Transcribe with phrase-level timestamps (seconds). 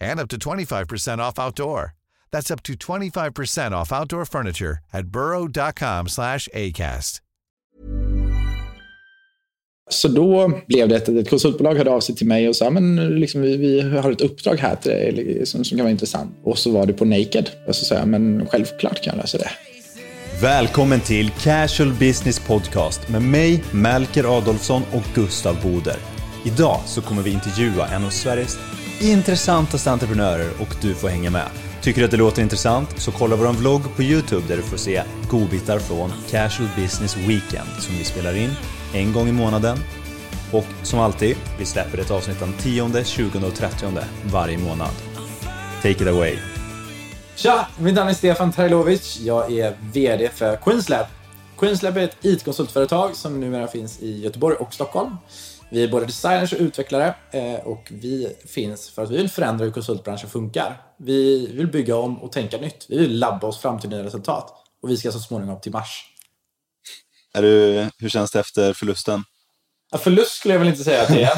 [0.00, 1.94] and up to 25% off outdoor.
[2.32, 7.20] That's up to 25% off outdoor furniture at burrow.com slash ACAST.
[9.90, 12.96] Så då blev det att ett konsultbolag hörde av sig till mig och sa men
[13.20, 16.36] liksom, vi, vi har ett uppdrag här till dig som, som kan vara intressant.
[16.44, 17.50] Och så var det på Naked.
[17.66, 19.50] Och så sa jag men självklart kan jag lösa det.
[20.42, 25.96] Välkommen till Casual Business Podcast med mig, Melker Adolfsson och Gustav Boder.
[26.44, 28.58] Idag så kommer vi intervjua en av Sveriges
[29.00, 31.48] intressantaste entreprenörer och du får hänga med.
[31.82, 34.76] Tycker du att det låter intressant så kolla vår vlogg på Youtube där du får
[34.76, 38.50] se godbitar från Casual Business Weekend som vi spelar in
[38.94, 39.78] en gång i månaden.
[40.52, 43.86] Och som alltid, vi släpper ett avsnitt den 10, 20 och 30
[44.24, 44.90] varje månad.
[45.82, 46.38] Take it away!
[47.36, 47.66] Tja!
[47.78, 49.20] Mitt namn är Stefan Trajlovic.
[49.20, 51.06] Jag är VD för Queenslab.
[51.58, 55.16] Queenslab är ett IT-konsultföretag som numera finns i Göteborg och Stockholm.
[55.70, 59.64] Vi är både designers och utvecklare eh, och vi finns för att vi vill förändra
[59.64, 60.82] hur konsultbranschen funkar.
[60.96, 62.86] Vi vill bygga om och tänka nytt.
[62.88, 64.52] Vi vill labba oss fram till nya resultat.
[64.82, 66.04] Och vi ska så småningom till Mars.
[67.34, 69.24] Är du, hur känns det efter förlusten?
[69.92, 71.32] Ja, förlust skulle jag väl inte säga att det är.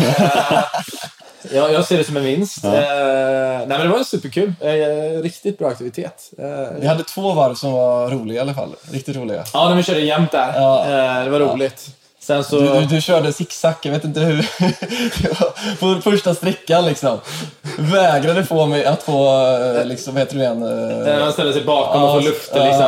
[1.56, 2.58] jag, jag ser det som en vinst.
[2.62, 2.74] Ja.
[2.74, 4.52] Eh, nej, men det var superkul.
[4.60, 6.30] Eh, riktigt bra aktivitet.
[6.38, 8.74] Eh, vi hade två varv som var roliga i alla fall.
[8.90, 9.44] Riktigt roliga.
[9.52, 10.52] Ja, när vi körde jämnt där.
[10.54, 10.84] Ja.
[10.84, 11.96] Eh, det var roligt.
[12.26, 12.60] Sen så...
[12.60, 14.48] du, du, du körde zigzag, jag vet inte hur.
[15.80, 17.18] på första sträckan liksom.
[17.78, 20.62] Vägrade få mig att få, eh, liksom, vad heter det igen?
[21.06, 22.86] Eh, man ställer sig bakom och får luften liksom.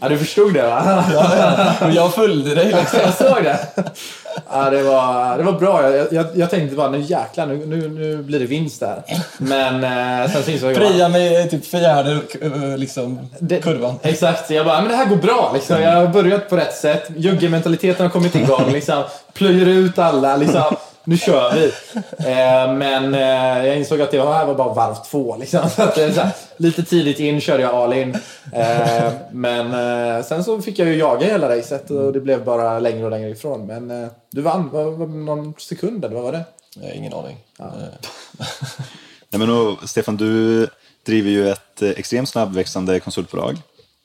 [0.00, 1.04] Ja, du förstod det va?
[1.14, 1.30] ja,
[1.80, 1.90] ja.
[1.90, 2.98] Jag följde dig liksom.
[3.04, 3.58] jag såg det.
[4.50, 5.96] Ja, det, var, det var bra.
[5.96, 9.02] Jag, jag, jag tänkte bara, nu jäklar, nu, nu, nu blir det vinst där.
[9.38, 10.76] Men eh, sen så insåg jag...
[10.76, 13.98] Pria mig typ fjärde eh, liksom, det, kurvan.
[14.02, 14.50] Exakt.
[14.50, 15.50] Jag bara, men det här går bra.
[15.54, 15.82] Liksom.
[15.82, 17.10] Jag har börjat på rätt sätt.
[17.16, 18.72] Juggementaliteten har kommit igång.
[18.72, 19.04] Liksom.
[19.32, 20.36] Plöjer ut alla.
[20.36, 21.66] Liksom nu kör vi.
[22.18, 25.36] Eh, men eh, jag insåg att det här var bara varv två.
[25.36, 25.70] Liksom.
[25.76, 28.14] Så att, så här, lite tidigt in körde jag all in.
[28.52, 33.04] Eh, men sen så fick jag ju jaga hela racet och det blev bara längre
[33.04, 33.66] och längre ifrån.
[33.66, 36.44] Men du vann, var, var någon sekund eller vad var det?
[36.80, 37.36] Jag har ingen aning.
[37.58, 37.72] Ja.
[39.30, 40.66] Nej, men då, Stefan, du
[41.06, 43.56] driver ju ett extremt snabbväxande konsultbolag.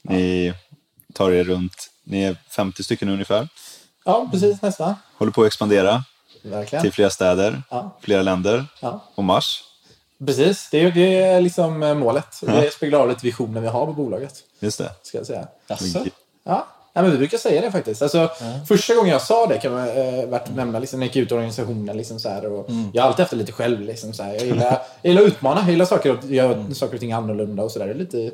[0.01, 0.53] Ni
[1.13, 3.47] tar er runt, ni är 50 stycken ungefär.
[4.06, 4.95] Ja, precis nästan.
[5.17, 6.03] Håller på att expandera.
[6.41, 6.84] Verkligen.
[6.84, 7.97] till flera städer, ja.
[8.02, 9.00] flera länder ja.
[9.16, 9.63] och Mars.
[10.25, 12.41] Precis, det är, det är liksom eh, målet.
[12.41, 12.52] Ja.
[12.52, 14.34] Det speglar lite visionen vi har på bolaget.
[14.59, 14.91] Just det.
[15.02, 15.47] Ska jag säga.
[15.68, 16.06] Jaså?
[16.44, 16.68] Ja.
[16.94, 18.02] Ja, men vi brukar säga det faktiskt.
[18.02, 18.66] Alltså, mm.
[18.66, 21.24] Första gången jag sa det kan man eh, värt att nämna liksom, när jag gick
[21.24, 21.97] ut i organisationen.
[21.97, 22.90] Liksom, så här, och mm.
[22.94, 23.81] Jag har alltid haft det lite själv.
[23.81, 24.34] Liksom, så här.
[24.34, 24.66] Jag, gillar,
[25.02, 26.75] jag gillar att utmana, jag gillar saker och, göra mm.
[26.75, 28.31] saker och ting annorlunda och sådär.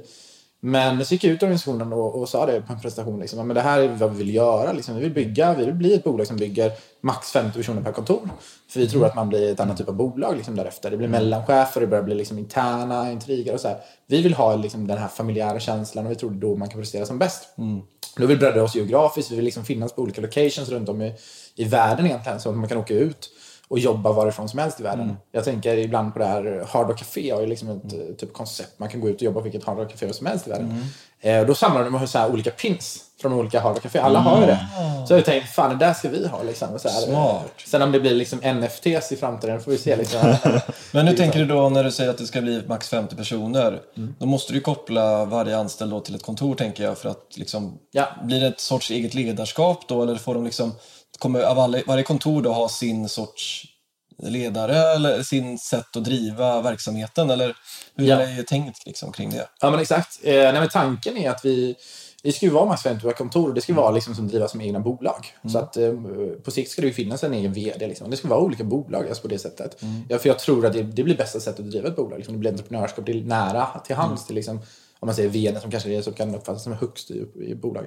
[0.60, 3.20] Men så gick jag ut i organisationen och, och sa det på en presentation.
[3.20, 4.72] Liksom, men det här är vad vi vill göra.
[4.72, 4.96] Liksom.
[4.96, 6.72] Vi vill bygga, vi vill bli ett bolag som bygger
[7.02, 8.30] max 50 personer per kontor.
[8.70, 10.92] För vi tror att man blir ett annat typ av bolag liksom, därefter.
[10.92, 11.22] Det blir mm.
[11.22, 13.78] mellanchefer, det börjar bli liksom, interna intriger och så här.
[14.08, 16.70] Vi vill ha liksom, den här familjära känslan och vi tror det är då man
[16.70, 17.58] kan prestera som bäst.
[17.58, 17.82] Mm.
[18.16, 21.02] Då vill vi bredda oss geografiskt, vi vill liksom finnas på olika locations runt om
[21.02, 21.14] i,
[21.56, 22.40] i världen egentligen.
[22.40, 23.30] Så att man kan åka ut
[23.70, 25.04] och jobba varifrån som helst i världen.
[25.04, 25.16] Mm.
[25.32, 28.16] Jag tänker ibland på det här Hard Rock Café har ju liksom ett mm.
[28.16, 28.80] typ koncept.
[28.80, 30.86] Man kan gå ut och jobba på vilket Hard Rock Café som helst i världen.
[31.22, 34.00] Eh, då samlar de så olika pins från olika Hard Rock Café.
[34.00, 34.68] Alla har ju det.
[35.08, 36.44] Så jag tänkte, fan det där ska vi ha.
[36.44, 36.80] Liksom.
[36.80, 37.52] Så här, Smart.
[37.66, 39.96] Sen om det blir liksom NFTs i framtiden får vi se.
[39.96, 40.36] Liksom.
[40.92, 43.82] Men hur tänker du då när du säger att det ska bli max 50 personer?
[44.20, 48.08] Då måste du koppla varje anställd till ett kontor tänker jag för att liksom, Ja.
[48.24, 50.72] blir det ett sorts eget ledarskap då eller får de liksom,
[51.20, 53.64] kommer alla, varje kontor då ha sin sorts
[54.24, 57.56] ledare eller sin sätt att driva verksamheten eller
[57.96, 58.22] hur Ja.
[58.22, 59.48] är det tänkt liksom kring det?
[59.62, 60.20] Ja, men exakt.
[60.24, 61.76] Eh, nej, men tanken är att vi,
[62.24, 64.62] vi ska ju vara max 50 kontor och det ska vara liksom som drivas som
[64.62, 65.26] egna bolag.
[65.52, 65.94] Så att eh,
[66.44, 67.88] på sikt ska det ju finnas en egen VD.
[67.88, 68.12] Liksom.
[68.12, 69.84] Det ska vara olika bolag alltså på det sättet.
[70.10, 72.18] Ja, för jag tror att det, det blir bästa sättet att driva ett bolag.
[72.18, 72.34] Liksom.
[72.34, 74.60] Det blir entreprenörskap, det är nära till hands till liksom,
[75.00, 77.56] om man säger VD som kanske är det som kan uppfattas som högst i, i
[77.56, 77.86] bolag.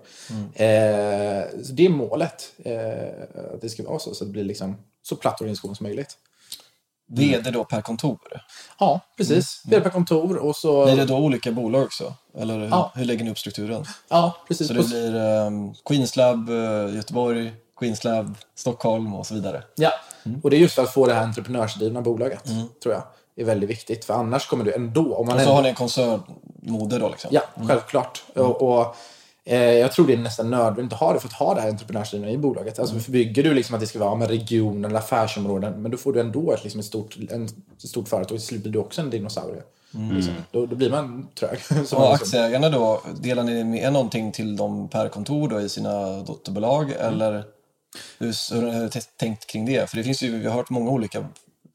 [0.55, 2.53] Eh, så det är målet.
[2.65, 6.17] Eh, att det ska vara så, så det blir liksom så platt organisation som möjligt.
[7.13, 8.19] VD då per kontor?
[8.79, 9.63] Ja, precis.
[9.67, 10.85] VD per kontor och så...
[10.85, 12.15] Blir det då olika bolag också?
[12.39, 12.93] Eller hur, Ja.
[12.95, 13.85] hur lägger ni upp strukturen?
[14.09, 14.69] Ja, precis.
[14.69, 19.63] Så det blir um, Queenslab eh, Göteborg, Queenslab Stockholm och så vidare.
[19.77, 19.91] Ja,
[20.43, 22.45] och det är just för att få det här entreprenörsdrivna bolaget,
[22.83, 23.03] tror jag,
[23.41, 24.05] är väldigt viktigt.
[24.05, 25.15] För annars kommer du ändå...
[25.15, 27.31] Om man Och så ändå, har ni en koncernmoder då liksom?
[27.33, 28.23] Ja, självklart.
[28.35, 28.97] Och, och,
[29.45, 31.69] eh, jag tror det är nästan nödvändigt att ha det för att ha det här
[31.69, 32.79] entreprenörsdrivna i bolaget.
[32.79, 35.97] Alltså, för bygger du liksom att det ska vara med regionen eller affärsområden, men då
[35.97, 38.39] får du ändå ett, liksom ett, stort, en, ett stort företag.
[38.39, 39.63] Till slut blir du också en dinosaurie.
[39.93, 40.35] Liksom.
[40.51, 41.59] Då, då blir man trög.
[41.93, 46.91] Och aktieägarna då, delar ni med någonting till dem per kontor då i sina dotterbolag?
[46.91, 47.45] Eller
[48.19, 49.91] hur, hur har ni tänkt kring det?
[49.91, 51.27] För det finns ju, vi har hört många olika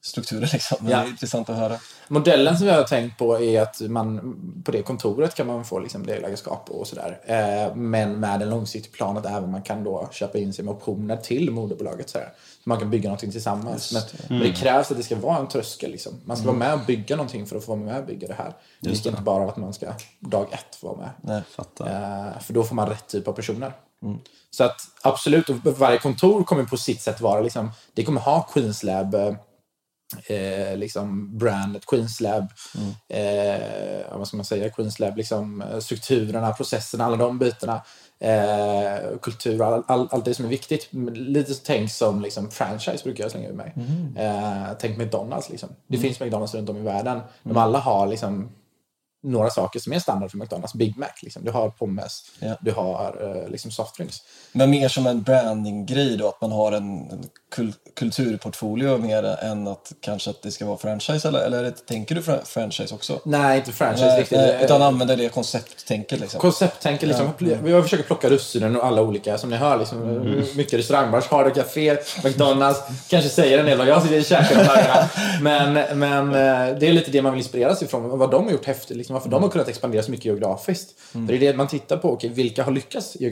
[0.06, 0.78] strukturer liksom.
[0.80, 0.98] Men Ja.
[0.98, 1.78] Det är intressant att höra.
[2.08, 5.78] Modellen som vi har tänkt på är att man på det kontoret kan man få
[5.78, 7.20] liksom delägarskap och sådär.
[7.24, 10.74] Eh, men med en långsiktig plan att även man kan då köpa in sig med
[10.74, 12.10] optioner till moderbolaget.
[12.10, 12.32] Sådär.
[12.64, 13.92] Så man kan bygga någonting tillsammans.
[13.92, 15.90] Men, men det krävs att det ska vara en tröskel.
[15.90, 16.12] Liksom.
[16.24, 18.34] Man ska vara med och bygga någonting för att få vara med och bygga det
[18.34, 18.52] här.
[18.80, 19.86] Det är inte bara att man ska
[20.20, 21.10] dag ett vara med.
[21.20, 21.42] Nej.
[21.80, 23.72] Eh, för då får man rätt typ av personer.
[24.50, 28.48] Så att absolut, och varje kontor kommer på sitt sätt vara liksom, det kommer ha
[28.52, 29.14] Queens Lab
[30.26, 32.46] eh, liksom brandet Queens Lab,
[33.08, 37.82] eh, vad ska man säga, Queens Lab, liksom eh, strukturerna, processerna, alla de bitarna.
[38.20, 40.88] Eh, kultur, all, all, allt det som är viktigt.
[41.12, 43.74] Lite tänk som liksom, franchise brukar jag slänga ur mig.
[44.16, 45.50] Eh, tänk McDonalds.
[45.50, 45.68] Liksom.
[45.86, 47.20] Det finns McDonalds runt om i världen.
[47.42, 48.52] De alla har liksom,
[49.22, 50.74] några saker som är standard för McDonalds.
[50.74, 51.44] Big Mac, liksom.
[51.44, 52.56] du har pommes, Ja.
[52.60, 54.16] du har eh, liksom softdrinks.
[54.52, 57.24] Men mer som en branding-grej då, att man har en, en
[57.54, 61.28] kul, kulturportfolio mer än att kanske att det ska vara franchise?
[61.28, 63.20] Eller, eller tänker du fra- franchise också?
[63.24, 64.38] Nej, inte franchise Nej, riktigt.
[64.38, 66.40] nej, utan använder det koncepttänket liksom?
[66.40, 67.32] Koncepttänker liksom.
[67.66, 69.78] Jag försöker plocka russinen och alla olika, som ni hör.
[69.78, 69.98] Liksom,
[70.56, 72.80] Mycket restaurangbransch, Hard Café, McDonalds.
[73.08, 74.58] Kanske säger en del vad jag sitter i käken.
[75.42, 78.18] Men, men eh, det är lite det man vill inspireras ifrån.
[78.18, 78.96] Vad de har gjort häftigt.
[78.96, 80.94] Liksom, varför de har kunnat expandera så mycket geografiskt.
[81.12, 82.12] För det är det man tittar på.
[82.12, 83.28] Okej, vilka har lyckats eh,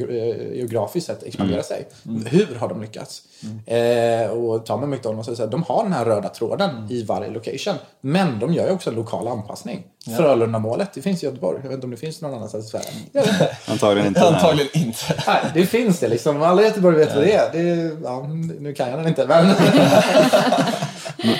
[0.56, 1.88] geografiskt sett expandera sig?
[2.30, 3.22] Hur har de lyckats?
[3.66, 7.30] Eh, och tar man McDonalds så här, de har den här röda tråden i varje
[7.30, 7.74] location.
[8.00, 9.82] Men de gör ju också en lokal anpassning.
[10.16, 11.58] Frölunda-målet, det finns i Göteborg.
[11.62, 12.86] Jag vet inte om det finns någon annanstans i Sverige.
[13.12, 13.56] Vet inte.
[13.66, 14.26] Antagligen nej.
[14.26, 15.22] Antagligen inte.
[15.26, 16.42] Nej, det finns det liksom.
[16.42, 17.52] Alla i Göteborg vet vad det är.
[17.52, 18.26] Det är ja,
[18.60, 19.46] nu kan jag den inte, men...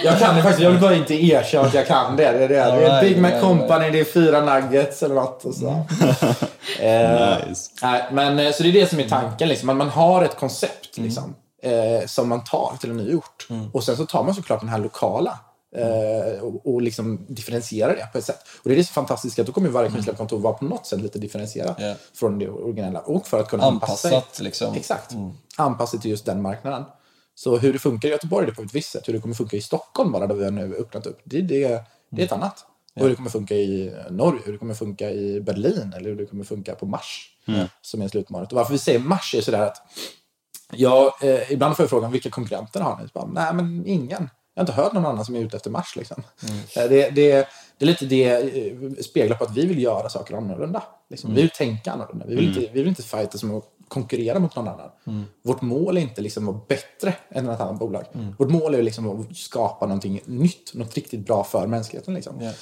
[0.04, 0.62] jag kan det faktiskt.
[0.62, 2.22] Jag vill bara inte erkänna att jag kan det.
[2.22, 2.46] Det är, det.
[2.48, 5.44] det är Alright, Big Mac right, Company, det är fyra nuggets eller något.
[5.44, 5.68] Och så.
[6.80, 7.70] eh, Nice.
[7.82, 9.48] nej, men, eh, så det är det som är tanken.
[9.48, 9.68] Liksom.
[9.68, 11.34] Att man har ett koncept liksom,
[11.64, 13.48] eh, som man tar till en ny ort.
[13.72, 15.38] Och sen så tar man såklart den här lokala
[15.76, 18.40] eh, och, och liksom differentierar det på ett sätt.
[18.62, 21.18] Och det är det fantastiskt att då kommer varje kontor vara på något sätt lite
[21.18, 21.94] differentierat Ja.
[22.14, 23.00] från det originella.
[23.00, 24.08] Och för att kunna anpassa.
[24.08, 24.74] Anpassat liksom.
[24.74, 25.14] Exakt.
[25.56, 26.84] Anpassat till just den marknaden.
[27.34, 29.08] Så hur det funkar i Göteborg är det på ett visst sätt.
[29.08, 31.82] Hur det kommer funka i Stockholm bara, där vi har nu öppnat upp, det, det,
[32.10, 32.64] det är ett annat.
[32.96, 36.16] Och hur det kommer funka i Norge, hur det kommer funka i Berlin eller hur
[36.16, 37.30] det kommer funka på Mars.
[37.82, 38.52] Som är slutmålet.
[38.52, 39.76] Och varför vi säger Mars är sådär att
[40.72, 43.08] Ja, eh, ibland får jag frågan vilka konkurrenter har ni?
[43.14, 44.30] Bara, Nej, men ingen.
[44.54, 45.96] Jag har inte hört någon annan som är ute efter Mars.
[45.96, 46.22] Liksom.
[46.76, 50.34] Eh, Det, det, det är lite det eh, speglar på att vi vill göra saker
[50.36, 50.82] annorlunda.
[51.10, 51.34] Liksom.
[51.34, 52.26] Vi vill tänka annorlunda.
[52.26, 54.90] Vi vill inte, vi vill inte fighta som att konkurrera mot någon annan.
[55.42, 58.04] Vårt mål är inte liksom att vara bättre än ett annat bolag.
[58.38, 62.14] Vårt mål är liksom att skapa någonting nytt, något riktigt bra för mänskligheten.
[62.14, 62.34] Liksom.
[62.40, 62.52] Ja.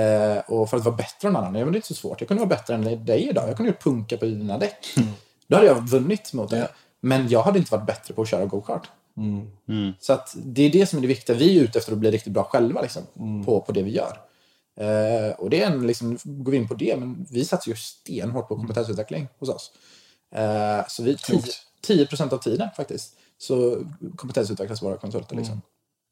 [0.00, 1.94] Eh, och för att vara bättre än någon annan, ja, men det är inte så
[1.94, 2.20] svårt.
[2.20, 3.48] Jag kunde vara bättre än dig idag.
[3.48, 4.86] Jag kunde gjort punka på dina däck.
[5.46, 6.58] Då hade jag vunnit mot dig.
[6.60, 6.66] Ja.
[7.02, 8.90] Men jag hade inte varit bättre på att köra go-kart.
[10.00, 11.36] Så att det är det som är det viktiga.
[11.36, 13.02] Vi är ute efter att bli riktigt bra själva liksom,
[13.44, 14.18] på, på det vi gör.
[14.76, 17.76] Eh, och det är en, liksom, går vi in på det, men vi satsar ju
[17.76, 19.72] stenhårt på kompetensutveckling hos oss.
[20.34, 21.42] Eh, så vi 10,
[21.80, 25.36] 10 av tiden faktiskt så kompetensutvecklas våra konsulter.
[25.36, 25.62] Liksom.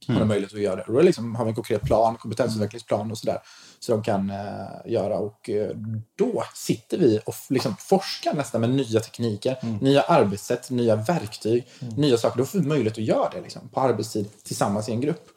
[0.07, 0.83] har de möjlighet att göra det.
[0.83, 3.39] Och då liksom har vi en konkret plan, kompetensutvecklingsplan och sådär.
[3.81, 5.19] Så de kan eh, göra.
[5.19, 5.71] Och eh,
[6.19, 12.17] då sitter vi och liksom forskar nästan med nya tekniker, nya arbetssätt, nya verktyg, nya
[12.17, 12.39] saker.
[12.39, 15.29] Då får vi möjlighet att göra det liksom, på arbetstid tillsammans i en grupp.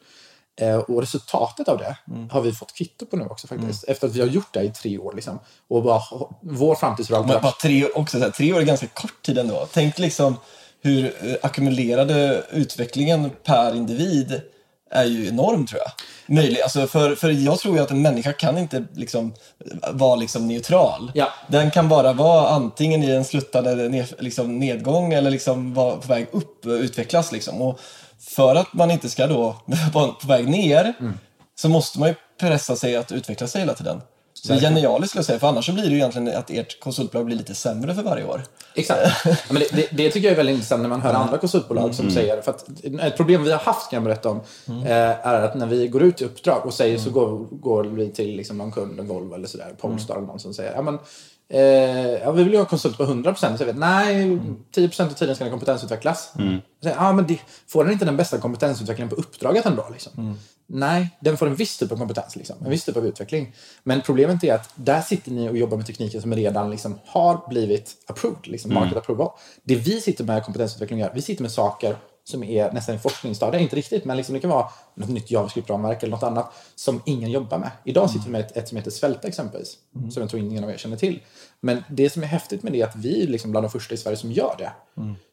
[0.56, 1.96] Eh, och resultatet av det
[2.30, 3.84] har vi fått kvitto på nu också faktiskt.
[3.84, 5.12] Efter att vi har gjort det i tre år.
[5.12, 5.38] Liksom.
[5.68, 6.02] Och bara,
[6.40, 9.68] vår framtidsroll Men bara tre, också så här, tre år är ganska kort tid ändå.
[9.72, 10.36] Tänk liksom
[10.80, 14.40] hur ackumulerade utvecklingen per individ
[14.94, 15.90] är ju enorm tror jag.
[16.36, 19.34] Möjlig, alltså för, för jag tror ju att en människa kan inte liksom
[19.90, 21.12] vara liksom neutral.
[21.14, 21.28] Ja.
[21.48, 26.08] Den kan bara vara antingen i en sluttande ned, liksom nedgång eller liksom vara på
[26.08, 27.32] väg upp och utvecklas.
[27.32, 27.62] Liksom.
[27.62, 27.80] Och
[28.18, 29.56] för att man inte ska då
[29.92, 31.18] vara på väg ner Mm.
[31.54, 34.00] så måste man ju pressa sig att utveckla sig hela tiden.
[34.34, 36.80] Så det är genialiskt skulle jag säga, för annars så blir det egentligen att ert
[36.80, 38.42] konsultbolag blir lite sämre för varje år.
[38.74, 39.00] Exakt.
[39.24, 41.94] Ja, men det, det, det tycker jag är väldigt intressant när man hör andra konsultbolag
[41.94, 42.68] som säger, för att
[43.00, 46.02] ett problem vi har haft kan jag berätta om, eh, är att när vi går
[46.02, 49.34] ut i uppdrag och säger så går, går vi till liksom någon kund, en Volvo
[49.34, 50.98] eller sådär, Polestar eller någon som säger, ja men
[51.48, 53.34] eh, ja, vi vill ju ha konsult på 100%.
[53.56, 54.38] Så jag vet, nej,
[54.74, 56.32] 10% av tiden ska den kompetensutvecklas.
[56.80, 59.86] Jag säger, ja, men det, får den inte den bästa kompetensutvecklingen på uppdraget ändå?
[59.92, 60.12] Liksom?
[60.66, 62.56] Nej, den får en viss typ av kompetens, liksom.
[62.64, 63.54] en viss typ av utveckling.
[63.82, 67.48] Men problemet är att där sitter ni och jobbar med tekniker som redan liksom har
[67.48, 69.30] blivit approved, liksom market approval.
[69.62, 73.62] Det vi sitter med kompetensutveckling gör, vi sitter med saker som är nästan i forskningsstadiet,
[73.62, 77.30] inte riktigt, men liksom det kan vara något nytt JavaScript-ramverk eller något annat som ingen
[77.30, 77.70] jobbar med.
[77.84, 79.76] Idag sitter vi med ett, ett som heter Svälta exempelvis,
[80.10, 81.20] som jag tror ingen av er känner till.
[81.60, 83.94] Men det som är häftigt med det är att vi är liksom bland de första
[83.94, 84.72] i Sverige som gör det.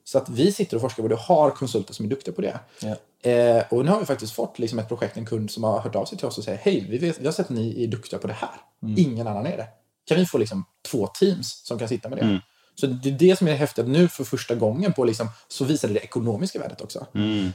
[0.03, 2.59] Så att vi sitter och forskar och har konsulter som är duktiga på det.
[2.81, 2.95] Ja.
[3.29, 5.95] Eh, och nu har vi faktiskt fått liksom ett projekt, en kund som har hört
[5.95, 7.87] av sig till oss och säger hej, vi, vet, vi har sett att ni är
[7.87, 8.49] duktiga på det här.
[8.97, 9.67] Ingen annan är det.
[10.07, 12.41] Kan vi få liksom två teams som kan sitta med det?
[12.75, 15.87] Så det är det som är häftigt, nu för första gången på liksom, så visar
[15.87, 17.07] det det ekonomiska värdet också.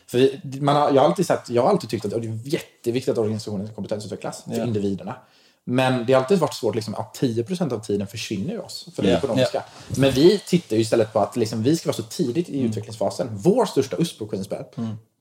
[0.07, 2.41] För vi, man har, jag, har alltid sagt, jag har alltid tyckt att det är
[2.45, 4.65] jätteviktigt att organisationen kompetensutvecklas för Ja.
[4.65, 5.17] individerna.
[5.65, 9.03] Men det har alltid varit svårt liksom, att 10% av tiden försvinner ju oss för
[9.03, 9.19] det Ja.
[9.19, 9.65] ekonomiska.
[9.97, 13.29] Men vi tittar ju istället på att liksom, vi ska vara så tidigt i utvecklingsfasen.
[13.33, 14.65] Vår största USP på Queensberg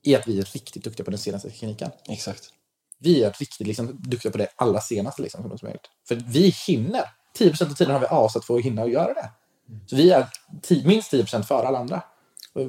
[0.02, 1.90] är att vi är riktigt duktiga på den senaste tekniken.
[2.08, 2.42] Exakt.
[2.98, 5.68] Vi är riktigt liksom, duktiga på det allra senaste liksom, som.
[6.08, 7.04] För vi hinner.
[7.38, 9.30] 10% av tiden har vi avsatt för att hinna och göra det.
[9.86, 10.26] Så vi är
[10.84, 12.02] minst 10% före alla andra.
[12.52, 12.62] Och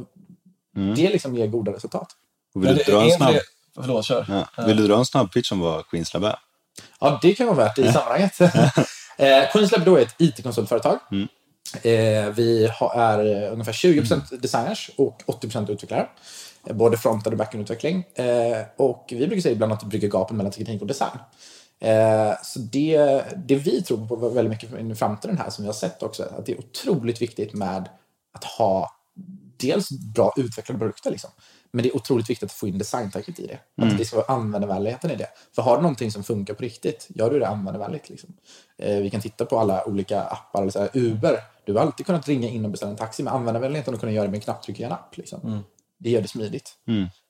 [0.95, 2.07] Det liksom ger goda resultat.
[2.55, 3.41] Och vill, du dra en snabb, det-
[3.75, 4.45] Förlåt, kör.
[4.57, 4.63] ja.
[4.65, 6.35] vill du dra en snabb pitch om vad Queenslab är?
[6.99, 8.41] Ja, det kan vara värt det i sammanhanget.
[9.17, 10.99] eh, Queenslab då är ett IT-konsultföretag.
[11.81, 16.07] Eh, vi har, är eh, ungefär 20% designers och 80% utvecklare.
[16.67, 18.03] Eh, Både front och backend-utveckling.
[18.15, 21.17] Eh, och vi brukar säga ibland att det brygger gapen mellan teknik och design.
[21.79, 25.73] Eh, så det, det vi tror på väldigt mycket i framtiden här, som vi har
[25.73, 27.89] sett också, att det är otroligt viktigt med
[28.33, 28.91] att ha
[29.57, 31.11] dels bra utvecklade produkter.
[31.11, 31.29] Liksom.
[31.71, 33.59] Men det är otroligt viktigt att få in designtanket i det.
[33.85, 35.27] Att det ska vara användarvänligheten i det.
[35.55, 38.09] För har du någonting som funkar på riktigt, gör du det användarvänligt.
[38.09, 38.29] Liksom.
[38.77, 40.61] Eh, vi kan titta på alla olika appar.
[40.61, 43.33] Eller så här, Uber, du har alltid kunnat ringa in och beställa en taxi med
[43.33, 45.17] användarvänligheten och kunna göra det med en knapptryck i en app.
[45.17, 45.39] Liksom.
[45.97, 46.71] Det gör det smidigt.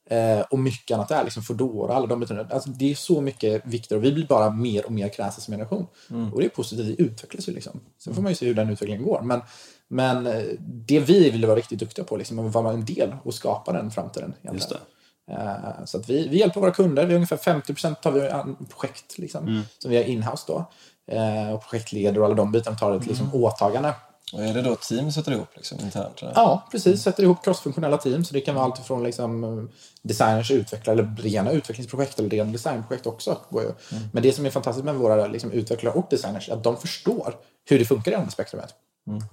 [0.10, 3.66] Eh, och mycket annat är liksom Foodora, alla de betyder, alltså det är så mycket
[3.66, 5.88] viktigare och vi blir bara mer och mer kräsna som generation.
[6.34, 7.80] Och det är positivt, vi utvecklas ju liksom.
[8.04, 9.22] Sen får man ju se hur den utvecklingen går.
[9.22, 9.42] Men,
[9.88, 13.34] men eh, det vi vill vara riktigt duktiga på, liksom, att vara en del och
[13.34, 14.34] skapa den framtiden.
[14.54, 15.34] Just det.
[15.34, 17.06] Eh, Så att vi, vi hjälper våra kunder.
[17.06, 19.46] Vi har ungefär 50 procent har vi an- projekt liksom,
[19.80, 20.66] som vi har inhouse då.
[21.12, 23.94] Eh, Och projektledare och alla de bitarna tar ett liksom, åtagande.
[24.34, 26.22] Och är det då team sätter ihop liksom, internt?
[26.22, 26.32] eller?
[26.36, 27.02] Ja, precis.
[27.02, 28.26] Sätter ihop crossfunktionella team.
[28.26, 29.70] Så det kan vara allt från liksom,
[30.02, 33.38] designers, utvecklare eller rena utvecklingsprojekt eller rena designprojekt också.
[33.50, 33.72] Går ju.
[34.14, 37.36] Men det som är fantastiskt med våra liksom, utvecklare och designers är att de förstår
[37.70, 38.74] hur det funkar i andra spektrumet.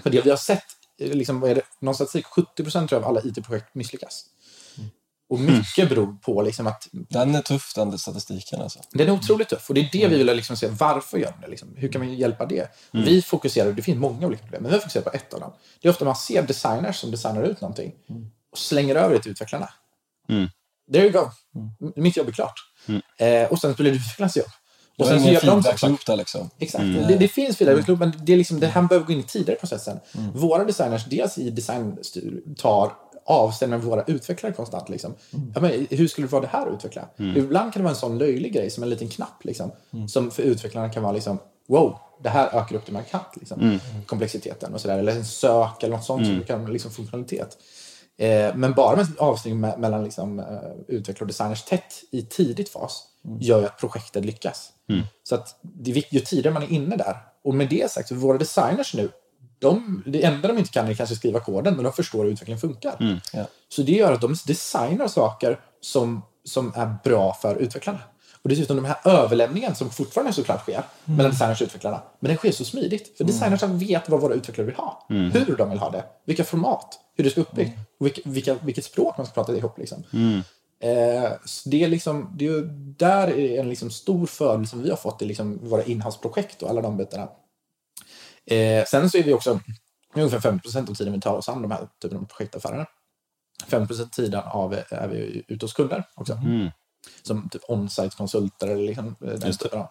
[0.03, 0.65] För det vi har sett,
[0.99, 4.25] liksom, vad är det, någon statistik, 70 procent av alla IT-projekt misslyckas.
[5.29, 8.79] Och mycket beror på liksom, att Den är tuff, den statistiken alltså.
[8.93, 10.69] den är otroligt tuff och det är det vi vill liksom se.
[10.69, 11.51] Varför gör de det?
[11.51, 11.69] Liksom?
[11.77, 12.69] Hur kan vi hjälpa det?
[12.91, 15.53] Vi fokuserar, det finns många olika problem, men vi fokuserar på ett av dem.
[15.81, 17.93] Det är ofta man ser designers som designar ut någonting
[18.53, 19.69] och slänger över det till utvecklarna.
[20.93, 21.31] There you go.
[21.81, 22.55] M- Mitt jobb är klart.
[23.19, 24.47] Eh, och sen blir det utvecklarnas jobb.
[24.99, 26.51] Och sen så gör de feedback-loop där liksom.
[26.59, 26.85] Exakt.
[26.85, 29.61] Det, det finns feedback men det, är liksom, det här behöver gå in tidigare i
[29.61, 30.01] processen.
[30.35, 32.93] Våra designers, dels i designstyr, tar
[33.27, 34.89] avstämning med våra utvecklare konstant.
[34.89, 35.15] Liksom.
[35.55, 37.09] Ja, men, hur skulle det vara det här att utveckla?
[37.37, 39.45] Ibland kan det vara en sån löjlig grej som en liten knapp.
[39.45, 39.73] Liksom,
[40.09, 41.39] Som för utvecklarna kan vara liksom,
[41.69, 43.27] wow, det här ökar upp det markant.
[43.37, 43.61] Liksom,
[44.07, 44.99] Komplexiteten och sådär.
[44.99, 47.59] Eller en sök eller något sånt som kan liksom funktionalitet.
[48.17, 50.47] Eh, men bara med avstämning me- mellan liksom, eh,
[50.89, 53.03] utvecklare och designers tätt i tidigt fas
[53.41, 54.69] gör ju att projektet lyckas.
[55.23, 57.17] Så att det ju tidigare man är inne där.
[57.45, 59.11] Och med det sagt, så våra designers nu,
[59.59, 62.61] de, det enda de inte kan är kanske skriva koden, men de förstår hur utvecklingen
[62.61, 63.21] funkar.
[63.33, 63.47] Ja.
[63.69, 68.01] Så det gör att de designar saker som som är bra för utvecklarna.
[68.43, 72.03] Och dessutom den här överlämningen som fortfarande såklart sker mellan designers och utvecklarna.
[72.21, 73.17] Men den sker så smidigt.
[73.17, 75.07] För designers vet vad våra utvecklare vill ha.
[75.09, 76.05] Hur de vill ha det.
[76.25, 77.01] Vilka format.
[77.17, 77.79] Hur det ska uppbyggt.
[78.01, 79.79] Och vilka, vilka, vilket språk man ska prata ihop.
[79.79, 80.05] Liksom.
[80.81, 82.63] Eh, så det är liksom, det är
[82.99, 86.71] där är en liksom stor fördel som vi har fått i liksom våra inhouse-projekt och
[86.71, 87.29] alla de bitarna.
[88.47, 89.61] Eh, sen så är vi också,
[90.15, 92.87] ungefär 50% av tiden vi tar oss an de här typen av projektaffärerna.
[93.67, 96.33] 50 tiden av är vi ute hos kunder också.
[97.23, 99.89] Som typ on-site-konsulter eller liksom eh, den typen av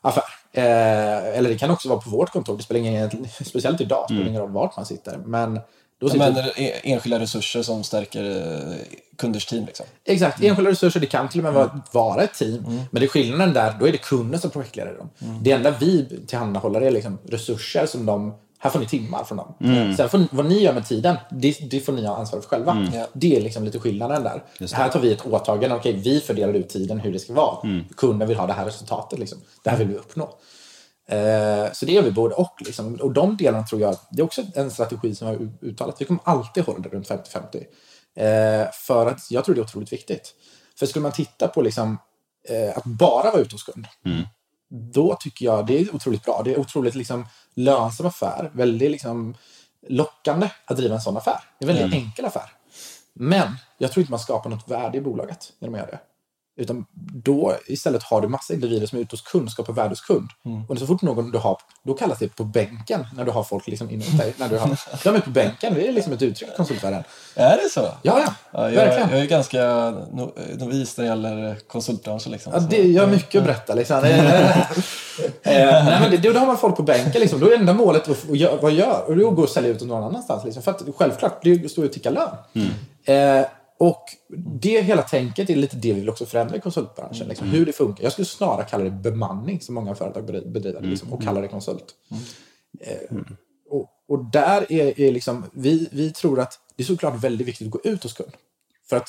[0.00, 0.24] affär.
[0.52, 2.56] Eh, eller det kan också vara på vårt kontor.
[2.56, 3.10] Det spelar ingen,
[3.44, 5.16] speciellt idag spelar det ingen roll vart man sitter.
[5.16, 5.60] Men
[6.00, 8.76] då sitter menar e- enskilda resurser som stärker eh,
[9.22, 9.66] kunders team.
[9.66, 9.86] Liksom.
[10.04, 11.00] Exakt, enskilda resurser.
[11.00, 12.62] Det kan till och med vara, vara ett team.
[12.90, 15.10] Men det är skillnaden där, då är det kunden som projektledare dem.
[15.40, 19.54] Det enda vi tillhandahåller är liksom resurser som de, här får ni timmar från dem.
[19.96, 22.88] Sen får, vad ni gör med tiden, det, det får ni ha ansvar för själva.
[22.94, 23.06] Ja.
[23.12, 24.42] Det är liksom lite skillnaden där.
[24.72, 27.84] Här tar vi ett åtagande, okej vi fördelar ut tiden hur det ska vara.
[27.96, 29.38] Kunden vill ha det här resultatet, liksom.
[29.62, 30.38] det här vill vi uppnå.
[31.06, 32.54] Eh, så det gör vi både och.
[32.60, 32.94] Liksom.
[32.94, 36.00] Och de delarna tror jag, det är också en strategi som vi har uttalat.
[36.00, 37.64] Vi kommer alltid hålla det runt 50-50.
[38.16, 40.34] Eh, för att jag tror det är otroligt viktigt.
[40.78, 41.98] För skulle man titta på liksom,
[42.48, 43.86] eh, att bara vara ute hos kund,
[44.92, 46.42] då tycker jag det är otroligt bra.
[46.44, 48.50] Det är otroligt liksom, lönsam affär.
[48.54, 49.34] Väldigt liksom,
[49.88, 51.40] lockande att driva en sån affär.
[51.58, 52.52] Det är en väldigt enkel affär.
[53.12, 56.00] Men jag tror inte man skapar något värde i bolaget genom att göra det.
[56.56, 56.84] Utan
[57.24, 60.28] då istället har du massa individer som är ute hos kund, skapar värde hos kund.
[60.68, 63.66] Och så fort någon du har, då kallas det på bänken när du har folk
[63.66, 64.34] liksom inne hos dig.
[64.36, 67.04] När du har, de är på bänken, det är liksom ett uttryck i konsultvärlden.
[67.34, 67.80] Är det så?
[67.80, 69.10] Ja, ja, Ja, jag, verkligen.
[69.10, 72.32] jag är ganska no, novis när det gäller konsultbranschen.
[72.32, 72.52] Liksom.
[72.54, 73.74] Ja, det gör mycket att berätta.
[73.74, 74.02] Liksom.
[75.42, 77.20] Eh, nej, men det, då har man folk på bänken.
[77.20, 77.40] Liksom.
[77.40, 79.04] Då är enda målet att, att göra, vad gör?
[79.06, 80.44] Och då går och sälja ut någon annanstans.
[80.44, 80.62] Liksom.
[80.62, 82.28] För att, självklart, det står ju och tickar lön.
[83.04, 83.46] Eh,
[83.82, 84.04] och
[84.60, 87.28] det hela tänket är lite det vi vill också förändra i konsultbranschen.
[87.28, 88.04] Liksom, hur det funkar.
[88.04, 91.48] Jag skulle snarare kalla det bemanning, som många företag bedri- bedriver, liksom, och kalla det
[91.48, 91.84] konsult.
[92.80, 93.16] Eh,
[93.70, 97.66] och, och där är, är liksom, vi, vi tror att det är såklart väldigt viktigt
[97.66, 98.32] att gå ut hos kund.
[98.88, 99.08] För att,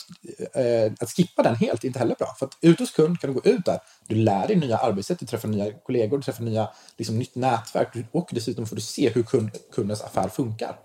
[0.53, 2.35] eh, att skippa den helt är inte heller bra.
[2.39, 3.79] För att ut hos kund kan du gå ut där.
[4.07, 7.87] Du lär dig nya arbetssätt, du träffar nya kollegor, du träffar nya, liksom, nytt nätverk
[8.11, 10.79] och dessutom får du se hur kund, kundens affär funkar.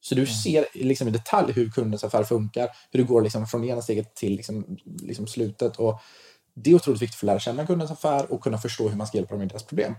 [0.00, 3.64] Så du ser liksom i detalj hur kundens affär funkar, hur det går liksom från
[3.64, 5.76] ena steget till liksom, liksom slutet.
[5.76, 6.00] Och
[6.54, 9.06] det är otroligt viktigt för att lära känna kundens affär och kunna förstå hur man
[9.06, 9.94] ska hjälpa dem med deras problem.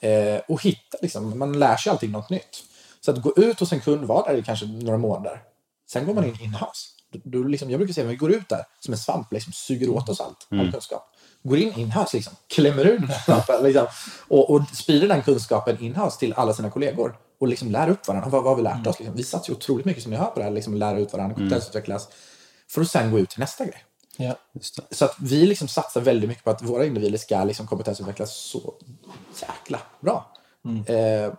[0.00, 2.64] Eh, och hitta, liksom, man lär sig alltid något nytt.
[3.00, 5.42] Så att gå ut hos en kund, vara där i kanske några månader.
[5.90, 6.88] Sen går man in in-house.
[7.12, 9.52] Då, då liksom, jag brukar säga att vi går ut där som en svamp, liksom,
[9.52, 11.02] suger åt oss allt, all kunskap.
[11.42, 13.86] Går in in-house, liksom, klämmer ur den svampen liksom,
[14.28, 17.16] och, och sprider den kunskapen in-house till alla sina kollegor.
[17.44, 18.28] Och liksom lär upp varandra.
[18.28, 18.98] Vad, vad har vi lärt oss?
[18.98, 19.16] Liksom.
[19.16, 21.34] Vi satsar ju otroligt mycket som ni hör på det här, liksom, lära ut varandra,
[21.34, 22.08] kompetensutvecklas.
[22.70, 23.84] För att sen gå ut till nästa grej.
[24.16, 24.34] Ja.
[24.90, 28.74] Så att vi liksom satsar väldigt mycket på att våra individer ska liksom kompetensutvecklas så
[29.42, 30.32] jäkla bra.
[30.86, 31.32] Eh,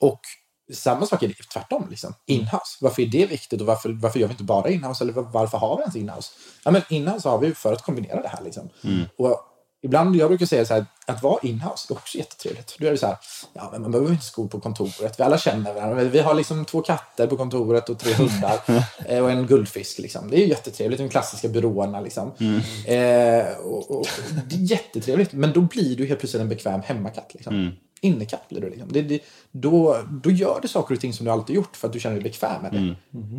[0.00, 0.20] och
[0.72, 1.86] samma sak är det tvärtom.
[1.90, 2.14] Liksom.
[2.26, 2.78] Inhouse.
[2.80, 5.04] Varför är det viktigt och varför, varför gör vi inte bara inhouse?
[5.04, 6.32] Eller var- varför har vi ens inhouse?
[6.64, 8.42] Ja, men inhouse har vi för att kombinera det här.
[8.44, 8.68] Liksom.
[9.16, 9.40] Och
[9.82, 12.76] ibland, jag brukar säga så här, att vara inhouse är också jättetrevligt.
[12.78, 13.16] Då är det så här,
[13.52, 15.14] ja, men man behöver inte skor på kontoret.
[15.20, 16.04] Vi alla känner varandra.
[16.04, 18.60] Vi har liksom två katter på kontoret och tre hundar
[19.06, 19.98] eh, och en guldfisk.
[19.98, 20.30] Liksom.
[20.30, 21.00] Det är ju jättetrevligt.
[21.00, 22.00] De klassiska byråerna.
[22.00, 22.32] Liksom.
[22.86, 24.06] Eh, och, och,
[24.46, 25.32] det är jättetrevligt.
[25.32, 27.30] Men då blir du helt plötsligt en bekväm hemmakatt.
[27.34, 27.72] Liksom.
[28.00, 28.70] Innekatt blir du.
[28.70, 28.92] Liksom.
[28.92, 31.92] Det, det, då, då gör du saker och ting som du alltid gjort för att
[31.92, 32.96] du känner dig bekväm med det.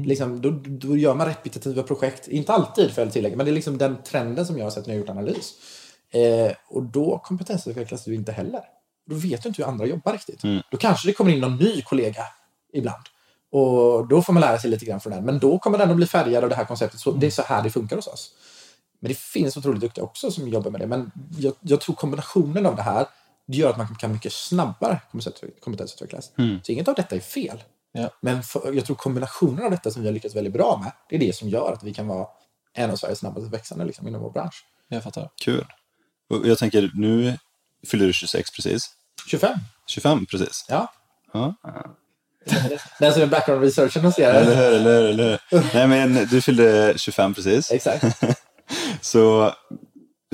[0.08, 2.28] Liksom, då, då gör man repetitiva projekt.
[2.28, 4.88] Inte alltid, för att tillägga, men det är liksom den trenden som jag har sett
[4.88, 5.54] när jag har gjort analys.
[6.12, 8.62] Eh, och då kompetensutvecklas du inte heller.
[9.10, 10.42] Då vet du inte hur andra jobbar riktigt.
[10.72, 12.24] Då kanske det kommer in någon ny kollega
[12.74, 13.04] ibland.
[13.52, 15.26] Och då får man lära sig lite grann från den.
[15.26, 17.00] Men då kommer den att bli färgad av det här konceptet.
[17.00, 18.34] Så det är så här det funkar hos oss.
[19.00, 20.88] Men det finns otroligt duktiga också som jobbar med det.
[20.88, 23.06] Men jag, jag tror kombinationen av det här
[23.46, 26.32] det gör att man kan mycket snabbare kompetens- kompetensutvecklas.
[26.64, 27.64] Så inget av detta är fel.
[27.92, 28.10] Ja.
[28.22, 31.16] Men för, jag tror kombinationen av detta som vi har lyckats väldigt bra med, det
[31.16, 32.28] är det som gör att vi kan vara
[32.74, 34.66] en av Sveriges snabbast växande liksom, inom vår bransch.
[34.88, 35.30] Jag fattar.
[35.44, 35.66] Kul.
[36.32, 37.38] Och jag tänker, nu
[37.88, 38.90] fyller du 26 precis.
[39.28, 39.54] 25,
[39.88, 40.66] 25 precis.
[40.68, 40.94] ja.
[41.34, 41.56] Ja.
[43.00, 45.64] Den som är background researchen ser Eller hur, eller hur, eller hur.
[45.74, 47.72] Nej, men du fyllde 25 precis.
[47.72, 48.04] Exakt.
[49.02, 49.54] Så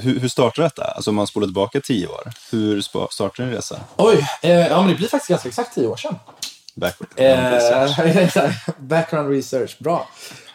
[0.02, 0.84] hur, hur startar detta?
[0.84, 2.32] Alltså om man spolar tillbaka 10 år.
[2.52, 3.80] Hur startar din resa?
[3.96, 6.16] Oj, eh, ja men det blir faktiskt ganska exakt tio år sedan.
[6.76, 7.10] Backward.
[7.16, 7.54] Eh,
[8.18, 8.78] exakt.
[8.78, 10.08] background research, bra.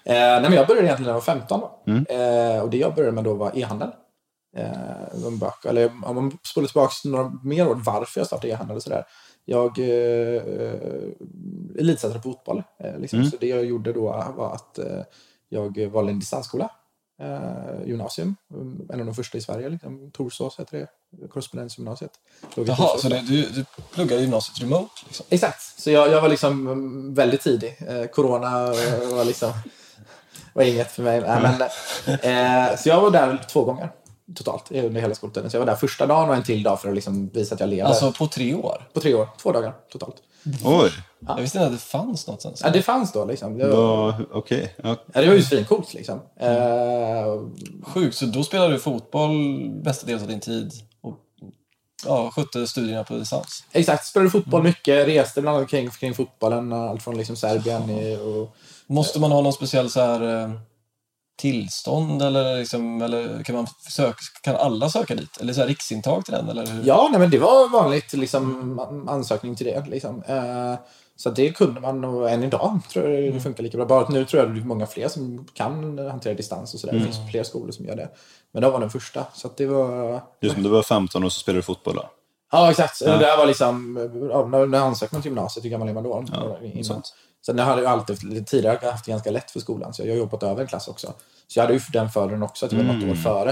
[0.05, 1.61] Eh, nej, men jag började egentligen när jag var 15.
[1.61, 2.15] Då.
[2.15, 3.89] Eh, och det jag började med då var e-handel.
[4.57, 5.69] Eh, böcker.
[5.69, 9.05] Eller om man spolar tillbaka några mer år varför jag startade e-handel och sådär.
[9.45, 10.43] Jag eh,
[11.79, 12.63] elitsatsade på fotboll.
[12.79, 13.25] Eh, liksom.
[13.25, 15.03] Så det jag gjorde då var att eh,
[15.49, 16.71] jag valde en distansskola.
[17.23, 18.37] eh, gymnasium.
[18.93, 19.69] En av de första i Sverige.
[19.69, 20.11] Liksom.
[20.11, 20.89] Torsås heter det.
[21.29, 22.11] Korrespondensgymnasiet.
[22.55, 24.91] Jaha, så det, du, du pluggar gymnasiet remote?
[25.07, 25.27] Liksom.
[25.29, 25.81] Exakt.
[25.81, 27.77] Så jag, jag var liksom mm, väldigt tidig.
[27.89, 28.67] Eh, corona
[29.13, 29.53] var liksom
[30.55, 31.21] var inget för mig.
[31.21, 31.63] Nej, men,
[32.71, 33.91] eh, så jag var där två gånger
[34.35, 35.51] totalt under hela skoltiden.
[35.51, 37.61] Så jag var där första dagen och en till dag för att liksom visa att
[37.61, 37.89] jag lever.
[37.89, 38.89] Alltså på tre år?
[38.93, 39.29] På tre år.
[39.43, 40.17] Två dagar totalt.
[40.65, 40.91] Oj,
[41.21, 42.61] Jag visste inte att det fanns något sånt.
[42.65, 43.59] Ja, det fanns då liksom.
[43.59, 44.75] Det var, okej.
[44.83, 44.97] Ja.
[45.13, 46.21] ja, det var ju svincoolt liksom.
[46.41, 47.43] Eh,
[47.83, 49.31] Sjukt, så då spelade du fotboll
[49.85, 51.19] mestadels av din tid och
[52.07, 53.65] ja, skötte studierna på distans?
[53.73, 54.07] exakt.
[54.07, 55.09] Spelade fotboll mycket.
[55.09, 56.73] Reste bland annat kring, kring fotbollen.
[56.73, 57.83] Allt från liksom Serbien
[58.21, 60.51] och Måste man ha någon speciell så här, eh,
[61.37, 65.41] tillstånd eller, liksom, eller kan, man söka, kan alla söka dit?
[65.41, 66.49] Eller så här, riksintag till den?
[66.49, 66.83] Eller hur?
[66.85, 69.87] Ja, nej, men det var vanligt liksom, ansökning till det.
[69.87, 70.23] Liksom.
[70.23, 70.75] Eh,
[71.17, 73.87] så det kunde man och än idag tror jag det funkar lika bra.
[73.87, 76.95] Bara att nu tror jag det är många fler som kan hantera distans och sådär.
[76.95, 78.09] Det finns fler skolor som gör det.
[78.53, 79.27] Men det var den första.
[79.35, 80.21] Så att det var...
[80.41, 82.11] Just som du var 15 och så spelade du fotboll då?
[82.53, 82.99] Ja, exakt.
[82.99, 83.99] Det där var liksom...
[84.31, 86.25] Ja, när jag ansökte till gymnasiet, hur gammal är man då?
[86.63, 87.03] Innan.
[87.47, 89.95] Sen jag hade jag alltid tidigare haft det ganska lätt för skolan.
[89.95, 91.13] Så jag har jobbat över en klass också.
[91.49, 93.51] Så jag hade ju den fördelen också, att jag var något år före.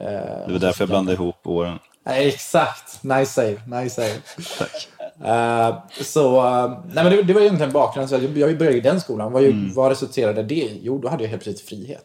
[0.00, 1.78] Eh, Det var därför jag blandade ihop åren.
[2.04, 3.02] Nej, exakt.
[3.02, 3.80] Nice save.
[3.82, 4.20] Nice save.
[5.24, 8.08] Eh, så, eh, nej men det, det var egentligen bakgrunden.
[8.08, 9.32] Så jag, jag började i den skolan.
[9.32, 10.80] Vad, ju, vad resulterade det i?
[10.82, 12.04] Jo, då hade jag helt plötsligt frihet.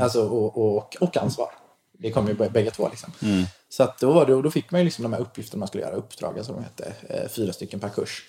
[0.00, 1.48] Alltså, och, och, och ansvar.
[1.98, 2.88] Det kom ju bä- bägge två.
[2.88, 3.12] Liksom.
[3.68, 5.94] Så att då, då fick man ju liksom de här uppgifterna man skulle göra.
[5.94, 6.92] Uppdragen som de hette.
[7.08, 8.22] Eh, fyra stycken per kurs.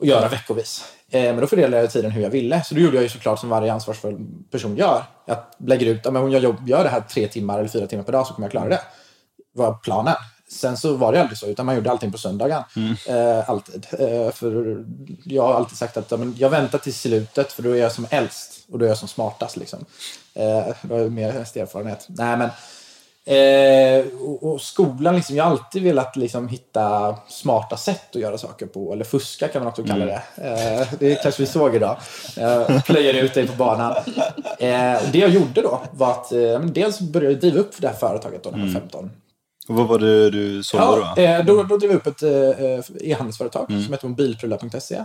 [0.00, 0.84] Och göra veckovis.
[1.10, 2.64] Eh, men då fördelade jag tiden hur jag ville.
[2.64, 4.18] Så då gjorde jag ju såklart som varje ansvarsfull
[4.50, 5.04] person gör.
[5.26, 7.86] Jag lägger ut, ja, men om jag jobb, gör det här tre timmar eller fyra
[7.86, 8.80] timmar per dag så kommer jag klara det
[9.52, 10.14] var planen.
[10.48, 12.62] Sen så var det aldrig så, utan man gjorde allting på söndagen.
[13.08, 13.86] Eh, alltid.
[13.90, 14.84] Eh, för
[15.24, 17.92] jag har alltid sagt att ja, men jag väntar till slutet, för då är jag
[17.92, 19.56] som äldst och då är jag som smartast.
[19.56, 19.84] Liksom.
[20.34, 22.06] Eh, då har jag mer erfarenhet.
[22.08, 22.50] Nej, men,
[23.26, 28.38] eh, och, och skolan, liksom, jag har alltid velat liksom, hitta smarta sätt att göra
[28.38, 28.92] saker på.
[28.92, 30.22] Eller fuska kan man också kalla det.
[30.36, 31.96] Eh, det kanske vi såg idag.
[32.36, 33.92] Eh, plöjer ut dig på banan.
[34.58, 37.94] Eh, det jag gjorde då var att eh, dels började jag driva upp det här
[37.94, 39.10] företaget då när jag var 15.
[39.68, 41.22] Och vad var det du sålde Ja, då?
[41.22, 45.04] eh, då, då drev jag upp ett eh, e-handelsföretag som heter mobilprylar.se.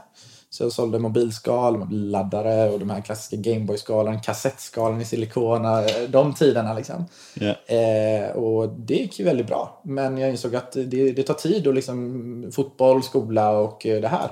[0.56, 6.34] Så jag sålde mobilskal, mobilladdare och de här klassiska Gameboy-skalan, kassettskalan i silikona, eh, de
[6.34, 7.06] tiderna liksom.
[7.34, 7.76] Ja.
[7.76, 9.82] Eh, och det gick ju väldigt bra.
[9.84, 14.08] Men jag insåg att det, det tar tid och liksom fotboll, skola och eh, det
[14.08, 14.32] här.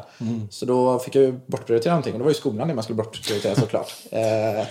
[0.49, 3.55] Så då fick jag bortprioritera någonting och det var ju skolan det man skulle bortprioritera
[3.55, 3.93] såklart.
[4.11, 4.65] Eh,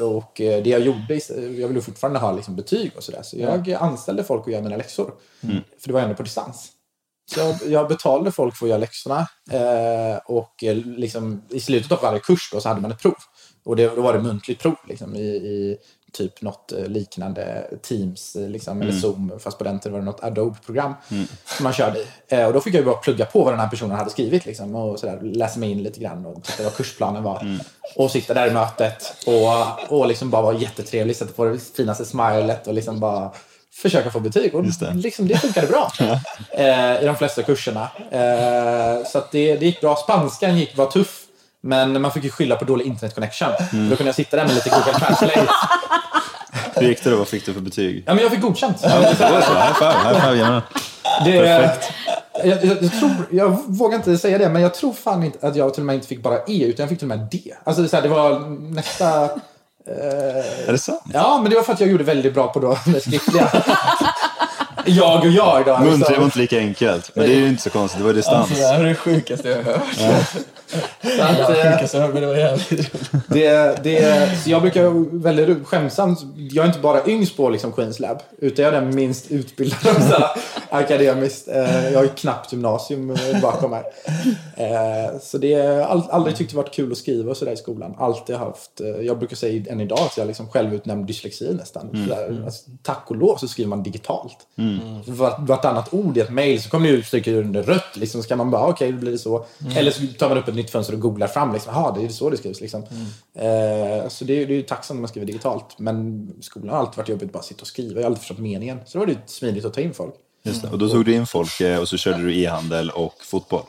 [0.00, 1.20] och eh, det jag gjorde,
[1.60, 3.22] jag ville fortfarande ha liksom betyg och sådär.
[3.22, 5.12] Så jag anställde folk att göra mina läxor.
[5.80, 6.72] För det var ändå på distans.
[7.34, 9.28] Så jag, jag betalade folk för att göra läxorna.
[9.50, 13.14] Eh, och eh, liksom, i slutet av varje kurs då, så hade man ett prov.
[13.64, 15.78] Och det, då var det muntligt prov liksom, i, i
[16.12, 19.32] typ något eh, liknande Teams eh, liksom, eller Zoom.
[19.38, 20.94] Fast på den tiden var det något Adobe-program
[21.44, 22.06] som man körde i.
[22.28, 24.46] Eh, och då fick jag bara plugga på vad den här personen hade skrivit.
[24.46, 27.60] Liksom, och sådär, läsa mig in lite grann och titta vad kursplanen var.
[27.96, 31.16] Och sitta där i mötet och, och liksom bara vara jättetrevlig.
[31.16, 33.32] Sätta på det finaste smilet och liksom bara
[33.82, 34.54] försöka få betyg.
[34.54, 34.94] Och det.
[34.94, 35.92] Liksom, det funkade bra
[36.50, 37.88] eh, i de flesta kurserna.
[38.10, 39.96] Eh, så det, det gick bra.
[39.96, 41.24] Spanskan gick, var tuff.
[41.60, 43.48] Men man fick ju skylla på dålig internet connection.
[43.90, 45.48] Då kunde jag sitta där med lite Google Translate.
[46.74, 47.16] Hur gick det då?
[47.16, 48.04] Vad fick du för betyg?
[48.06, 48.82] Ja, men jag fick godkänt.
[48.82, 49.52] Det var så.
[49.52, 50.62] High five, high five, gärna.
[51.24, 51.92] Det, Perfekt.
[52.44, 55.56] Jag, jag, jag, tror, jag vågar inte säga det, men jag tror fan inte att
[55.56, 57.54] jag till och med inte fick bara E, utan jag fick till och med D.
[57.64, 58.40] Alltså det, så här, det var
[58.74, 59.30] nästa...
[60.66, 61.00] Är det sant?
[61.12, 63.48] Ja, men det var för att jag gjorde väldigt bra på då, det skriftliga.
[64.84, 65.78] jag och jag då.
[65.78, 66.24] Muntlig var Liksom.
[66.24, 67.10] inte lika enkelt.
[67.14, 68.00] Men det är ju inte så konstigt.
[68.00, 68.38] Det var distans.
[68.50, 70.24] Alltså, det här är det sjukaste jag har hört.
[71.16, 71.56] Så att, eh,
[71.92, 72.92] jag hört, men det var jävligt.
[73.28, 76.18] Det, det, så jag brukar väldigt skämsamt,
[76.50, 79.82] jag är inte bara yngst på liksom Queens Lab, utan jag är den minst utbildade
[79.94, 80.26] så här,
[80.70, 81.48] akademiskt.
[81.48, 83.82] Eh, Jag har ju knappt gymnasium eh, bakom mig.
[84.56, 87.94] Eh, Så det har aldrig tyckt det varit kul att skriva och sådär i skolan.
[87.98, 91.90] Alltid haft, eh, jag brukar säga än idag att jag liksom självutnämnd dyslexi nästan.
[91.90, 94.36] Så där, alltså, tack och lov så skriver man digitalt.
[95.06, 97.96] Så Vart, vartannat ord i ett mail så kommer det ut stycken under rött.
[97.96, 99.44] Liksom, så kan man bara, okej, då blir det så.
[99.76, 101.52] Eller så tar man upp ett nytt fönster och googlar fram.
[101.52, 102.60] Liksom, Jaha, det är så det skrivs.
[102.60, 102.82] Liksom.
[103.38, 105.64] Eh, så det, är- det är ju tacksamt när man skriver digitalt.
[105.78, 107.94] Men skolan har alltid varit jobbigt att bara sitta och skriva.
[107.94, 108.80] Jag har aldrig förstått meningen.
[108.86, 110.14] Så då var det smidigt att ta in folk.
[110.42, 110.68] Just det.
[110.68, 113.62] Och då tog du in folk eh, och så körde du e-handel och fotboll.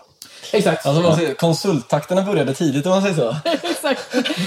[0.54, 0.86] Exakt.
[0.86, 3.36] Alltså, man säger, konsulttakterna började tidigt om man säger så.
[3.68, 4.02] Exakt.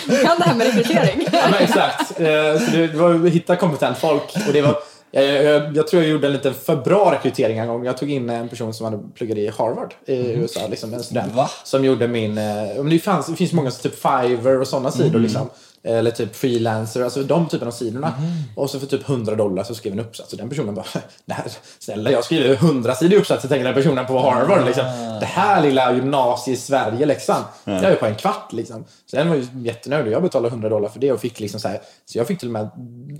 [0.06, 1.26] Du kan det här med rekrytering.
[1.32, 2.20] Ja, men exakt.
[2.20, 2.26] Eh,
[2.70, 4.22] Så det var att hitta kompetent folk.
[4.46, 4.78] Och det var,
[5.12, 7.84] jag, jag, jag tror jag gjorde en lite för bra rekrytering en gång.
[7.84, 10.60] Jag tog in en person som hade pluggat i Harvard i USA.
[10.70, 11.34] Liksom, en student.
[11.34, 11.50] Va?
[11.64, 12.38] Som gjorde min...
[12.38, 12.44] eh,
[12.76, 15.18] men Det, fanns, det finns många typ Fiverr och sådana sidor.
[15.18, 15.50] Liksom,
[15.84, 18.14] Eller typ freelancer, alltså de typen av sidorna.
[18.56, 20.86] Och så för typ 100 dollar så skrev en uppsats och den personen bara,
[21.30, 21.44] här,
[21.78, 24.66] snälla jag skriver 100 sidor uppsats, tänker den personen på Harvard.
[24.66, 24.84] Liksom.
[25.20, 28.84] Det här lilla gymnasiet Sverige läxan, det är ju på en kvart liksom.
[29.06, 31.60] Så den var ju jättenöjd och jag betalade 100 dollar för det och fick liksom
[31.60, 32.70] så här, så jag fick till och med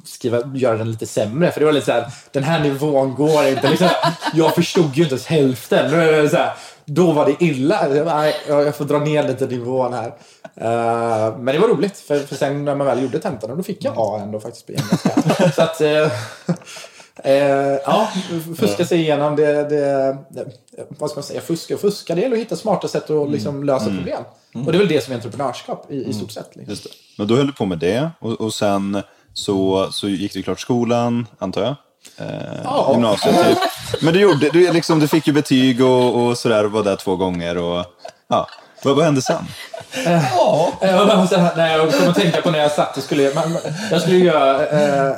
[0.05, 1.51] skriva, göra den lite sämre.
[1.51, 3.70] För det var lite så här, den här nivån går inte.
[3.70, 3.88] Liksom,
[4.35, 5.90] jag förstod ju inte ens hälften.
[6.31, 6.53] Så här,
[6.94, 7.96] då var det illa.
[7.96, 10.07] Jag, bara, jag får dra ner lite nivån här.
[10.57, 13.85] Eh, men det var roligt, för, för sen när man väl gjorde tentan, då fick
[13.85, 15.50] jag A ändå faktiskt på engelska.
[15.57, 16.12] så att, eh,
[17.24, 18.09] eh, ja,
[18.59, 20.46] fuska sig igenom det, det, det,
[20.88, 22.14] vad ska man säga, fuska och fuska.
[22.14, 24.22] Det gäller att hitta smarta sätt att liksom lösa problem.
[24.55, 26.57] Och det är väl det som är entreprenörskap i, i stort sett.
[26.57, 26.90] Liksom.
[27.18, 29.02] Men då höll du på med det och, och sen
[29.35, 31.74] så, så gick du klart skolan, antar jag?
[32.16, 32.88] Eh, Ja.
[32.92, 33.59] Gymnasiet typ.
[34.02, 36.96] Men du, gjorde, du, liksom, du fick ju betyg och, och sådär och var där
[36.96, 37.58] två gånger.
[37.58, 37.84] Och,
[38.28, 38.48] ja.
[38.82, 39.44] vad, vad hände sen?
[40.04, 40.72] Ja.
[40.80, 43.34] Eh, så här, nej, jag kom att tänka på när jag satt och skulle...
[43.34, 43.56] Man,
[43.90, 45.14] jag skulle göra eh,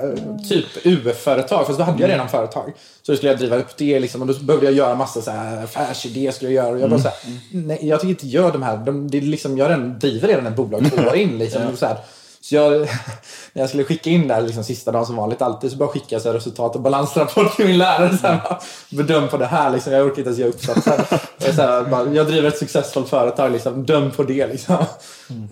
[0.48, 2.72] typ UF-företag, fast då hade jag redan företag.
[3.02, 5.30] Så då skulle jag driva upp det liksom, och då behövde jag göra massa så
[5.30, 6.32] här, affärsidéer.
[6.32, 7.18] Skulle jag, göra, och jag, bara, så här,
[7.50, 8.76] nej, jag tycker inte gör de här.
[8.76, 11.38] De, det är liksom, jag redan, driver redan ett bolag två år in.
[11.38, 11.96] Liksom, och så här,
[12.44, 12.72] så jag,
[13.52, 16.20] när jag skulle skicka in där liksom, sista dagen som vanligt, alltid så bara skicka
[16.20, 18.18] så här, resultat och balansrapport till min lärare.
[18.18, 19.92] Så här, bara, bedöm på det här, liksom.
[19.92, 21.20] jag orkar inte ens göra uppsatsen.
[21.38, 23.86] Jag, så här, bara, jag driver ett successfullt företag, liksom.
[23.86, 24.46] döm på det.
[24.46, 24.76] Liksom.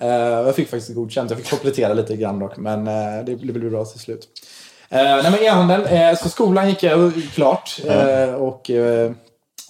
[0.01, 3.53] Eh, jag fick faktiskt godkänt, jag fick komplettera lite grann dock, men eh, det, det
[3.53, 4.29] blev bra till slut.
[4.93, 8.71] Uh, nej, men e-handeln, eh, så skolan gick jag klart eh, och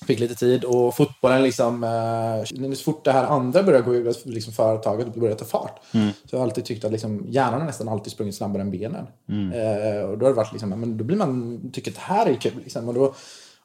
[0.07, 0.65] fick lite tid.
[0.65, 5.38] Och fotbollen, liksom, eh, så fort det här andra började gå ur liksom företaget började
[5.38, 5.81] ta fart.
[6.25, 9.07] Så jag har alltid tyckt att liksom, hjärnan har nästan alltid sprungit snabbare än benen.
[9.53, 12.27] Eh, och då har det varit liksom, men då blir man, tycker att det här
[12.27, 12.53] är kul.
[12.62, 13.15] Liksom, och då,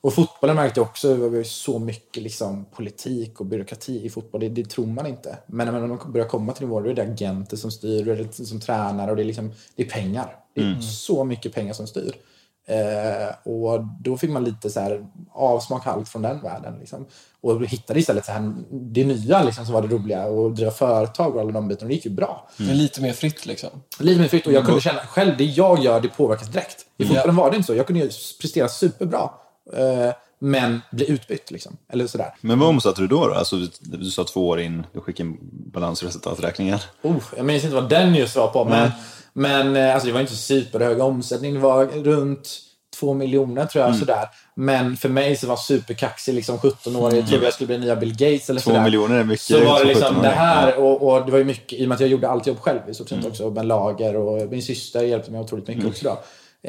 [0.02, 4.42] och fotbollen märkte jag också, det var så mycket liksom, politik och byråkrati i fotboll.
[4.42, 5.38] Det, det tror man inte.
[5.48, 8.16] Men när man börjar komma till nivåer, då är det agenter som styr, då är
[8.16, 10.36] det som tränare och det är, liksom, det är pengar.
[10.54, 12.16] Det är så mycket pengar som styr.
[12.70, 16.80] Eh, och då fick man lite så här avsmak halvt från den världen.
[16.80, 17.06] Liksom.
[17.42, 21.36] Och hittade istället så här, det nya liksom, som var det roliga och driva företag
[21.36, 21.88] och alla de bitarna.
[21.88, 22.50] Det gick ju bra.
[22.58, 23.70] Det är lite mer fritt liksom.
[24.00, 26.86] Lite mer fritt och jag kunde känna själv, det jag gör det påverkas direkt.
[26.98, 27.76] I fotbollen var det inte så.
[27.76, 28.10] Jag kunde ju
[28.42, 29.30] prestera superbra.
[29.74, 31.78] Eh, men bli utbytt liksom.
[31.90, 32.36] Eller sådär.
[32.42, 33.28] Men vad omsatte du då?
[33.28, 33.34] då?
[33.34, 35.38] Alltså, du, du sa två år in, du skickade in
[35.74, 36.84] balans och resultaträkningar.
[37.02, 38.66] Oh, jag minns inte vad den just var på.
[38.66, 38.92] Men,
[39.38, 41.54] men eh, alltså, det var inte superhög omsättning.
[41.54, 42.60] Det var runt
[43.00, 43.96] två miljoner tror jag.
[43.96, 44.28] Sådär.
[44.56, 48.12] Men för mig så var superkaxig, liksom 17-årig, jag trodde jag skulle bli nya Bill
[48.12, 48.84] Gates eller Två sådär.
[48.84, 50.22] miljoner är mycket Så var det liksom 17-åring.
[50.22, 50.76] det här Ja.
[50.84, 52.80] och, och det var ju mycket, i och med att jag gjorde allt jobb själv
[52.90, 53.50] i stort sett också.
[53.50, 56.20] Med lager och min syster hjälpte mig otroligt mycket också då.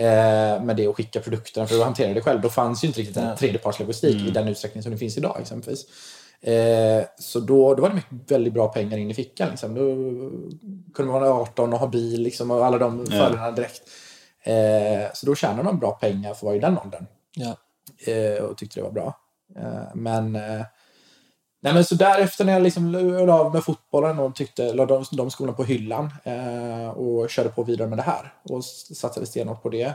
[0.01, 2.41] Eh, med det att skicka produkterna för att hantera det själv.
[2.41, 5.85] Då fanns ju inte riktigt en tredjepartslogistik i den utsträckning som det finns idag exempelvis.
[6.43, 9.51] Eh, så då, då var det mycket, väldigt bra pengar in i fickan.
[9.51, 9.75] Liksom.
[9.75, 9.85] Då
[10.95, 13.83] kunde man vara 18 och ha bil liksom, och alla de fördelarna direkt.
[14.43, 17.07] Eh, så då tjänade man bra pengar för att vara i den åldern.
[17.37, 17.57] Ja.
[18.13, 19.17] Eh, och tyckte det var bra.
[19.57, 20.63] Eh, men, eh,
[21.61, 22.93] nej, men så därefter när jag liksom
[23.27, 27.49] la av med fotbollen och tyckte, la de, de skolorna på hyllan eh, och körde
[27.49, 29.95] på vidare med det här och satsade stenhårt på det.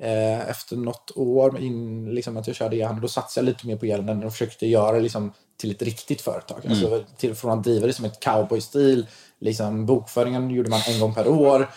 [0.00, 3.76] Eh, efter något år in, liksom att jag körde e-handel, då satsade jag lite mer
[3.76, 6.60] på hjälmen och försökte göra det liksom, till ett riktigt företag.
[6.68, 9.06] Alltså, till, från att driva det som ett cowboy-stil.
[9.40, 11.68] Liksom, bokföringen gjorde man en gång per år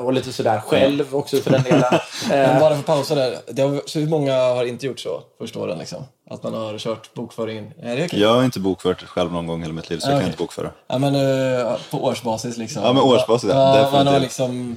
[0.00, 1.82] och och lite sådär själv också för den delen.
[2.32, 3.38] Eh, bara för att pausa där.
[3.52, 5.78] Det har, så hur många har inte gjort så första åren?
[5.78, 6.04] Liksom?
[6.30, 7.72] Att man har kört bokföringen?
[7.82, 8.20] Är det okej?
[8.20, 10.20] Jag har inte bokfört själv någon gång i hela mitt liv, så jag Okej.
[10.20, 10.70] kan inte bokföra.
[10.86, 12.82] Ja, men eh, på årsbasis liksom.
[12.82, 13.78] Ja, men årsbasis, ja.
[13.78, 13.90] ja.
[13.92, 14.76] Man har liksom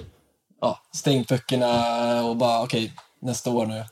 [0.62, 3.84] ja, stängt böckerna och bara okej, nästa år nu.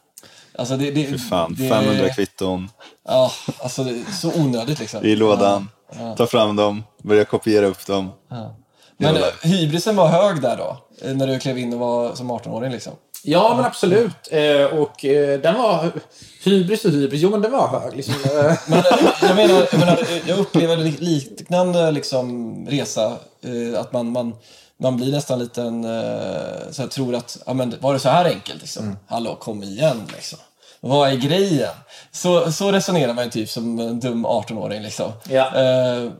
[0.56, 2.70] Alltså det, det, Fy fan, det, 500 kvitton
[3.08, 3.32] Ja,
[3.64, 5.04] alltså det är så onödigt liksom.
[5.06, 5.70] i lådan.
[6.18, 8.10] Ta fram dem, börja kopiera upp dem.
[8.98, 10.78] Men Ja, eh, hybrisen var hög där då?
[11.08, 12.94] eh, När du klev in och var som 18-åring liksom?
[13.24, 14.12] Ja, men absolut.
[14.32, 15.92] Eh, och eh, den var...
[16.44, 17.96] Hybris och hybris, jo men den var hög.
[17.96, 18.14] Liksom.
[18.68, 18.84] Men
[19.22, 23.06] jag menar, jag, menar, jag upplever li- liknande liksom, resa.
[23.44, 24.36] eh, Att man, man,
[24.82, 28.10] man blir nästan lite en, eh, så här, tror att, ja men var det så
[28.10, 28.96] här enkelt liksom?
[29.08, 30.40] Hallå, kom igen liksom.
[30.82, 31.74] Vad är grejen?
[32.12, 35.12] Så, så resonerar man ju typ som en dum 18-åring liksom.
[35.30, 35.56] Ja.
[35.56, 36.12] Eh,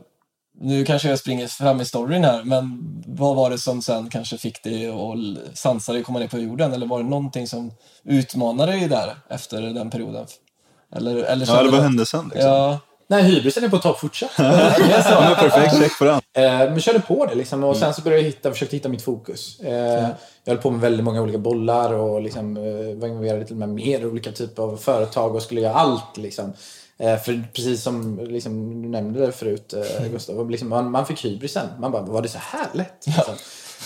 [0.62, 4.38] nu kanske jag springer fram i storyn här, men vad var det som sen kanske
[4.38, 6.72] fick dig att sansa dig och komma ner på jorden?
[6.72, 7.72] Eller var det någonting som
[8.04, 10.26] utmanade dig där efter den perioden?
[10.96, 12.30] Eller, eller Ja, eller kände vad du- hände sen?
[12.34, 12.50] Liksom?
[12.50, 12.78] Ja,
[13.10, 14.30] nej, hybrisen är på topp fortsatt.
[14.38, 16.20] Ja, men perfekt, check på den.
[16.32, 17.64] Eh, men körde på det liksom.
[17.64, 19.60] Och sen så började jag hitta, försökte hitta mitt fokus.
[19.60, 20.08] Eh,
[20.44, 22.62] jag höll på med väldigt många olika bollar och liksom, eh,
[23.00, 26.16] var involverad till och med mer olika typer av företag och skulle göra allt.
[26.16, 26.52] Liksom.
[27.24, 31.66] För precis som liksom, du nämnde det förut, eh, Gustav, liksom, man, man fick hybrisen.
[31.78, 33.06] Man bara, var det så här lätt?
[33.06, 33.34] Liksom.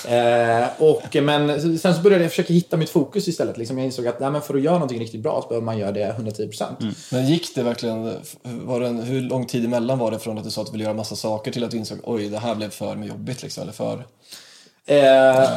[0.09, 3.59] Eh, och, men sen så började jag försöka hitta mitt fokus istället.
[3.59, 5.79] Liksom jag insåg att nej, men för att göra någonting riktigt bra så behöver man
[5.79, 6.95] göra det 110%.
[7.11, 10.45] Men gick det verkligen, var det en, hur lång tid emellan var det från att
[10.45, 12.55] du sa att du ville göra massa saker till att du insåg oj, det här
[12.55, 14.05] blev för jobbigt liksom, eller för...
[14.87, 14.97] Eh,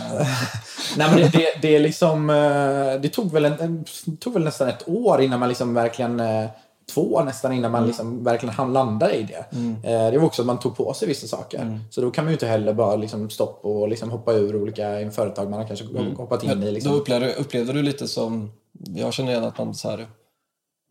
[0.97, 3.85] nej men det, det, det, liksom, eh, det tog väl, en, en,
[4.19, 6.45] tog väl nästan ett år innan man liksom verkligen eh,
[6.93, 9.57] två nästan innan man liksom verkligen hann landa i det.
[9.83, 11.79] Eh, det var också att man tog på sig vissa saker.
[11.89, 15.11] Så då kan man ju inte heller bara liksom stoppa och liksom hoppa ur olika
[15.11, 15.85] företag man har kanske
[16.17, 16.71] hoppat in i.
[16.71, 16.91] Liksom.
[16.91, 18.51] Då upplevde, upplevde du lite som,
[18.95, 20.07] jag känner igen att man så här,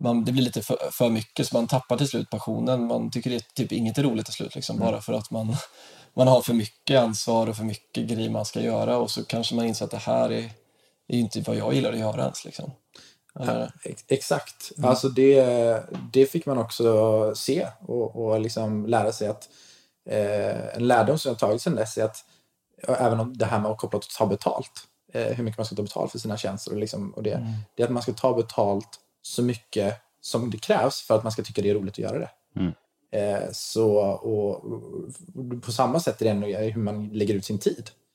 [0.01, 2.87] man, det blir lite för, för mycket så man tappar till slut passionen.
[2.87, 5.57] Man tycker det typ inget är roligt till slut liksom, bara för att man,
[6.17, 9.55] man har för mycket ansvar och för mycket grejer man ska göra och så kanske
[9.55, 10.51] man inser att det här är,
[11.09, 12.45] är inte vad jag gillar att göra ens.
[12.45, 12.71] Liksom.
[13.85, 14.73] Ex- Exakt.
[14.83, 19.49] Alltså det, det fick man också se och, och liksom lära sig att
[20.11, 22.25] eh, en lärdom som jag tagit sedan dess är att
[22.83, 24.71] även om det här med att koppla till att ta betalt,
[25.13, 27.31] eh, hur mycket man ska ta betalt för sina tjänster och, liksom, och det,
[27.75, 28.89] det är att man ska ta betalt
[29.23, 32.19] så mycket som det krävs för att man ska tycka det är roligt att göra
[32.19, 32.31] det.
[33.13, 37.91] Eh, så, och, och på samma sätt är det hur man lägger ut sin tid.
[37.91, 38.06] eh,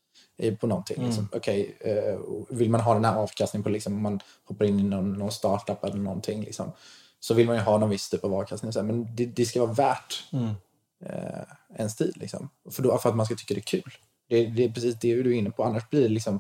[0.60, 1.06] på någonting.
[1.06, 1.30] Liksom.
[1.32, 4.84] Okej, eh, vill man ha den här avkastningen på, liksom, om man hoppar in i
[4.84, 6.72] någon, någon startup eller någonting, liksom,
[7.20, 8.72] så vill man ju ha någon viss typ av avkastning.
[8.76, 10.24] Här, men det, det ska vara värt
[11.06, 11.44] eh,
[11.78, 12.18] ens tid.
[12.18, 12.50] Liksom.
[12.72, 13.94] För, då, för att man ska tycka det är kul.
[14.30, 15.64] Det, det är precis det du är inne på.
[15.64, 16.40] Annars blir det liksom,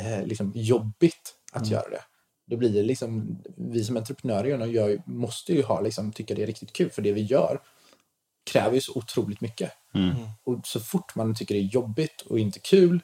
[0.00, 2.02] eh, liksom jobbigt att göra det.
[2.46, 6.46] Då blir det liksom, vi som entreprenörer gör, måste ju ha, liksom, tycka det är
[6.46, 6.90] riktigt kul.
[6.90, 7.60] För det vi gör
[8.44, 9.72] kräver ju så otroligt mycket.
[10.44, 13.00] Och så fort man tycker det är jobbigt och inte kul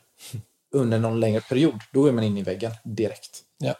[0.74, 3.42] under någon längre period, då är man inne i väggen direkt.
[3.58, 3.74] Ja.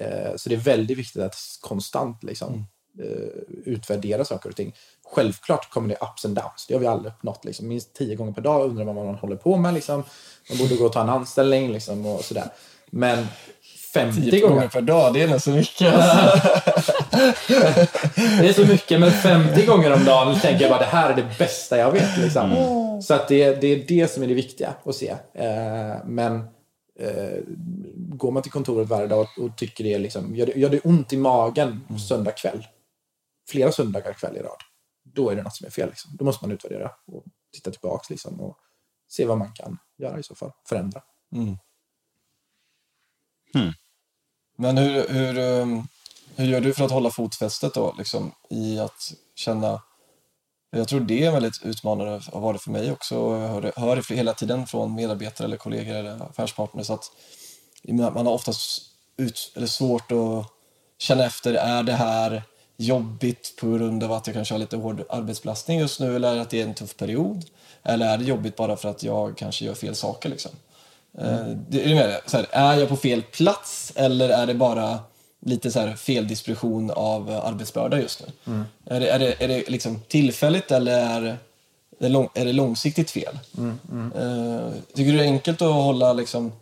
[0.00, 2.66] Eh, Så det är väldigt viktigt att konstant liksom,
[3.02, 4.74] eh, utvärdera saker och ting.
[5.04, 6.66] Självklart kommer det ups and downs.
[6.68, 7.44] Det har vi alla uppnått.
[7.44, 7.68] Liksom.
[7.68, 9.74] Minst tio gånger per dag undrar man vad man håller på med.
[9.74, 10.04] Liksom.
[10.48, 12.50] Man borde gå och ta en anställning liksom, och sådär.
[12.90, 13.26] Men
[13.92, 15.78] 50 Tio gånger per dag, det är nästan mycket.
[18.40, 21.16] det är så mycket, men 50 gånger om dagen tänker jag bara det här är
[21.16, 22.18] det bästa jag vet.
[22.18, 22.50] Liksom.
[23.02, 25.10] Så att det, det är det som är det viktiga att se.
[25.34, 26.36] Eh, men
[26.98, 27.38] eh,
[27.96, 30.80] går man till kontoret varje dag och, tycker det är liksom, gör, det, gör det
[30.80, 32.66] ont i magen söndag kväll,
[33.48, 34.62] flera söndagar kväll i rad,
[35.14, 35.88] då är det något som är fel.
[35.88, 36.16] Liksom.
[36.18, 37.24] Då måste man utvärdera och
[37.54, 38.56] titta tillbaka liksom, och
[39.10, 40.52] se vad man kan göra i så fall.
[40.68, 41.02] Förändra.
[43.54, 43.72] Mm.
[44.56, 45.88] Men hur, hur, ehm,
[46.36, 49.82] hur gör du för att hålla fotfästet då, liksom, i att känna...
[50.70, 53.14] Jag tror det är väldigt utmanande, har varit för mig också.
[53.14, 57.10] Jag hör, hör det hela tiden från medarbetare eller kollegor eller affärspartners att
[57.88, 58.82] man har oftast
[59.16, 60.46] ut, eller svårt att
[60.98, 62.42] känna efter, är det här
[62.76, 66.50] jobbigt på grund av att jag kanske har lite hård arbetsbelastning just nu eller att
[66.50, 67.44] det är en tuff period?
[67.82, 70.28] Eller är det jobbigt bara för att jag kanske gör fel saker?
[70.28, 70.50] Liksom?
[71.20, 72.20] Eh, det, är, med?
[72.26, 74.98] Så här, är jag på fel plats eller är det bara
[75.40, 78.64] lite så här feldistribution av eh, arbetsbörda just nu?
[78.84, 81.38] Är det, är det, är det liksom tillfälligt eller är
[81.98, 83.38] det, lång, är det långsiktigt fel?
[83.58, 86.52] Eh, tycker du det är enkelt att hålla liksom,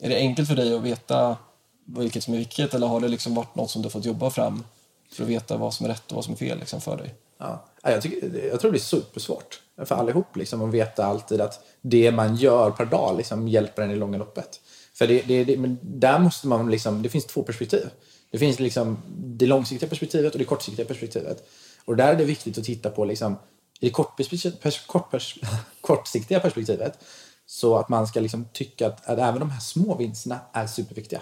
[0.00, 1.36] är det enkelt för dig att veta
[1.84, 4.64] vilket som är vilket eller har det liksom varit något som du fått jobba fram
[5.12, 7.14] för att veta vad som är rätt och vad som är fel liksom, för dig?
[7.38, 7.64] Ja.
[7.82, 11.60] Ja, Jag, tycker, jag tror det är supersvårt för allihop liksom, att veta alltid att
[11.80, 14.60] det man gör per dag liksom, hjälper en i långa loppet.
[14.94, 17.90] För det, det, det, men där måste man liksom, det finns två perspektiv.
[18.30, 21.48] Det finns liksom det långsiktiga perspektivet och det kortsiktiga perspektivet.
[21.84, 23.36] Och där är det viktigt att titta på liksom,
[23.80, 25.38] i det kortperspektiv- pers, kort, pers,
[25.80, 26.98] kortsiktiga perspektivet
[27.46, 31.20] så att man ska liksom tycka att, att även de här små vinsterna är superviktiga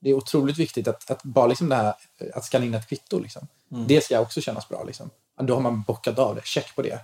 [0.00, 1.94] det är otroligt viktigt att, att bara liksom det här,
[2.34, 3.18] att skanna in ett kvitto.
[3.18, 3.46] Liksom.
[3.86, 4.84] Det ska också kännas bra.
[4.84, 5.10] Liksom.
[5.42, 6.98] Då har man bockat av det, check på det.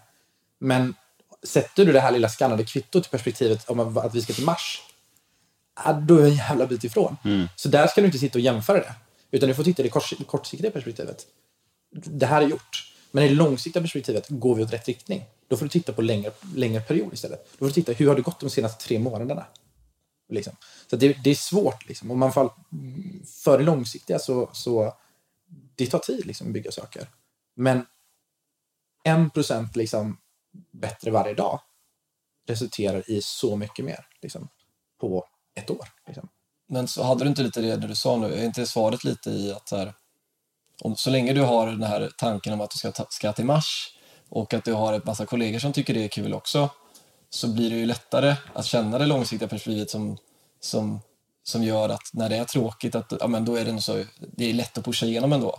[0.59, 0.95] Men
[1.43, 4.83] sätter du det här lilla skannade kvittot i perspektivet om att vi ska till Mars,
[6.09, 7.17] då är vi en jävla bit ifrån.
[7.57, 8.95] Så där ska du inte sitta och jämföra det.
[9.31, 11.27] Utan du får titta i det kortsiktiga perspektivet.
[11.91, 12.93] Det här är gjort.
[13.11, 15.25] Men i det långsiktiga perspektivet går vi åt rätt riktning.
[15.49, 17.49] Då får du titta på längre, längre period istället.
[17.53, 19.47] Då får du titta, hur har det gått de senaste tre månaderna?
[20.29, 20.57] Liksom.
[20.91, 21.89] Så det, det är svårt.
[21.89, 22.11] Liksom.
[22.11, 22.51] Om man fall,
[23.45, 24.95] för det långsiktiga så, så
[25.75, 27.09] det tar tid liksom, att bygga saker.
[27.55, 27.87] Men
[29.05, 30.19] en procent liksom,
[30.73, 31.61] bättre varje dag
[32.49, 34.49] resulterar i så mycket mer liksom,
[35.01, 35.89] på ett år.
[36.07, 36.29] Liksom.
[36.69, 39.31] Men så hade du inte lite det när du sa nu, är inte svaret lite
[39.31, 39.95] i att så, här,
[40.83, 43.45] om, så länge du har den här tanken om att du ska, ta, ska till
[43.45, 43.97] Mars
[44.29, 46.71] och att du har ett massa kollegor som tycker det är kul också
[47.31, 50.19] så blir det ju lättare att känna det långsiktiga perspektivet som,
[50.61, 51.01] som,
[51.43, 54.51] som gör att när det är tråkigt att ja, men då är det, så, det
[54.51, 55.57] är lätt att pusha igenom ändå.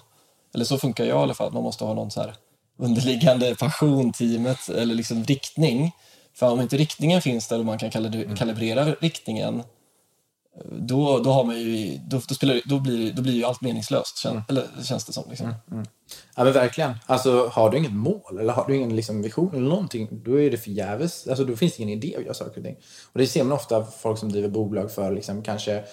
[0.54, 2.36] Eller så funkar jag i alla fall, man måste ha någon så här
[2.78, 5.92] underliggande passion, teamet eller liksom riktning
[6.34, 9.64] För om inte riktningen finns där och man kan kalib- kalibrera riktningen
[10.72, 14.18] då, då, har man ju, då, då, spelar, då, blir, då blir ju allt meningslöst,
[14.18, 15.24] kän, eller, känns det som.
[15.30, 15.54] Liksom.
[16.36, 16.94] Ja men verkligen.
[17.06, 20.52] Alltså har du inget mål eller har du ingen liksom, vision eller någonting, då är
[20.52, 21.28] det förgäves.
[21.28, 22.76] Alltså då finns det ingen idé att göra saker och ting.
[23.14, 25.84] Och det ser man ofta folk som driver bolag för liksom, kanske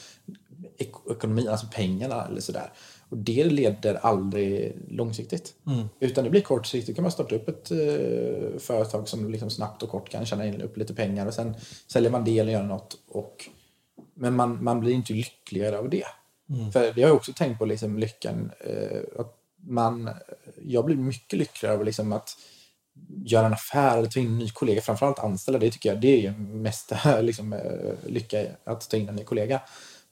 [0.79, 2.73] ek- ekonomi, alltså pengarna eller sådär.
[3.15, 5.55] Och det leder aldrig långsiktigt.
[6.01, 6.97] Utan det blir kortsiktigt.
[6.97, 10.63] Kan man starta upp ett eh, företag som liksom snabbt och kort kan tjäna in
[10.63, 11.55] upp lite pengar och sen
[11.87, 12.97] säljer man det eller gör något.
[13.09, 13.49] Och,
[14.15, 16.05] men man, man blir inte lyckligare av det.
[16.73, 18.51] För det har jag också tänkt på, liksom, lyckan.
[18.61, 20.11] Eh, att man,
[20.63, 22.37] jag blir mycket lyckligare av liksom, att
[23.25, 26.27] göra en affär eller ta in en ny kollega, framförallt anställa, det tycker jag det
[26.27, 29.61] är mesta liksom, eh, lycka att ta in en ny kollega.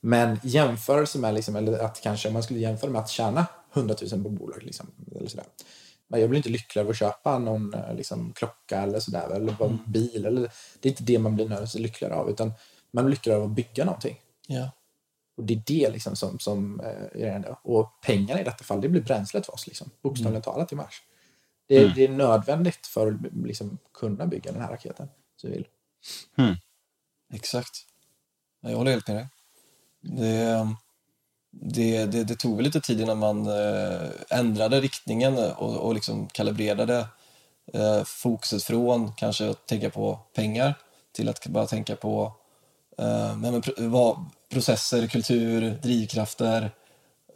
[0.05, 4.23] Men jämförelse med, liksom, eller att kanske man skulle jämföra med att tjäna 100 000
[4.23, 4.63] på bolag.
[4.63, 5.47] Liksom, eller sådär.
[6.09, 9.65] Men jag blir inte lyckligare av att köpa någon eh, liksom, klocka eller sådär, eller
[9.65, 10.27] en bil.
[10.27, 10.41] Eller,
[10.81, 12.53] det är inte det man blir nödvändigtvis lyckligare av, utan
[12.91, 14.21] man blir lyckligare av att bygga någonting.
[14.47, 14.71] Ja.
[15.37, 17.57] Och det är det liksom som, som eh, är det.
[17.63, 19.67] Och pengarna i detta fall, det blir bränslet för oss.
[19.67, 21.03] Liksom, bokstavligt talat i mars.
[21.67, 25.09] Det, är- det är nödvändigt för att liksom, kunna bygga den här raketen.
[25.37, 25.67] Så vi vill.
[27.35, 27.71] Exakt.
[28.61, 29.27] Ja, Jag håller helt med dig.
[30.03, 30.69] Det,
[31.51, 34.01] det, det, det tog väl lite tid innan man eh,
[34.31, 37.07] ändrade riktningen och, och liksom kalibrerade
[37.73, 40.75] eh, fokuset från kanske att tänka på pengar
[41.13, 42.33] till att bara tänka på
[42.99, 46.71] eh, men, pro- vad, processer, kultur, drivkrafter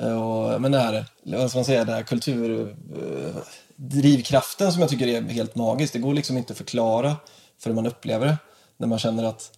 [0.01, 4.91] eh, och men det här, vad ska man säga, den här kulturdrivkraften eh, som jag
[4.91, 5.93] tycker är helt magisk.
[5.93, 7.17] Det går liksom inte att förklara
[7.59, 8.37] förrän man upplever det.
[8.77, 9.53] När man känner att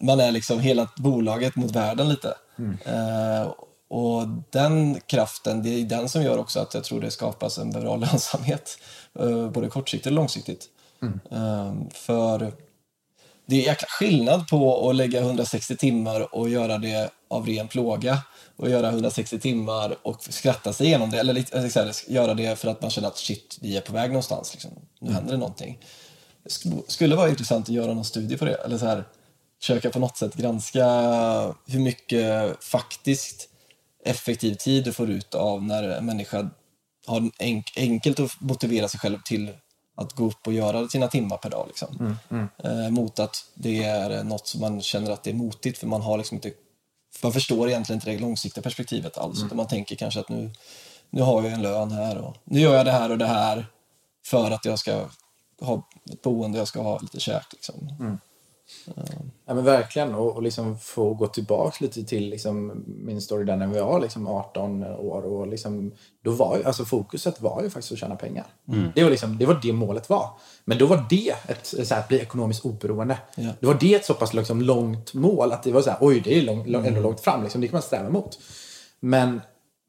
[0.00, 2.34] man är liksom hela bolaget mot världen lite.
[2.84, 3.52] Eh,
[3.88, 7.70] och den kraften, det är den som gör också att jag tror det skapas en
[7.70, 8.78] bra lönsamhet.
[9.20, 10.66] Eh, både kortsiktigt och långsiktigt.
[11.30, 12.52] Eh, för
[13.46, 18.18] det är jäkla skillnad på att lägga 160 timmar och göra det av ren plåga
[18.56, 21.20] och göra 160 timmar och skratta sig igenom det.
[21.20, 24.52] Eller här, göra det för att man känner att shit, vi är på väg någonstans.
[24.52, 24.70] Liksom.
[25.00, 25.78] Nu händer det någonting.
[26.44, 28.54] Det sk- skulle vara intressant att göra någon studie på det.
[28.54, 29.04] Eller så här,
[29.62, 30.84] försöka på något sätt granska
[31.66, 33.48] hur mycket faktiskt
[34.04, 36.50] effektiv tid du får ut av när en människa
[37.06, 39.50] har en enk- enkelt att motivera sig själv till
[39.96, 41.64] att gå upp och göra sina timmar per dag.
[41.68, 42.16] Liksom.
[42.64, 46.02] Eh, mot att det är något som man känner att det är motigt för man
[46.02, 46.52] har liksom inte
[47.22, 49.38] man förstår egentligen inte det långsiktiga perspektivet alls.
[49.46, 50.50] Utan man tänker kanske att nu,
[51.10, 53.66] nu har jag en lön här och nu gör jag det här och det här
[54.26, 55.06] för att jag ska
[55.60, 57.46] ha ett boende, jag ska ha lite käk.
[57.52, 57.88] Liksom.
[59.46, 60.14] Ja, men verkligen.
[60.14, 64.00] Och, och liksom få gå tillbaka lite till liksom, min story där när vi var
[64.00, 65.22] liksom 18 år.
[65.22, 65.92] Och liksom,
[66.24, 68.46] då var ju, alltså fokuset var ju faktiskt att tjäna pengar.
[68.94, 70.30] Det, var liksom, det var det målet var.
[70.64, 73.18] Men då var det ett så här, bli ekonomiskt oberoende.
[73.34, 73.50] Ja.
[73.60, 76.20] Det var det ett så pass liksom, långt mål att det var så här, oj,
[76.20, 77.42] det är lång, lång, ändå långt fram.
[77.42, 78.38] Liksom, det kan man sträva mot.
[79.00, 79.40] Men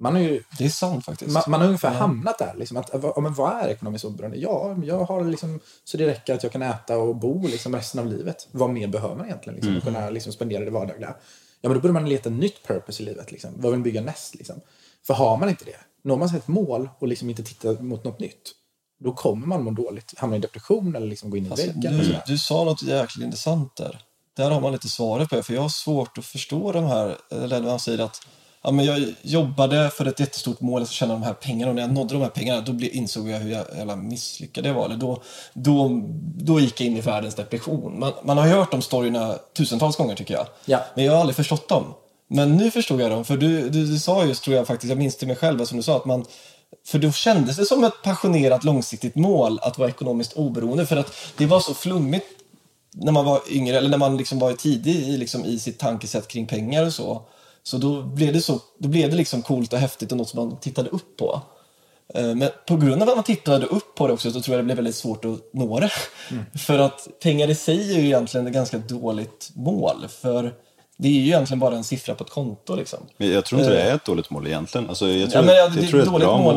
[0.04, 1.32] man har ju Det är sant faktiskt.
[1.32, 2.54] man, man har ungefär hamnat där.
[2.58, 4.38] Liksom, att, ja, men vad är ekonomiskt oberoende?
[4.38, 8.00] Ja, jag har liksom, så det räcker att jag kan äta och bo liksom, resten
[8.00, 8.48] av livet.
[8.52, 9.56] Vad mer behöver man egentligen?
[9.56, 11.16] Liksom, att kunna liksom, spendera det vardagliga.
[11.62, 13.32] Ja, men då börjar man leta nytt purpose i livet.
[13.32, 13.52] Liksom.
[13.56, 14.36] Vad vill man bygga näst?
[14.36, 14.56] Liksom?
[15.08, 18.04] För har man inte det, når man sig ett mål och liksom inte tittar mot
[18.04, 18.52] något nytt,
[19.04, 21.98] då kommer man må dåligt, hamna i depression eller liksom gå in i Alltså, väggen.
[21.98, 22.24] du, sådär.
[22.28, 24.02] du sa något jäkligt intressant där.
[24.36, 27.18] Där har man lite svaret på det, för jag har svårt att förstå de här,
[27.32, 28.28] eller när man säger att
[28.64, 31.76] ja, men jag jobbade för ett jättestort mål, jag ska tjäna de här pengarna och
[31.76, 34.86] när jag nådde de här pengarna då insåg jag hur jävla misslyckad jag var.
[34.86, 35.22] Eller då,
[35.54, 36.02] då,
[36.36, 38.00] då gick jag in i världens depression.
[38.00, 40.48] Man, man har hört de storyna tusentals gånger tycker jag.
[40.66, 40.80] Ja.
[40.96, 41.94] Men jag har aldrig förstått dem.
[42.28, 44.98] Men nu förstod jag dem, för du, du, du sa just, tror jag faktiskt, jag
[44.98, 46.26] minns till mig själv, som du sa, att man
[46.86, 51.14] för då kändes det som ett passionerat långsiktigt mål att vara ekonomiskt oberoende för att
[51.38, 52.28] det var så flummigt
[52.94, 56.28] när man var yngre eller när man liksom var tidig i, liksom, i sitt tankesätt
[56.28, 57.22] kring pengar och så.
[57.64, 60.50] Så då blev det, så, då blev det liksom coolt och häftigt och något som
[60.50, 61.42] man tittade upp på.
[62.14, 64.60] Eh, Men på grund av att man tittade upp på det också så tror jag
[64.64, 65.90] det blev väldigt svårt att nå det.
[66.60, 70.06] För att pengar i sig är ju egentligen ett ganska dåligt mål.
[70.22, 70.54] För
[70.98, 73.00] det är ju egentligen bara en siffra på ett konto liksom.
[73.18, 74.90] Men jag tror inte det är ett dåligt mål egentligen.
[74.90, 76.56] Alltså, jag Ja, tror, men, ja, jag tror det är ett dåligt bra mål.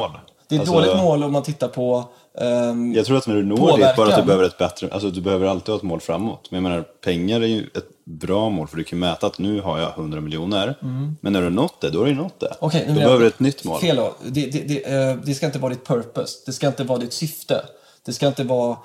[0.48, 2.04] Det är ett Alltså, dåligt mål om man tittar på...
[2.40, 3.86] ehm, Jag tror att när du når Påverkan.
[3.88, 6.48] dit, bara att du behöver ett bättre, alltså du behöver alltid ha ett mål framåt.
[6.50, 9.60] Men jag menar, pengar är ju ett bra mål för du kan mäta att nu
[9.60, 10.74] har jag 100 miljoner.
[11.20, 12.56] Men när du har nått det, då har du nått det.
[12.62, 12.86] Mm.
[12.86, 13.80] Nu då behöver du ett nytt mål.
[13.80, 13.96] Fel.
[14.24, 16.38] Det, det, det, eh, det ska inte vara ditt purpose.
[16.46, 17.64] Det ska inte vara ditt syfte.
[18.04, 18.76] Det ska inte vara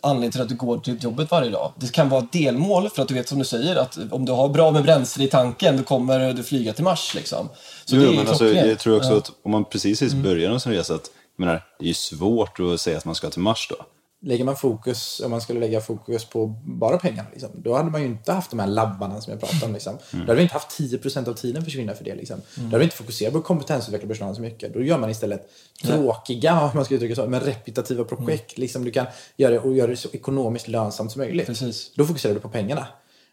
[0.00, 1.72] anledningen till att du går till jobbet varje dag.
[1.76, 4.48] Det kan vara delmål för att du vet som du säger att om du har
[4.48, 7.48] bra med bränsle i tanken då kommer du flyga till Mars liksom.
[7.84, 10.22] Så Jo, det är men alltså, jag tror också att om man precis Mm.
[10.22, 13.30] börjar en sån resa, att, menar, det är ju svårt att säga att man ska
[13.30, 13.76] till Mars då.
[14.20, 18.00] Lägger man fokus, om man skulle lägga fokus på bara pengarna, liksom, då hade man
[18.00, 19.72] ju inte haft de här labbarna som jag pratade om.
[19.72, 19.98] Liksom.
[20.10, 22.14] Då hade vi inte haft 10% av tiden försvinna för det.
[22.14, 22.40] Liksom.
[22.54, 24.74] Då hade vi inte fokuserat på kompetensutveckla personalen så mycket.
[24.74, 25.48] Då gör man istället
[25.82, 28.58] tråkiga, om man ska uttrycka så, men repetitiva projekt.
[28.58, 29.06] Liksom, du kan
[29.36, 31.46] göra det och göra det så ekonomiskt lönsamt som möjligt.
[31.46, 31.92] Precis.
[31.94, 32.86] Då fokuserar du på pengarna.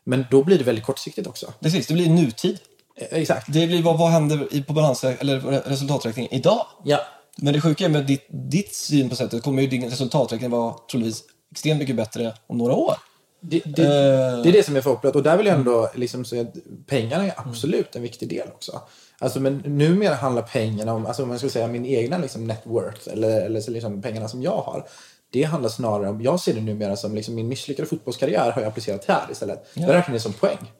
[0.04, 1.54] Men då blir det väldigt kortsiktigt också.
[1.60, 2.60] Precis, det blir nutid.
[2.98, 3.54] Eh, Exakt.
[3.54, 6.66] Det blir vad, vad händer i, på balans eller resultaträkningen idag?
[6.84, 7.00] Ja.
[7.42, 10.76] Men det sjuka är med ditt, ditt syn på sättet kommer ju din resultaträkning vara
[10.92, 12.96] troligtvis extremt mycket bättre om några år.
[13.42, 14.42] Det, det, Eh.
[14.42, 15.16] det är det som är förhoppningen.
[15.16, 16.54] Och där vill jag ändå liksom säga att
[16.88, 18.82] pengarna är absolut en viktig del också.
[19.20, 22.62] Alltså, men numera handlar pengarna om, alltså om man ska säga min egna liksom net
[22.64, 24.88] worth, eller, eller så liksom pengarna som jag har.
[25.32, 28.68] Det handlar snarare om, jag ser det numera som liksom min misslyckade fotbollskarriär har jag
[28.70, 29.68] applicerat här istället.
[29.74, 30.72] Jag räknar det som poäng.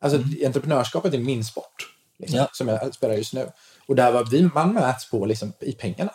[0.00, 1.86] Alltså entreprenörskapet är min sport.
[2.18, 2.48] Liksom, Ja.
[2.52, 3.46] Som jag spelar just nu.
[3.90, 6.12] Och där var vi, man mäts på liksom, i pengarna.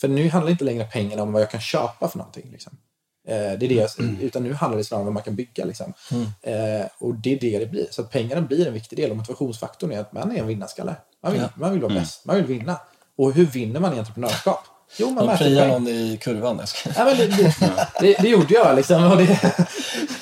[0.00, 2.50] För nu handlar inte längre pengarna om vad jag kan köpa för någonting.
[2.52, 2.72] Liksom.
[3.28, 3.90] Eh, det är det jag,
[4.20, 5.64] utan nu handlar det snarare om vad man kan bygga.
[5.64, 5.92] Liksom.
[6.42, 7.86] Eh, och det är det det blir.
[7.90, 9.10] Så att pengarna blir en viktig del.
[9.10, 10.96] Och motivationsfaktorn är att man är en vinnarskalle.
[11.22, 11.48] Man vill, Ja.
[11.54, 12.24] man vill vara bäst.
[12.26, 12.80] Man vill vinna.
[13.16, 14.60] Och hur vinner man i entreprenörskap?
[14.96, 16.56] Jo, man Man mäter friar någon i kurvan.
[16.58, 17.54] Jag ska- Ja, men det, det,
[18.00, 19.04] det, det gjorde jag liksom.
[19.10, 19.40] Och det,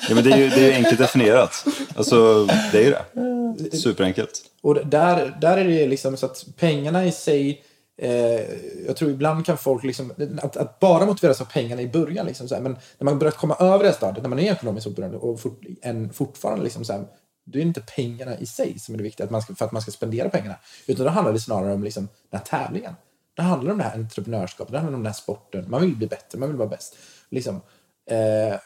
[0.09, 1.65] Ja, men det är ju det är enkelt definierat.
[1.95, 3.77] Alltså, det är ju det.
[3.77, 4.31] Superenkelt.
[4.61, 7.63] Och där, där är det liksom så att pengarna i sig
[8.01, 8.11] eh,
[8.87, 12.25] jag tror ibland kan folk liksom, att, att bara motiveras av pengarna i början.
[12.25, 14.87] Liksom, så här, men när man börjar komma över det stadiet, när man är ekonomiskt
[14.87, 17.01] oberoende och fort, en, fortfarande liksom så här,
[17.45, 19.65] då är det inte pengarna i sig som är det viktiga att man ska, för
[19.65, 20.55] att man ska spendera pengarna.
[20.87, 22.93] Utan då handlar det snarare om liksom, den här tävlingen.
[23.39, 25.69] Det handlar om det här entreprenörskapet, det handlar om den här sporten.
[25.69, 26.97] Man vill bli bättre, man vill vara bäst.
[27.29, 27.55] Liksom,
[28.09, 28.59] eh,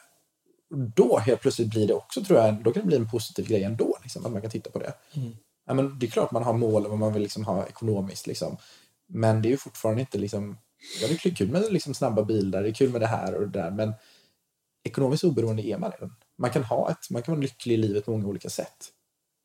[0.95, 3.63] då helt plötsligt blir det också, tror jag, då kan det bli en positiv grej
[3.63, 3.97] ändå.
[4.03, 4.93] Liksom, att man kan titta på det.
[5.65, 8.27] Ja, men det är klart man har mål och vad man vill liksom ha ekonomiskt.
[8.27, 8.57] Liksom.
[9.07, 10.57] Men det är ju fortfarande inte liksom...
[11.01, 13.41] Ja, det är kul med liksom snabba bilar, det är kul med det här och
[13.41, 13.71] det där.
[13.71, 13.93] Men
[14.83, 16.15] ekonomiskt oberoende är man redan.
[16.37, 18.89] Man kan, ha ett, man kan vara lycklig i livet på många olika sätt.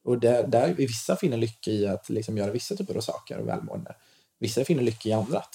[0.05, 3.49] Och där, där vissa finner lycka i att liksom göra vissa typer av saker och
[3.49, 3.95] välmående.
[4.39, 5.49] Vissa finner lycka i annat.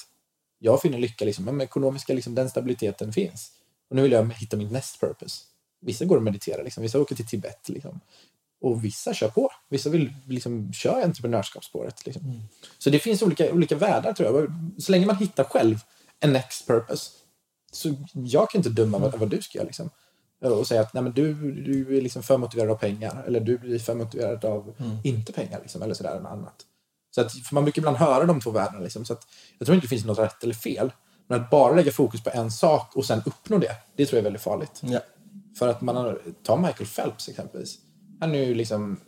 [0.59, 3.51] Jag finner lycka liksom, men ekonomiska, liksom, den stabiliteten finns.
[3.89, 5.43] Och nu vill jag hitta min next purpose.
[5.81, 6.83] Vissa går och mediterar, liksom.
[6.83, 7.69] vissa åker till Tibet.
[7.69, 7.99] Liksom.
[8.61, 9.49] Och vissa kör på.
[9.69, 12.05] Vissa vill liksom köra entreprenörskapsspåret.
[12.05, 12.41] Liksom.
[12.77, 14.53] Så det finns olika, olika världar tror jag.
[14.81, 15.77] Så länge man hittar själv
[16.19, 17.11] en next purpose.
[17.71, 19.67] Så jag kan inte döma vad, vad du ska göra.
[19.67, 19.89] Liksom.
[20.39, 23.23] Och säga att Nej, men du, du är liksom för motiverad av pengar.
[23.27, 25.59] Eller du blir för motiverad av inte pengar.
[25.61, 26.65] Liksom, eller sådär, något annat.
[27.15, 28.79] Så att, för man brukar ibland höra de två världarna.
[28.83, 30.91] Liksom, så att, jag tror inte det finns något rätt eller fel.
[31.27, 34.21] Men att bara lägga fokus på en sak och sen uppnå det, det tror jag
[34.21, 34.81] är väldigt farligt.
[34.83, 34.99] Ja.
[35.59, 37.77] För att man har, ta Michael Phelps exempelvis.
[38.19, 38.99] Han är ju liksom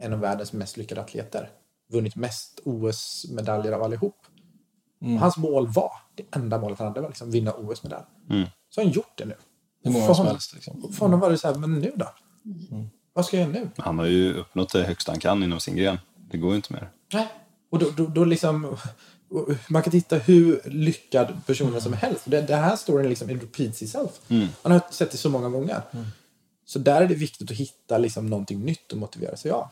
[0.00, 1.50] en av världens mest lyckade atleter.
[1.92, 4.16] Vunnit mest OS-medaljer av allihop.
[5.00, 8.04] Och hans mål var, det enda målet han hade var liksom vinna OS-medalj.
[8.70, 9.34] Så har han gjort det nu.
[9.84, 10.54] Hur många För som honom- helst.
[10.54, 10.92] Liksom.
[10.92, 12.08] För honom var det så här, men nu då?
[13.12, 13.70] Vad ska jag göra nu?
[13.76, 15.98] Han har ju uppnått det högsta han kan inom sin gren.
[16.30, 16.90] Det går ju inte mer.
[17.12, 17.28] Nej.
[17.74, 18.76] Och då, då, då liksom,
[19.68, 22.20] man kan titta hur lyckad personen som helst.
[22.24, 24.10] Det, det här storyn liksom, it repeats itself.
[24.62, 25.80] Man har sett det så många gånger.
[26.66, 29.68] Så där är det viktigt att hitta liksom någonting nytt att motivera sig av.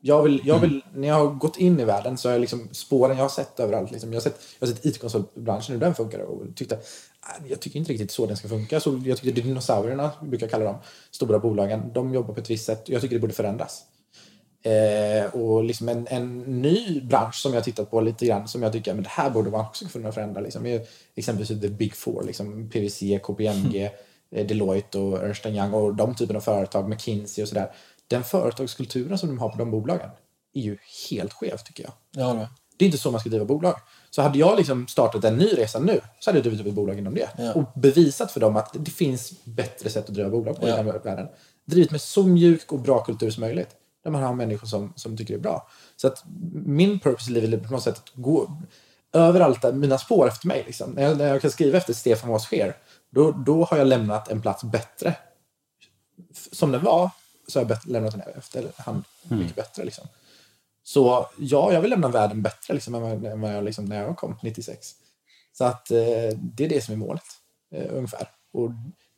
[0.00, 2.68] Jag vill, jag vill, När jag har gått in i världen så har jag liksom
[2.72, 3.90] spåren jag har sett överallt.
[3.90, 7.60] Liksom, jag har sett, jag har sett IT-konsultbranschen, hur den funkar och tyckte "Nej, jag
[7.60, 8.80] tycker inte riktigt så den ska funka.
[8.80, 10.76] Så jag tycker dinosaurierna, brukar jag kalla dem,
[11.10, 12.82] stora bolagen, de jobbar på ett visst sätt.
[12.88, 13.82] Jag tycker det borde förändras.
[14.62, 18.72] Eh, och liksom en, en ny bransch som jag tittat på lite grann som jag
[18.72, 20.40] tycker men det här borde man också kunna förändra.
[20.40, 23.90] Liksom, är exempelvis the big four, liksom PwC, KPMG,
[24.30, 27.72] eh, Deloitte och Ernst Young och de typerna av företag, McKinsey och sådär.
[28.06, 30.10] Den företagskulturen som de har på de bolagen
[30.54, 30.78] är ju
[31.10, 31.84] helt skev tycker
[32.14, 32.24] jag.
[32.24, 32.48] Håller med.
[32.76, 33.74] Det är inte så man ska driva bolag.
[34.10, 36.74] Så hade jag liksom startat en ny resa nu så hade jag drivit upp ett
[36.74, 37.28] bolag inom det.
[37.38, 37.52] Ja.
[37.52, 40.74] Och bevisat för dem att det finns bättre sätt att driva bolag på Ja.
[40.74, 41.28] i den här världen.
[41.64, 43.68] Drivit med så mjuk och bra kultur som möjligt.
[44.02, 45.68] Där man har människor som, som tycker det är bra.
[45.96, 46.24] Så att
[46.66, 48.56] min purpose i livet är på något sätt att gå
[49.12, 50.62] överallt där mina spår efter mig.
[50.66, 50.90] Liksom.
[50.90, 52.74] När, jag, när jag kan skriva efter Stefan was here,
[53.10, 55.14] då, då har jag lämnat en plats bättre.
[56.52, 57.10] Som den var
[57.48, 59.84] så har jag lämnat den efter hand mycket bättre.
[59.84, 60.04] Liksom.
[60.84, 64.36] Så ja, jag vill lämna världen bättre liksom, än vad- jag, liksom, när jag kom
[64.42, 64.92] 96.
[65.52, 65.98] Så att eh,
[66.36, 67.24] det är det som är målet,
[67.74, 68.28] eh, ungefär.
[68.52, 68.70] Och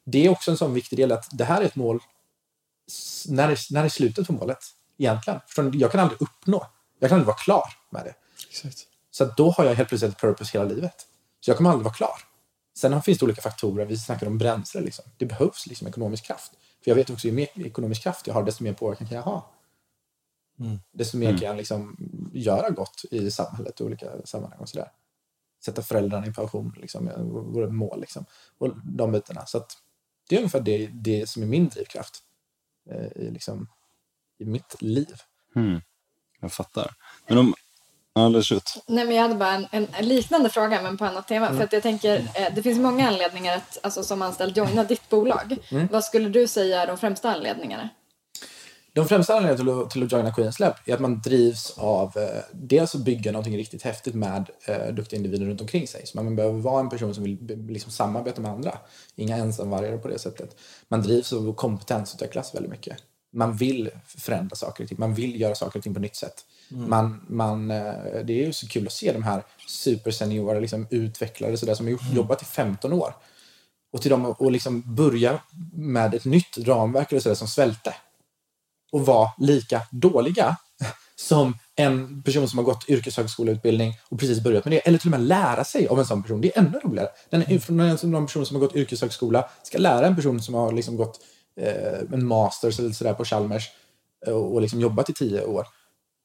[0.07, 2.01] det är också en sån viktig del att det här är ett mål
[3.29, 4.59] när är, när är slutet på målet
[4.99, 5.41] egentligen?
[5.47, 5.79] Förstår ni?
[5.79, 6.67] Jag kan aldrig uppnå,
[6.99, 8.15] jag kan aldrig vara klar med det.
[8.49, 8.79] Exakt.
[9.11, 10.95] Så att då har jag helt plötsligt ett purpose hela livet.
[11.41, 12.19] Så jag kommer aldrig vara klar.
[12.77, 13.85] Sen finns det olika faktorer.
[13.85, 14.81] Vi snackar om bränsle.
[14.81, 15.05] Liksom.
[15.17, 16.53] Det behövs liksom ekonomisk kraft.
[16.85, 19.23] För jag vet också, ju mer ekonomisk kraft jag har, desto mer påverkan kan jag
[19.23, 19.51] ha.
[20.93, 21.97] Desto mer kan jag liksom
[22.33, 24.91] göra gott i samhället och olika sammanhang och sådär.
[25.65, 27.11] sätta föräldrarna i pension, liksom,
[27.53, 28.01] våra mål.
[28.01, 28.25] Liksom,
[28.59, 29.47] och de bitarna.
[29.47, 29.73] Så att
[30.29, 32.23] det är ungefär det, det som är min drivkraft
[33.17, 33.67] i, liksom,
[34.39, 35.15] i mitt liv.
[35.57, 35.81] Mm.
[36.41, 36.91] Jag fattar.
[37.29, 37.55] Men om...
[38.53, 38.85] Ut.
[38.87, 41.49] Nej, men jag hade bara en, en liknande fråga men på annat tema.
[41.49, 45.09] För att jag tänker, eh, det finns många anledningar att alltså, som anställd joina ditt
[45.09, 45.57] bolag.
[45.91, 47.89] Vad skulle du säga är de främsta anledningarna?
[48.95, 52.17] De främsta anledningarna till att, till att joina Queens Lab är att man drivs av
[52.17, 56.07] eh, dels att bygga någonting riktigt häftigt med eh, duktiga individer runt omkring sig.
[56.07, 58.79] Så man behöver vara en person som vill liksom, samarbeta med andra.
[59.17, 60.57] Inga ensamvargar på det sättet.
[60.89, 62.97] Man drivs av att kompetensutvecklas väldigt mycket.
[63.33, 65.01] Man vill förändra saker och ting.
[65.01, 66.45] Man vill göra saker och ting på nytt sätt.
[66.69, 71.57] Man, man, eh, det är ju så kul att se de här superseniora liksom, utvecklare
[71.57, 73.15] så där, som har gjort, jobbat i 15 år.
[73.93, 75.41] Och till dem att liksom börja
[75.73, 77.95] med ett nytt ramverk eller så där, som svälte
[78.95, 80.57] och vara lika dåliga
[81.17, 84.79] som en person som har gått yrkeshögskoleutbildning och precis börjat med det.
[84.79, 86.41] Eller till och med lära sig av en sån person.
[86.41, 87.09] Det är ännu roligare.
[87.31, 87.43] Den,
[87.81, 91.21] en sån person som har gått yrkeshögskola ska lära en person som har liksom gått
[91.61, 93.71] eh, en master eller sådär på Chalmers
[94.27, 95.67] eh, och, och liksom jobbat i tio år.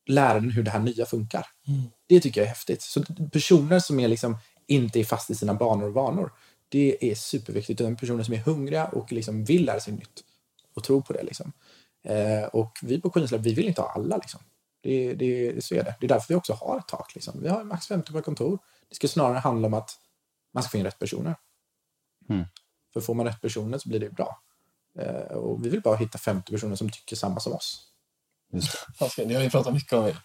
[0.08, 1.46] Lära den hur det här nya funkar.
[2.08, 2.82] Det tycker jag är häftigt.
[2.82, 6.32] Så personer som är liksom inte är fast i sina banor och vanor.
[6.70, 7.82] Det är superviktigt.
[7.82, 10.24] Utan personer som är hungriga och liksom vill lära sig nytt.
[10.76, 11.24] Och tror på det.
[11.24, 11.52] Liksom.
[12.04, 14.18] Eh, och vi på Queens Lab, vi vill inte ha alla.
[14.18, 14.39] Liksom.
[14.82, 15.95] Det, det, så är det.
[16.00, 17.16] Det är därför vi också har ett tak.
[17.16, 17.41] Liksom.
[17.41, 18.60] Vi har max 50 per kontor.
[18.89, 20.00] Det ska snarare handla om att
[20.54, 21.36] man ska få in rätt personer.
[22.30, 22.45] Mm.
[22.93, 24.41] För får man rätt personer så blir det bra.
[25.00, 27.86] Eh, och vi vill bara hitta 50 personer som tycker samma som oss.
[28.54, 28.72] Just
[29.16, 29.26] det.
[29.26, 30.18] Ni har ju pratat mycket om det.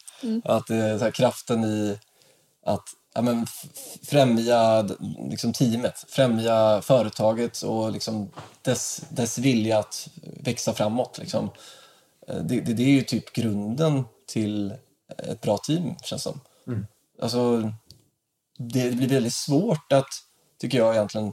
[0.44, 1.98] Att är så här, kraften i
[2.66, 3.46] att ja, men,
[4.02, 4.88] främja
[5.30, 8.30] liksom, teamet, främja företaget och liksom,
[8.62, 11.18] dess, dess vilja att växa framåt.
[11.18, 11.50] Liksom.
[12.28, 14.74] Eh, Det, det, det är ju typ grunden till
[15.18, 16.40] ett bra team, känns som.
[17.22, 17.72] Alltså,
[18.58, 20.08] det blir väldigt svårt att,
[20.60, 21.32] tycker jag egentligen,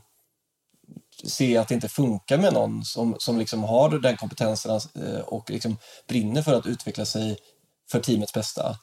[1.23, 5.49] se att det inte funkar med någon som, som liksom har den kompetensen eh, och
[5.49, 5.77] liksom
[6.07, 7.37] brinner för att utveckla sig
[7.91, 8.77] för teamets bästa.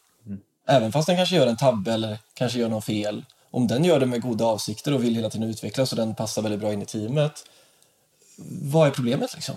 [0.69, 3.25] Även fast den kanske gör en tabbe eller kanske gör något fel.
[3.51, 6.43] Om den gör det med goda avsikter och vill hela tiden utvecklas och den passar
[6.43, 7.33] väldigt bra in i teamet.
[8.63, 9.57] Vad är problemet liksom?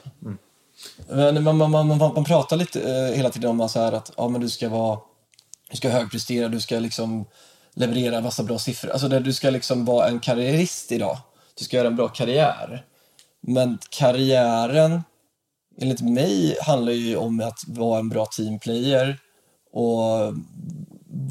[1.07, 4.11] Men Man, man, man, man, man pratar lite eh, hela tiden om så här att
[4.17, 4.99] ja, men du ska vara
[5.71, 7.25] du ska högprestera, du ska liksom
[7.73, 8.91] leverera massa bra siffror.
[8.91, 11.17] Alltså där du ska liksom vara en karriärist idag.
[11.57, 12.85] Du ska göra en bra karriär.
[13.41, 15.03] Men karriären,
[15.81, 19.19] enligt mig, handlar ju om att vara en bra teamplayer
[19.73, 20.33] och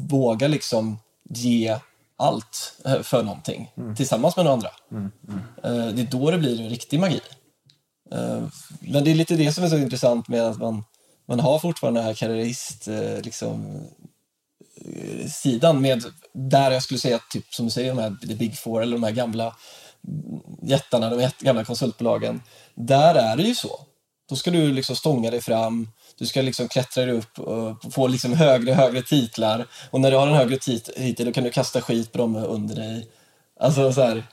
[0.09, 1.77] våga liksom ge
[2.17, 4.69] allt eh, för någonting tillsammans med några andra.
[5.63, 7.21] Eh, Det är då det blir en riktig magi.
[8.11, 8.43] Eh,
[8.79, 10.83] Men det är lite det som är så intressant med att man,
[11.27, 12.87] man har fortfarande den här karriärist
[13.23, 13.81] liksom,
[15.29, 16.03] sidan med
[16.33, 19.03] där jag skulle säga typ som du säger de här The Big Four eller de
[19.03, 19.55] här gamla
[20.63, 22.41] jättarna, de gamla konsultbolagen.
[22.75, 23.79] Där är det ju så.
[24.29, 25.91] Då ska du liksom stånga dig fram,
[26.21, 29.67] du ska liksom klättra dig upp och få liksom högre och högre titlar.
[29.89, 32.35] Och när du har en högre tit- titel då kan du kasta skit på dem
[32.35, 33.07] under dig.
[33.59, 34.23] Alltså så här,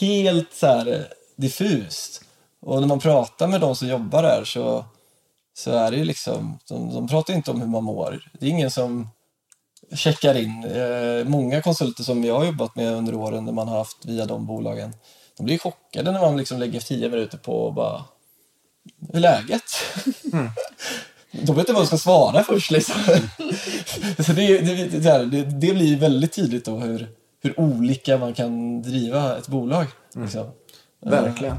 [0.00, 1.00] helt så här eh,
[1.36, 2.22] diffust.
[2.60, 4.84] Och när man pratar med de som jobbar där så,
[5.54, 8.30] så är det ju liksom, de, de pratar inte om hur man mår.
[8.40, 9.08] Det är ingen som
[9.94, 10.64] checkar in.
[10.64, 14.26] Eh, många konsulter som jag har jobbat med under åren när man har haft via
[14.26, 14.94] de bolagen,
[15.36, 18.04] de blir chockade när man liksom lägger tio minuter på och bara
[19.00, 19.62] hur är läget?
[20.32, 20.50] Mm.
[21.42, 22.70] De vet inte vad de ska svara först.
[22.70, 22.94] Liksom.
[24.26, 24.74] Så det, det,
[25.24, 27.08] det, det, blir väldigt tydligt då hur,
[27.42, 29.86] hur olika man kan driva ett bolag.
[30.14, 30.46] Liksom.
[31.06, 31.56] Verkligen.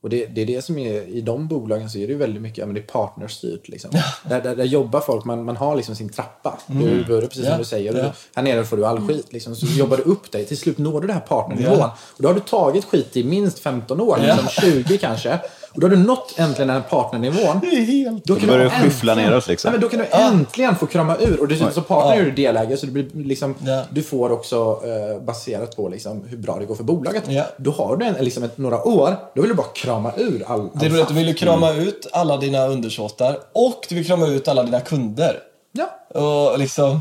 [0.00, 2.42] Och det, det är det som är, i de bolagen så är det ju väldigt
[2.42, 3.90] mycket, ja, men det är partnerstyrt liksom.
[4.22, 6.58] Där, där, där jobbar folk, man, man har liksom sin trappa.
[6.66, 7.92] Du börjar precis Ja, som du säger.
[7.92, 9.56] Du, här nere får du all skit liksom.
[9.56, 11.78] Så jobbar du upp dig, till slut når du den här partnernivån.
[11.78, 11.96] Ja.
[12.16, 15.38] Och då har du tagit skit i minst 15 år, liksom 20 kanske.
[15.74, 17.60] Och då har du nått äntligen den här partnernivån.
[17.62, 18.24] Helt...
[18.24, 19.72] Då Då kan börjar du skyffla neråt, liksom.
[19.72, 21.40] Nej, men då kan du äntligen få krama ur.
[21.40, 22.20] Och dessutom så partner Ja.
[22.20, 23.82] är du delägare så blir liksom, Ja.
[23.90, 27.22] du får också eh, baserat på liksom, hur bra det går för bolaget.
[27.28, 27.44] Ja.
[27.56, 30.60] Då har du en, liksom ett, några år, då vill du bara krama ur all,
[30.60, 31.08] all Det är saft.
[31.08, 34.80] du vill ju krama ut alla dina undersåtar och du vill krama ut alla dina
[34.80, 35.36] kunder.
[35.72, 36.20] Ja.
[36.20, 37.00] Och liksom...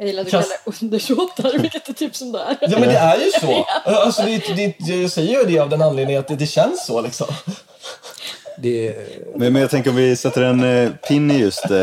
[0.00, 0.46] Jag gillar att du kallar
[0.82, 2.56] undersåtar, vilket är typ som det är.
[2.60, 3.66] Ja men det är ju så!
[3.84, 7.00] Alltså, det, det, jag säger ju det av den anledningen att det, det känns så
[7.00, 7.26] liksom.
[8.62, 8.96] Det,
[9.36, 11.76] Men, men jag tänker om vi sätter en eh, pin i just eh,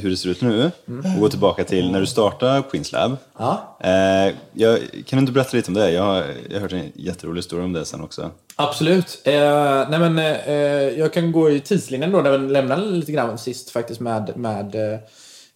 [0.00, 0.70] hur det ser ut nu
[1.14, 3.16] och går tillbaka till när du startade Queens Lab.
[3.38, 5.90] ja, Eh, jag, kan du inte berätta lite om det?
[5.90, 8.30] Jag har, jag har hört en jätterolig historia om det sen också.
[8.56, 9.22] absolut.
[9.24, 10.54] Eh, nej men, eh,
[10.98, 14.74] jag kan gå i tidslinjen då, där vi lämnade lite grann sist faktiskt med, med
[14.74, 14.98] eh, eh,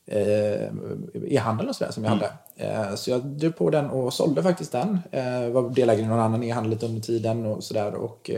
[0.09, 0.69] Eh,
[1.25, 2.33] e-handel och sådär som jag hade.
[2.57, 4.99] Eh, så jag drev på den och sålde faktiskt den.
[5.11, 7.95] Eh, var delägare i någon annan e-handel lite under tiden och sådär.
[7.95, 8.31] Och,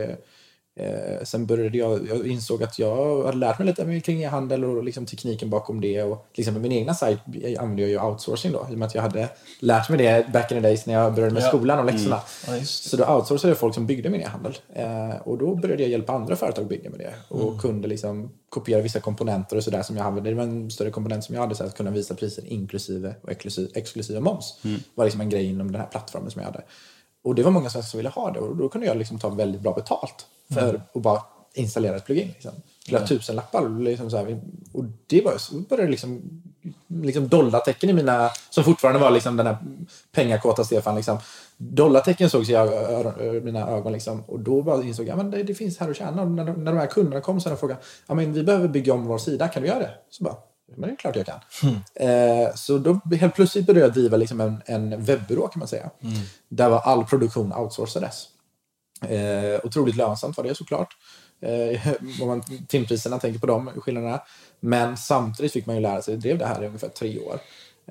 [0.79, 4.85] eh, sen började jag, jag insåg att jag hade lärt mig lite kring e-handel och
[4.85, 6.03] liksom tekniken bakom det.
[6.03, 7.19] Och liksom på min egna sajt
[7.59, 9.29] använde jag ju outsourcing då, i och med att jag hade
[9.61, 11.49] lärt mig det back in the days när jag började med ja.
[11.49, 12.21] skolan och läxorna.
[12.47, 12.59] Mm.
[12.59, 14.59] Ja, så då outsourcade jag folk som byggde min e-handel.
[14.75, 17.15] Eh, och då började jag hjälpa andra företag att bygga med det.
[17.29, 17.59] Och mm.
[17.59, 20.31] kunde liksom kopiera vissa komponenter och sådär som jag använde.
[20.31, 23.31] Det var en större komponent som jag hade, så att kunna visa priser inklusive och
[23.31, 24.61] exklusive, exklusive moms.
[24.65, 24.81] Mm.
[24.95, 26.63] var liksom en grej inom den här plattformen som jag hade.
[27.29, 29.61] Och det var många som ville ha det och då kunde jag liksom ta väldigt
[29.61, 30.81] bra betalt för mm.
[30.95, 31.23] att bara
[31.55, 32.29] installera ett plugin.
[32.29, 32.53] Liksom.
[32.87, 33.09] Flera mm.
[33.09, 33.81] tusen lappar.
[33.81, 34.41] Liksom så här.
[34.73, 36.23] Och det var, så började liksom,
[36.89, 39.57] liksom dollartecken i mina, som fortfarande var liksom den här
[40.13, 40.97] pengakåta Stefan.
[40.97, 41.19] Liksom.
[41.57, 42.53] Dollartecken sågs i
[43.43, 43.93] mina ögon.
[43.93, 44.25] Liksom.
[44.27, 46.23] Och då bara insåg jag att det, det finns här att tjäna.
[46.23, 48.95] Och när, de, när de här kunderna kom så frågade ja, men vi behöver bygga
[48.95, 49.91] om vår sida, kan du göra det?
[50.11, 50.37] Så bara,
[50.79, 51.41] men det är klart jag kan.
[51.63, 51.77] Mm.
[51.95, 55.91] Eh, så då helt plötsligt började jag driva liksom en, en webbyrå kan man säga.
[56.01, 56.15] Mm.
[56.49, 58.29] Där var all produktion outsourcades.
[59.09, 60.97] Eh, otroligt lönsamt var det såklart.
[61.41, 61.89] Eh,
[62.23, 64.23] om man timpriserna tänker på de skillnaderna.
[64.61, 67.41] Men samtidigt fick man ju lära sig, jag drev det här i ungefär tre år.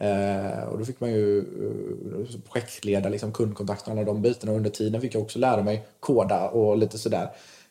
[0.02, 4.52] Eh, och då fick man ju uh, projektleda liksom, kundkontakten och alla de bitarna.
[4.52, 7.30] Och under tiden fick jag också lära mig koda och lite sådär.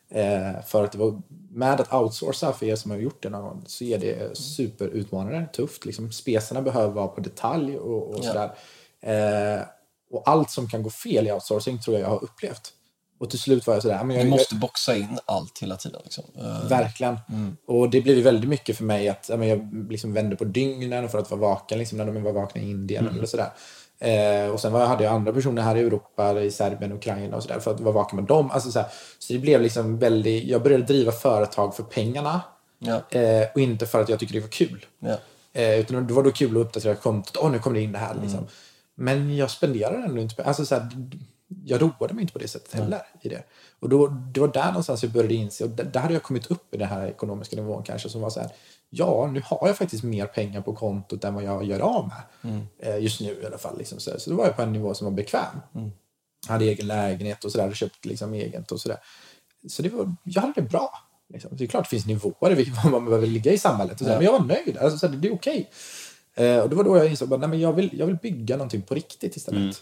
[0.08, 3.42] Eh, för att det var med att outsourca för er som har gjort det någon
[3.42, 5.84] gång så är det superutmanande, tufft.
[5.84, 8.50] Liksom, specerna behöver vara på detalj och, och sådär.
[9.00, 9.62] Eh,
[10.10, 12.72] och allt som kan gå fel i outsourcing tror jag jag har upplevt.
[13.18, 14.04] Och till slut var jag sådär...
[14.04, 16.00] Men jag, du måste boxa in allt hela tiden.
[16.04, 16.24] Liksom.
[16.38, 17.18] Uh, verkligen.
[17.28, 17.56] Mm.
[17.66, 21.18] Och det blev väldigt mycket för mig att jag, jag liksom vände på dygnen för
[21.18, 23.04] att vara vaken liksom, när de var vakna i Indien.
[23.04, 23.16] Mm.
[23.16, 23.50] Eller sådär.
[23.98, 27.42] Eh, och sen var, hade jag andra personer här i Europa, i Serbien, Ukraina och
[27.42, 28.50] sådär för att vara vaken med dem.
[28.50, 28.84] Alltså, så,
[29.18, 30.44] så det blev liksom väldigt...
[30.44, 32.40] Jag började driva företag för pengarna
[32.78, 33.02] ja.
[33.10, 34.86] eh, och inte för att jag tyckte det var kul.
[34.98, 35.18] Ja.
[35.52, 37.36] Eh, utan det var då kul att uppdatera kontot.
[37.40, 38.14] Åh, nu kom det in det här.
[38.14, 38.38] Liksom.
[38.38, 38.50] Mm.
[38.94, 40.44] Men jag spenderade ändå inte...
[40.44, 40.88] Alltså, så här,
[41.64, 43.02] jag roade mig inte på det sättet heller.
[43.22, 43.42] I det.
[43.80, 46.50] Och då, det var där någonstans jag började inse, och där, där hade jag kommit
[46.50, 48.50] upp i den här ekonomiska nivån kanske, som var så här,
[48.90, 52.52] ja, nu har jag faktiskt mer pengar på kontot än vad jag gör av med.
[52.52, 52.66] Mm.
[52.78, 53.78] Eh, just nu i alla fall.
[53.78, 55.60] Liksom, så, så då var jag på en nivå som var bekväm.
[55.74, 55.90] Mm.
[56.48, 58.98] Hade egen lägenhet och sådär, köpt liksom eget och sådär.
[59.68, 60.90] Så det var, jag hade det bra.
[61.28, 61.56] Liksom.
[61.56, 64.12] Det är klart det finns nivåer i vad man behöver ligga i samhället, och så,
[64.12, 64.16] ja.
[64.16, 64.78] men jag var nöjd.
[64.78, 65.70] Alltså, så, det är okej.
[66.34, 68.94] Eh, och det var då jag insåg att jag vill, jag vill bygga någonting på
[68.94, 69.60] riktigt istället.
[69.60, 69.74] Mm.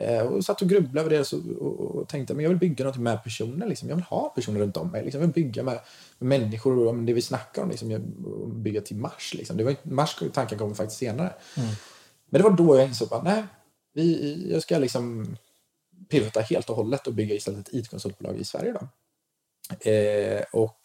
[0.00, 2.84] Eh, och satt och grubblade över det så, och, och tänkte att jag vill bygga
[2.84, 3.66] något med personer.
[3.66, 3.88] Liksom.
[3.88, 5.04] Jag vill ha personer runt om mig.
[5.04, 5.20] Liksom.
[5.20, 5.80] Jag vill bygga med,
[6.18, 7.70] människor och det vi snackar om.
[7.70, 8.02] Liksom.
[8.62, 9.34] bygga till Mars.
[9.34, 9.56] Liksom.
[9.56, 11.32] Det var, Mars tanken kom faktiskt senare.
[11.56, 11.68] Mm.
[12.30, 13.44] Men det var då jag insåg att nej,
[13.94, 15.36] vi, jag ska liksom
[16.08, 18.72] pivota helt och hållet och bygga istället ett IT-konsultbolag i Sverige.
[18.72, 18.88] Då.
[19.90, 20.78] Eh, och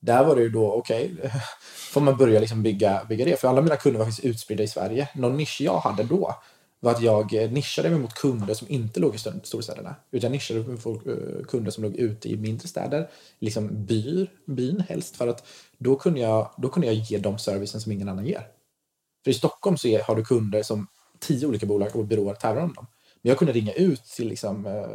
[0.00, 1.30] där var det ju då, okej, okay,
[1.92, 3.40] får man börja liksom bygga, bygga det.
[3.40, 5.08] För alla mina kunder var faktiskt utspridda i Sverige.
[5.14, 6.34] Någon nisch jag hade då
[6.80, 9.94] var att jag eh, nischade mig mot kunder som inte låg i storstäderna.
[10.10, 13.08] Utan jag nischade mig mot eh, kunder som låg ute i mindre städer,
[13.38, 15.16] liksom byr, byn helst.
[15.16, 15.46] För att
[15.78, 18.46] då kunde, jag, då kunde jag ge dem servicen som ingen annan ger.
[19.24, 20.86] För i Stockholm så är, har du kunder som
[21.18, 22.86] tio olika bolag och byråer tävlar om dem.
[23.22, 24.88] Men jag kunde ringa ut till liksom, eh,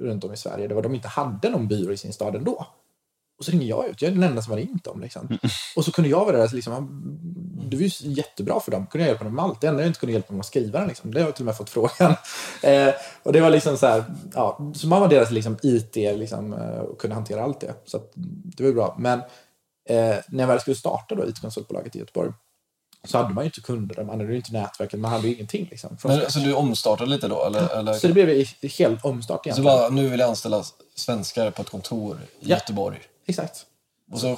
[0.00, 2.66] runt om i Sverige där de inte hade någon byrå i sin stad ändå.
[3.38, 4.02] Och så ringer jag ut.
[4.02, 5.00] Jag är den enda som har ringt dem.
[5.00, 5.26] Liksom.
[5.26, 5.38] Mm.
[5.76, 6.54] Och så kunde jag vara där.
[6.54, 6.88] Liksom,
[7.70, 8.86] det var ju jättebra för dem.
[8.86, 9.60] Kunde jag hjälpa dem med allt.
[9.60, 10.88] Det enda jag inte kunde hjälpa dem att skriva den.
[10.88, 11.14] Liksom.
[11.14, 12.14] Det har jag till och med fått frågan.
[12.62, 16.52] Eh, och det var liksom så här, ja, så man var deras liksom, IT liksom,
[16.52, 17.74] eh, och kunde hantera allt det.
[17.84, 18.00] Så
[18.56, 18.96] det var bra.
[18.98, 19.18] Men
[19.88, 22.32] eh, när jag väl skulle starta då IT-konsultbolaget i Göteborg
[23.04, 25.68] så hade man ju inte kunder, man hade ju inte nätverket, man hade ju ingenting.
[25.70, 27.44] Liksom, Men, så du omstartade lite då?
[27.44, 27.92] Eller, eller?
[27.92, 28.46] Så det blev
[28.78, 29.70] helt omstart egentligen.
[29.70, 30.64] Så bara, nu vill jag anställa
[30.94, 32.56] svenskar på ett kontor i ja.
[32.56, 32.98] Göteborg?
[33.28, 33.66] Exakt.
[34.12, 34.36] Och så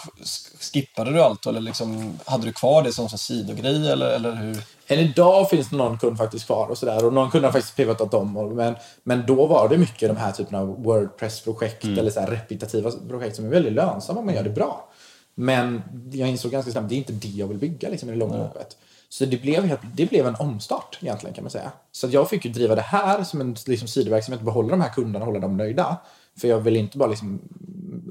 [0.61, 4.63] skippade du allt eller liksom, hade du kvar det som en sidogrej eller, eller hur?
[4.87, 7.77] Än idag finns det någon kund faktiskt kvar och sådär och någon kund har faktiskt
[7.77, 8.55] pivotat om.
[8.57, 11.99] Men, men då var det mycket de här typen av Wordpress-projekt mm.
[11.99, 14.89] eller så här repetitiva projekt som är väldigt lönsamma om man gör det bra.
[15.35, 15.83] Men
[16.13, 18.37] jag insåg ganska snabbt det är inte det jag vill bygga liksom, i det långa
[18.37, 18.77] loppet.
[19.09, 21.73] Så det blev, det blev en omstart egentligen kan man säga.
[21.93, 25.19] Så jag fick ju driva det här som en liksom, sidoverksamhet, behålla de här kunderna
[25.19, 25.97] och hålla dem nöjda.
[26.41, 27.41] För jag vill inte bara liksom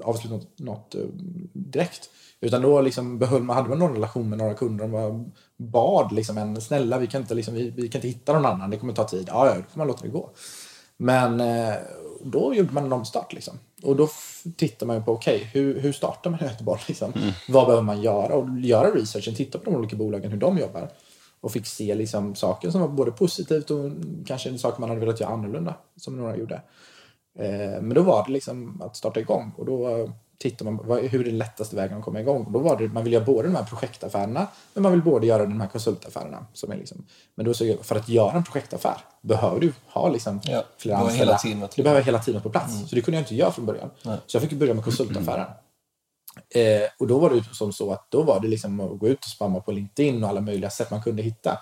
[0.04, 1.02] avsluta något, något eh,
[1.54, 2.10] direkt.
[2.42, 6.38] Utan då liksom behöll man, hade man någon relation med några kunder man bad liksom
[6.38, 8.94] en snälla vi kan, inte, liksom, vi, vi, kan inte hitta någon annan, det kommer
[8.94, 9.26] ta tid.
[9.28, 10.30] Ja, ja, då får man låta det gå.
[10.98, 11.74] Men eh,
[12.24, 13.60] då gjorde man en omstart liksom.
[13.84, 14.10] Och då
[14.58, 16.82] tittar man på, okej, okay, hur, hur startar man Göteborg?
[16.88, 17.14] Liksom?
[17.14, 17.32] Mm.
[17.50, 18.36] Vad behöver man göra?
[18.36, 20.90] Och göra researchen, titta på de olika bolagen, hur de jobbar.
[21.42, 23.92] Och fick se liksom saker som var både positivt och
[24.26, 26.62] kanske saker man hade velat göra annorlunda, som några gjorde.
[27.40, 31.20] Eh, men då var det liksom att starta igång och då tittar man vad, hur
[31.20, 32.52] är det lättaste vägen att komma igång.
[32.54, 35.44] Då var det, man vill göra både de här projektaffärerna men man vill både göra
[35.46, 36.46] de här konsultaffärerna.
[36.54, 40.42] Som är liksom, men då så, för att göra en projektaffär behöver du ha liksom
[40.44, 41.26] Ja, flera du behöver anställda.
[41.26, 41.76] hela teamet.
[41.76, 42.90] Du behöver hela teamet på plats.
[42.90, 43.90] Så det kunde jag inte göra från början.
[44.04, 45.46] Så jag fick börja med konsultaffären.
[46.56, 49.20] Eh, och då var det som så att då var det liksom att gå ut
[49.20, 51.60] och spamma på LinkedIn och alla möjliga sätt man kunde hitta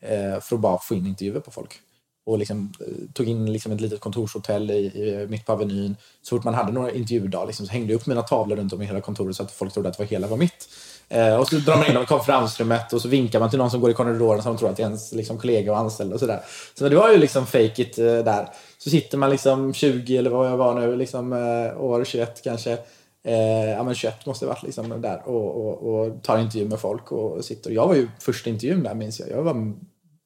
[0.00, 1.80] eh, för att bara få in intervjuer på folk.
[2.28, 5.96] Och liksom, eh, tog in liksom ett litet kontorshotell i, i, mitt på Avenyn.
[6.22, 8.82] Så fort man hade några intervjudag liksom, så hängde jag upp mina tavlor runt om
[8.82, 10.68] i hela kontoret så att folk trodde att det var hela var mitt.
[11.08, 13.70] Eh, och så drar man in dem i konferensrummet och så vinkar man till någon
[13.70, 16.20] som går i korridoren som tror att det är ens liksom, kollega och anställd och
[16.20, 16.40] sådär.
[16.74, 18.48] Så det var ju liksom fake it eh, där.
[18.78, 22.78] Så sitter man liksom 20 eller vad jag var nu, liksom, eh, år 21 kanske.
[23.24, 26.80] Eh, ja men 21 måste det varit liksom där och, och, och tar intervju med
[26.80, 27.70] folk och sitter.
[27.70, 29.30] Jag var ju första intervjun där minns jag.
[29.30, 29.74] Jag var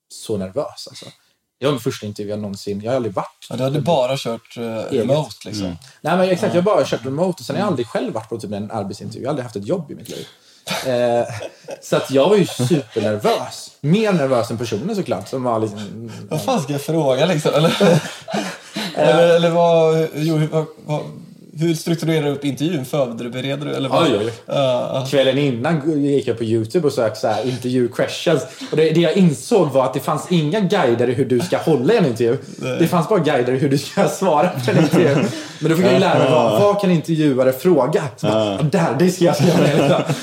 [0.08, 1.06] så nervös alltså.
[1.62, 4.16] Det var min första intervju jag någonsin, jag har aldrig varit Ja, du hade bara
[4.16, 5.76] kört uh, remote liksom.
[6.00, 8.28] Nej men exakt, jag har bara kört remote och sen har jag aldrig själv varit
[8.28, 9.22] på typ en arbetsintervju.
[9.22, 10.26] Jag har aldrig haft ett jobb i mitt liv.
[10.86, 11.24] Eh,
[11.82, 13.70] så att jag var ju supernervös.
[13.80, 15.28] Mer nervös än personen såklart.
[15.28, 17.54] Som var liksom, Vad fan ska jag fråga liksom?
[17.54, 17.72] Eller,
[18.94, 21.02] eller, eller vad, jo, vad, vad,
[21.62, 22.84] hur strukturerar du upp intervjun?
[22.84, 23.74] Förbereder du?
[23.74, 24.02] Eller vad?
[24.02, 24.32] Oj, oj.
[24.46, 28.42] Ja, Kvällen innan gick jag på Youtube och sökte så här interview questions.
[28.70, 31.58] Och det, det jag insåg var att det fanns inga guider i hur du ska
[31.58, 32.38] hålla en intervju.
[32.78, 35.14] Det fanns bara guider i hur du ska svara på en intervju.
[35.60, 38.02] Men då fick jag ju lära mig vad, vad kan intervjuare fråga?
[38.16, 40.04] Så bara, "Ja, där, det ska jag skriva.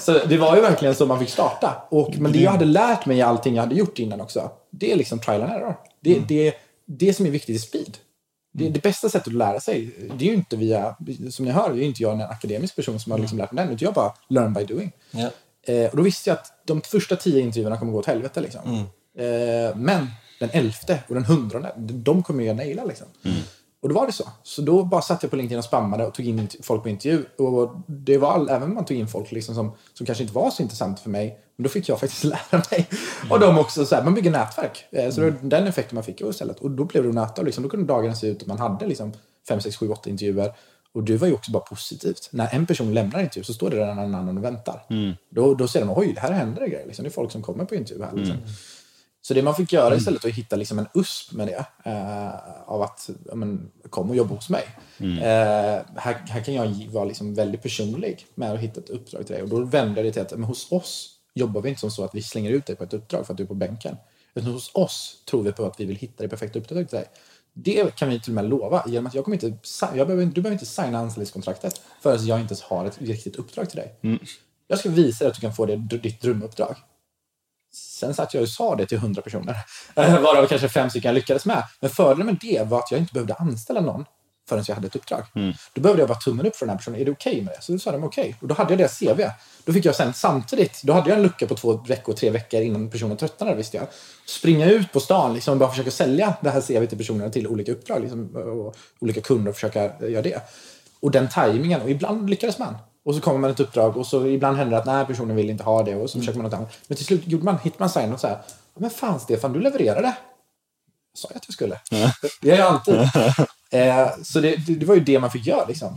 [0.00, 1.74] Så det var ju verkligen så man fick starta.
[1.90, 4.92] Och, men det jag hade lärt mig i allting jag hade gjort innan också, det
[4.92, 5.74] är liksom trial and error.
[6.04, 6.54] Det, det,
[6.86, 7.96] det som är viktigt i speed.
[8.52, 10.96] Det, det bästa sättet att lära sig, det är ju inte via,
[11.30, 13.64] som ni hör, det är inte jag en akademisk person som har liksom lärt mig
[13.64, 14.92] den, utan jag bara learn by doing.
[15.66, 18.40] Eh, och då visste jag att de första tio intervjuerna kommer gå åt helvete.
[18.40, 18.60] Liksom.
[19.18, 20.06] Eh, men
[20.40, 22.84] den elfte och den hundrade, de kommer jag naila.
[22.84, 23.06] Liksom.
[23.82, 24.24] Och då var det så.
[24.42, 27.24] Så då bara satt jag på LinkedIn och spammade och tog in folk på intervju.
[27.38, 30.50] Och det var all, även man tog in folk liksom som, som kanske inte var
[30.50, 32.88] så intressant för mig, men då fick jag faktiskt lära mig.
[33.30, 34.84] Och de också, så här, man bygger nätverk.
[34.90, 36.60] Eh, så var den effekten man fick istället.
[36.60, 39.12] Och då blev det och Liksom, då kunde dagarna se ut att man hade liksom,
[39.48, 40.52] fem, sex, sju, åtta intervjuer.
[40.92, 42.28] Och det var ju också bara positivt.
[42.32, 44.82] När en person lämnar intervju så står det redan en annan och väntar.
[45.30, 46.86] Då, då ser de, oj, här händer det grejer.
[46.86, 47.02] Liksom.
[47.02, 48.12] Det är folk som kommer på intervju här.
[48.16, 48.36] Liksom.
[49.22, 51.64] Så det man fick göra istället var att hitta liksom en USP med det.
[51.90, 54.64] Eh, av att men, kom och jobba hos mig.
[54.98, 59.34] Eh, här, här kan jag vara liksom väldigt personlig med att hitta ett uppdrag till
[59.34, 59.42] dig.
[59.42, 62.14] Och då vände det till att men hos oss jobbar vi inte som så att
[62.14, 63.96] vi slänger ut dig på ett uppdrag för att du är på bänken.
[64.34, 67.06] Utan hos oss tror vi på att vi vill hitta det perfekta uppdraget till dig.
[67.52, 70.40] Det kan vi till och med lova genom att jag kommer inte, jag behöver, du
[70.40, 73.94] behöver inte signa anställningskontraktet förrän jag inte ens har ett riktigt uppdrag till dig.
[74.68, 76.76] Jag ska visa dig att du kan få det, ditt drömuppdrag.
[77.72, 79.56] Sen satt jag och sa det till 100 personer,
[79.94, 81.64] eh, varav kanske fem stycken jag lyckades med.
[81.80, 84.04] Men fördelen med det var att jag inte behövde anställa någon
[84.50, 85.24] förrän jag hade ett uppdrag.
[85.72, 87.00] Då behövde jag bara tummen upp för den här personen.
[87.00, 87.62] Är det okej med det?
[87.62, 88.36] Så då sa de okej.
[88.40, 89.30] Och då hade jag det CV.
[89.64, 92.60] Då fick jag sen samtidigt, då hade jag en lucka på två veckor, tre veckor
[92.60, 93.86] innan personen tröttnade visste jag.
[94.26, 97.46] Springa ut på stan liksom, och bara försöka sälja det här CV till personerna till
[97.46, 98.00] olika uppdrag.
[98.00, 100.40] Liksom, och olika kunder och försöka göra det.
[101.00, 102.74] Och den tajmingen, och ibland lyckades man.
[103.04, 105.50] Och så kommer man ett uppdrag och så ibland händer det att nej, personen vill
[105.50, 106.78] inte ha det och så försöker man något annat.
[106.86, 108.38] Men till slut gjorde man, hittade man sign och så här,
[108.74, 110.16] men fan Stefan, du levererade.
[111.14, 111.80] Sa jag att jag skulle?
[112.42, 112.94] Det gör jag alltid.
[113.72, 115.96] Eh, så det, det, var ju det man fick göra liksom.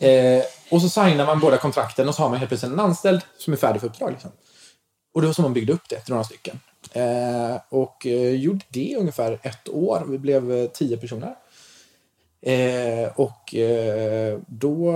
[0.00, 3.20] Eh, och så signar man båda kontrakten och så har man helt plötsligt en anställd
[3.38, 4.12] som är färdig för uppdrag.
[4.12, 4.30] Liksom.
[5.14, 6.60] Och det var så man byggde upp det till några stycken.
[6.92, 10.04] Eh, och eh, gjorde det ungefär ett år.
[10.08, 11.34] Vi blev eh, tio personer.
[12.42, 13.54] Eh, och
[14.46, 14.92] då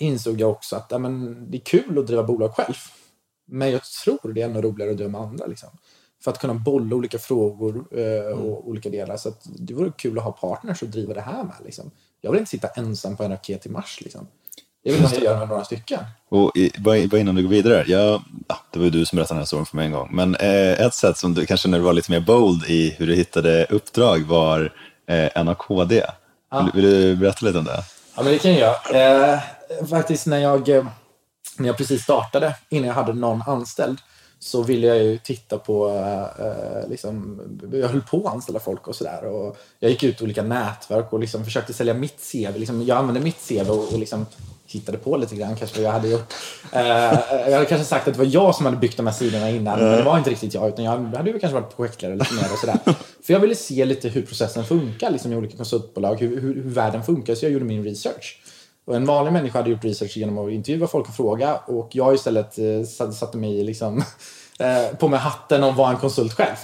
[0.00, 2.74] insåg jag också att ja, men, det är kul att driva bolag själv.
[3.46, 5.46] Men jag tror det är ännu roligare att driva med andra.
[5.46, 5.68] Liksom.
[6.24, 9.16] För att kunna bolla olika frågor eh, och olika delar.
[9.16, 11.54] Så att det vore kul att ha partners att driva det här med.
[11.64, 11.90] Liksom.
[12.20, 14.00] Jag vill inte sitta ensam på en raket till Mars.
[14.00, 14.26] Liksom.
[14.84, 16.00] Det vill jag göra med några stycken.
[16.28, 19.34] Och i, bara, innan du går vidare, jag, ja, det var ju du som berättade
[19.34, 21.78] den här storyn för mig en gång, men eh, ett sätt som du, kanske när
[21.78, 24.72] du var lite mer bold i hur du hittade uppdrag var
[25.06, 25.92] eh, NAKD.
[25.92, 27.82] Vill, vill du berätta lite om det?
[28.16, 28.74] Ja, men det kan jag.
[28.94, 29.38] Eh,
[29.90, 30.86] faktiskt när jag, eh,
[31.58, 33.98] när jag precis startade, innan jag hade någon anställd,
[34.38, 35.88] så ville jag ju titta på,
[36.38, 37.40] eh, liksom,
[37.72, 39.20] jag höll på att anställa folk och sådär.
[39.78, 42.58] Jag gick ut i olika nätverk och liksom försökte sälja mitt CV.
[42.58, 44.26] Liksom, jag använde mitt CV och, och liksom
[44.72, 46.34] hittade på lite grann kanske vad jag hade gjort.
[46.72, 46.82] Eh,
[47.46, 49.78] jag hade kanske sagt att det var jag som hade byggt de här sidorna innan,
[49.78, 50.68] men det var inte riktigt jag.
[50.68, 52.78] Utan jag hade ju kanske varit projektledare lite mer och sådär.
[53.22, 56.70] För jag ville se lite hur processen funkar liksom, i olika konsultbolag, hur, hur, hur
[56.70, 57.34] världen funkar.
[57.34, 58.39] Så jag gjorde min research.
[58.90, 62.14] Och en vanlig människa hade gjort research genom att intervjua folk och fråga och jag
[62.14, 63.98] istället eh, satte mig liksom,
[64.58, 66.56] eh, på mig hatten och var en konsult själv.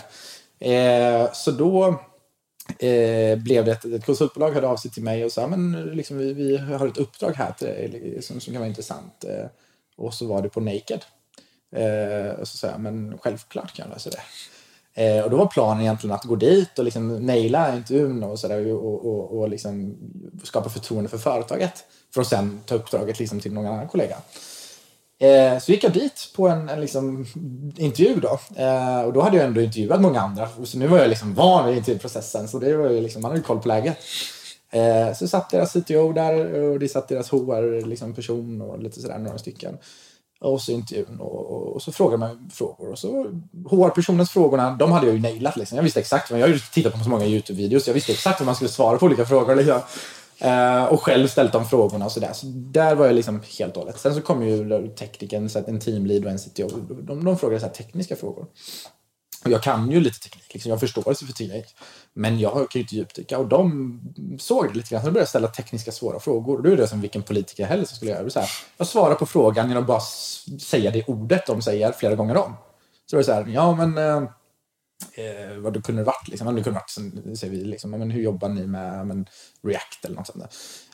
[0.59, 1.87] Eh, så då
[2.79, 6.19] eh, blev det ett, ett konsultbolag hörde av sig till mig och sa men liksom,
[6.19, 9.25] vi, vi har ett uppdrag här till, dig som, som kan vara intressant.
[9.25, 9.47] Eh,
[9.97, 11.05] och så var det på Naked.
[11.77, 14.23] Eh, och så sa jag, men självklart kan jag lösa det.
[15.03, 18.49] Eh, och då var planen egentligen att gå dit och liksom naila intervjun och, så
[18.49, 19.97] där, och, och, och liksom
[20.45, 21.85] skapa förtroende för företaget.
[22.17, 24.17] För att sen ta uppdraget liksom till någon annan kollega.
[25.19, 27.27] Eh, så gick jag dit på en, en liksom,
[27.77, 28.39] intervju då.
[28.63, 30.49] Eh, och då hade jag ändå intervjuat många andra.
[30.65, 32.49] Så nu var jag liksom van vid intervjuprocessen.
[32.49, 33.99] Så det var ju liksom, man hade ju koll på läget.
[34.71, 39.19] Eh, så satt deras CTO där och det satt deras HR-person liksom, och lite sådär,
[39.19, 39.79] några stycken.
[40.41, 42.91] Och så intervjun och, och, och så frågade man frågor.
[42.91, 43.27] Och så
[43.71, 45.57] HR-personens frågorna, de hade jag ju nailat.
[45.57, 45.77] Liksom.
[45.77, 48.47] Jag visste exakt, jag har ju tittat på så många YouTube-videos, jag visste exakt hur
[48.47, 49.55] man skulle svara på olika frågor.
[49.55, 49.81] Liksom.
[50.45, 52.33] Uh, och själv ställt de frågorna och sådär.
[52.33, 54.01] Så där var jag liksom helt och hållet.
[54.01, 56.69] Sen så kom ju tekniken, så en teamlead och en CTO.
[57.03, 58.47] De, de frågade så tekniska frågor.
[59.45, 60.71] Och jag kan ju lite teknik, liksom.
[60.71, 61.77] jag förstår sig för teknik.
[62.15, 63.39] Men jag kan ju inte djupdyka.
[63.39, 64.01] Och de
[64.39, 65.03] såg det lite grann.
[65.03, 66.57] Så de började ställa tekniska svåra frågor.
[66.57, 68.31] Och då är det som vilken politiker helst skulle göra.
[68.31, 70.01] Så här, jag svarar på frågan genom att bara
[70.61, 72.55] säga det ordet de säger flera gånger om.
[73.07, 74.31] Så det var så här, ja men eh,
[75.13, 76.29] eh, vad det kunde varit.
[76.29, 76.55] Liksom.
[76.55, 79.27] Det kunde varit, säger vi, liksom, men hur jobbar ni med men,
[79.63, 80.45] React eller något sånt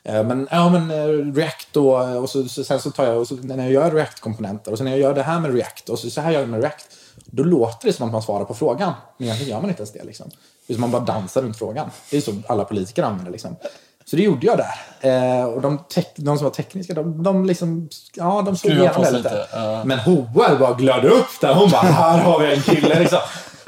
[0.05, 0.15] där.
[0.15, 3.29] Eh, men, ja, men eh, React då, och så, så, sen så tar jag, och
[3.29, 5.99] så, när jag gör React-komponenter och sen när jag gör det här med React och
[5.99, 6.87] så, så här gör jag med React.
[7.25, 9.93] Då låter det som att man svarar på frågan, men egentligen gör man inte ens
[9.93, 10.05] det.
[10.05, 10.31] Liksom.
[10.67, 11.91] Som man bara dansar runt frågan.
[12.11, 13.33] Det är så alla politiker använder.
[13.33, 13.57] Liksom.
[14.05, 14.75] Så det gjorde jag där.
[15.01, 15.85] Eh, och de,
[16.17, 19.47] de, som var tekniska, de, de, liksom, ja, de såg igenom det lite.
[19.57, 19.85] Uh.
[19.85, 21.55] Men HR bara glödde upp där.
[21.55, 23.01] Hon bara, här har vi en kille.
[23.01, 23.19] Liksom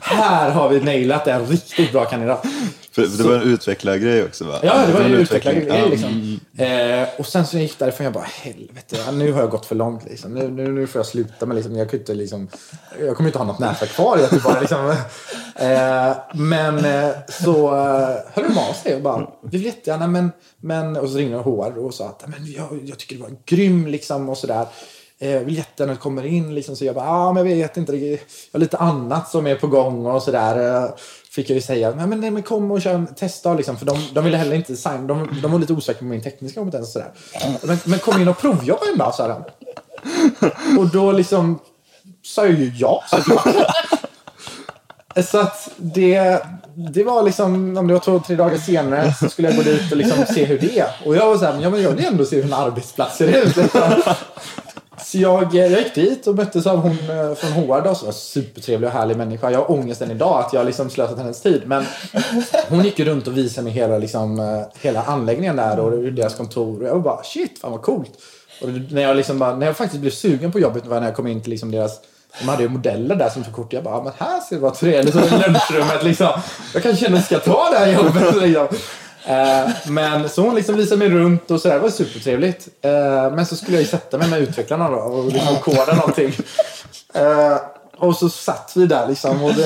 [0.05, 2.47] här har vi nailat en riktigt bra kandidat.
[2.95, 4.59] För det var en utvecklargrej också va?
[4.63, 5.91] Ja, det var en utvecklargrej.
[5.91, 6.41] Liksom.
[6.57, 10.05] Eh, och sen så gick därifrån jag bara, helvete, nu har jag gått för långt.
[10.05, 10.35] Liksom.
[10.35, 11.47] Nu, nu, nu får jag sluta.
[11.47, 12.49] Men liksom, jag, kan inte, liksom,
[13.01, 14.19] jag kommer inte ha något nätverk kvar.
[14.19, 14.91] Jag bara, liksom,
[15.57, 20.33] eh, men eh, så eh, hörde de av sig och bara, vi vill jättegärna, men,
[20.61, 20.97] men...
[20.97, 24.29] Och så ringde HR och sa att men jag, jag tycker det var grym liksom
[24.29, 24.67] och sådär
[25.21, 26.55] eh, vill jättegärna in.
[26.55, 28.19] Liksom, så jag bara, ah, men jag vet inte, jag
[28.53, 30.85] har lite annat som är på gång och sådär.
[30.85, 30.91] Eh,
[31.31, 33.77] fick jag ju säga, men, men, men kom och kör, testa liksom.
[33.77, 36.61] För de, de ville heller inte signa, de, de var lite osäkra på min tekniska
[36.61, 37.12] kompetens och sådär.
[37.62, 39.45] Men, men kom in och provjobba en dag, sa de.
[40.79, 41.59] Och då liksom
[42.23, 43.05] sa jag ju ja.
[45.31, 46.43] Så att det,
[46.75, 49.93] det var liksom, om det var två, tre dagar senare så skulle jag gå dit
[49.93, 50.89] och liksom se hur det är.
[51.05, 53.57] Och jag var såhär, här, men jag vill ändå se hur en arbetsplats ser ut.
[55.15, 58.07] Så jag, eh, jag gick dit och möttes av hon eh, från HR då, som
[58.07, 59.51] var supertrevlig och härlig människa.
[59.51, 61.62] Jag har ångest än idag att jag liksom slösat hennes tid.
[61.67, 61.85] Men
[62.69, 66.35] hon gick ju runt och visade mig hela, liksom, eh, hela anläggningen där och deras
[66.35, 66.83] kontor.
[66.83, 68.11] Och jag var bara shit, fan vad coolt.
[68.62, 71.17] Och när jag, liksom bara, när jag faktiskt blev sugen på jobbet var när jag
[71.17, 72.01] kom in till liksom deras
[72.41, 73.73] de hade ju modeller där som tog kort.
[73.73, 75.15] Jag bara, men här ser det vara trevligt.
[75.15, 76.41] Och lunchrummet liksom.
[76.75, 78.43] Jag kanske känner att jag ska ta det här jobbet.
[78.43, 78.69] Liksom.
[79.27, 81.75] Eh, men så hon liksom visade mig runt och sådär.
[81.75, 82.68] Det var supertrevligt.
[82.83, 82.91] Eh,
[83.35, 86.33] men så skulle jag ju sätta mig med utvecklarna då och liksom koda någonting.
[87.14, 87.57] Eh,
[87.99, 89.45] och så satt vi där liksom.
[89.45, 89.62] Och det,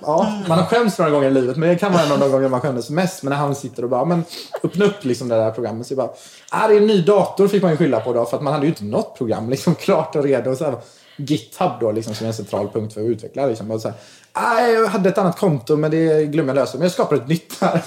[0.00, 2.30] ja, man har skämts några gånger i livet, men det kan vara en av de
[2.30, 3.22] gånger man skämdes mest.
[3.22, 4.24] Men när han sitter och bara, men
[4.62, 5.86] öppna upp liksom det där programmet.
[5.86, 6.10] Så jag bara,
[6.50, 8.52] ah, det är en ny dator fick man ju skylla på då, för att man
[8.52, 10.50] hade ju inte något program liksom klart och redo.
[10.50, 10.76] Och så här,
[11.16, 13.46] GitHub då, liksom, som är en central punkt för att utveckla.
[13.46, 13.70] Liksom.
[13.70, 13.96] Och så här,
[14.32, 16.78] ah, jag hade ett annat konto, men det glömde jag lösa.
[16.78, 17.82] Men jag skapar ett nytt här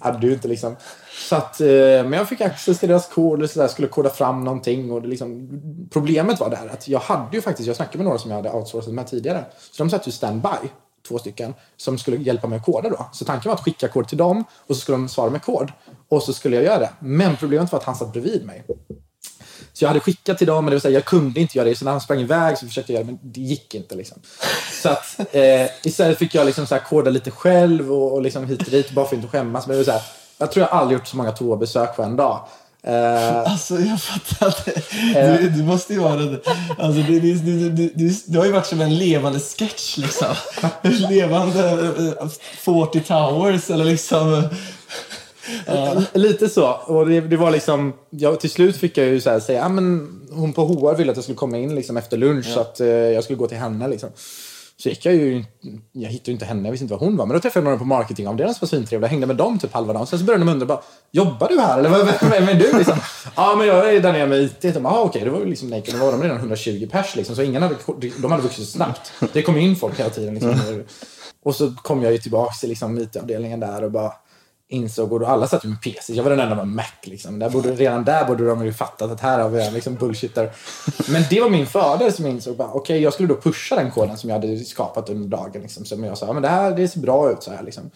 [0.00, 0.76] hade du inte liksom.
[1.28, 4.10] Så att, eh, men jag fick access till deras kod och så där, skulle koda
[4.10, 4.92] fram någonting.
[4.92, 5.60] Och det liksom,
[5.92, 8.50] problemet var där att jag hade ju faktiskt, jag snackade med några som jag hade
[8.50, 9.44] outsourcat med tidigare.
[9.70, 10.48] Så de satt ju standby,
[11.08, 13.06] två stycken, som skulle hjälpa mig att koda då.
[13.12, 15.72] Så tanken var att skicka kod till dem och så skulle de svara med kod.
[16.08, 16.90] Och så skulle jag göra det.
[17.00, 18.64] Men problemet var att han satt bredvid mig.
[19.80, 21.74] Så jag hade skickat till dem, men det vill säga, jag kunde inte göra det.
[21.74, 23.94] Så när han sprang iväg så försökte jag göra det, men det gick inte.
[23.94, 24.18] Liksom.
[24.82, 28.46] Så att, eh, istället fick jag liksom så här, koda lite själv och, och liksom
[28.46, 29.66] hit och dit, bara för att inte skämmas.
[29.66, 30.02] Men det så här,
[30.38, 32.48] jag tror jag aldrig gjort så många toabesök på en dag.
[32.88, 35.38] Uh, alltså jag fattar inte.
[35.42, 36.40] Du, du måste ju vara det.
[36.78, 40.34] Alltså, du, du, du, har ju varit som en levande sketch liksom.
[41.10, 42.28] levande uh,
[42.58, 44.48] 40 towers eller liksom
[46.12, 46.72] Lite så.
[46.72, 50.20] Och det, det, var liksom, jag, till slut fick jag ju så säga, ah, men
[50.30, 52.54] hon på HR ville att jag skulle komma in liksom efter lunch ja.
[52.54, 53.88] så att uh, jag skulle gå till henne.
[53.88, 54.10] Liksom.
[54.82, 55.44] Så gick jag ju,
[55.92, 57.26] jag hittade ju inte henne, jag visste inte var hon var.
[57.26, 59.06] Men då träffade jag några på marketingavdelningen som var svintrevliga.
[59.06, 60.06] Jag hängde med dem typ halva dagen.
[60.06, 60.80] Sen så började de undra, bara,
[61.10, 61.78] jobbar du här?
[61.78, 61.90] Eller
[62.30, 62.78] vem, är du?
[62.78, 62.98] Liksom.
[63.36, 64.60] Ja, men jag är där nere med IT.
[64.60, 65.24] De bara, ah, okej, okay.
[65.24, 65.94] det var liksom naked.
[65.94, 67.36] Då var de redan 120 pers liksom.
[67.36, 67.74] Så ingen hade,
[68.18, 69.12] de hade vuxit snabbt.
[69.32, 70.34] Det kom in folk hela tiden.
[70.34, 70.50] Liksom.
[70.50, 70.84] Mm.
[71.42, 74.12] Och så kom jag ju tillbaka till liksom, IT-avdelningen där och bara
[74.70, 76.84] insåg, och alla satt ju med PC, jag var den enda med Mac.
[77.02, 77.38] Liksom.
[77.38, 80.50] Där borde, redan där borde de ju fattat att här har vi en liksom, bullshitter.
[81.08, 83.90] Men det var min fördel som jag insåg, okej okay, jag skulle då pusha den
[83.90, 85.62] koden som jag hade skapat under dagen.
[85.62, 87.62] Liksom, som jag sa, men det här det ser bra ut så här.
[87.62, 87.90] Liksom.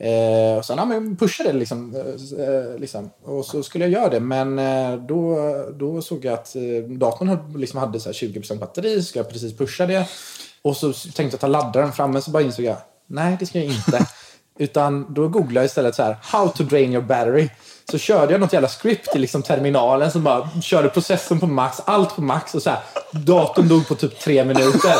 [0.00, 1.96] Eh, och sen ja, men pushade det liksom,
[2.38, 3.10] eh, liksom.
[3.24, 4.20] Och så skulle jag göra det.
[4.20, 5.36] Men eh, då,
[5.78, 8.96] då såg jag att eh, datorn hade, liksom hade så här 20% batteri.
[8.96, 10.08] Så skulle jag precis pusha det.
[10.62, 12.20] Och så tänkte jag ta laddaren framme.
[12.20, 14.06] Så bara insåg jag, nej det ska jag inte.
[14.58, 17.48] Utan då googlade jag istället så här, how to drain your battery.
[17.90, 21.80] Så körde jag något jävla script i liksom terminalen som bara körde processen på max,
[21.84, 22.78] allt på max och så här.
[23.10, 24.94] Datorn dog på typ tre minuter.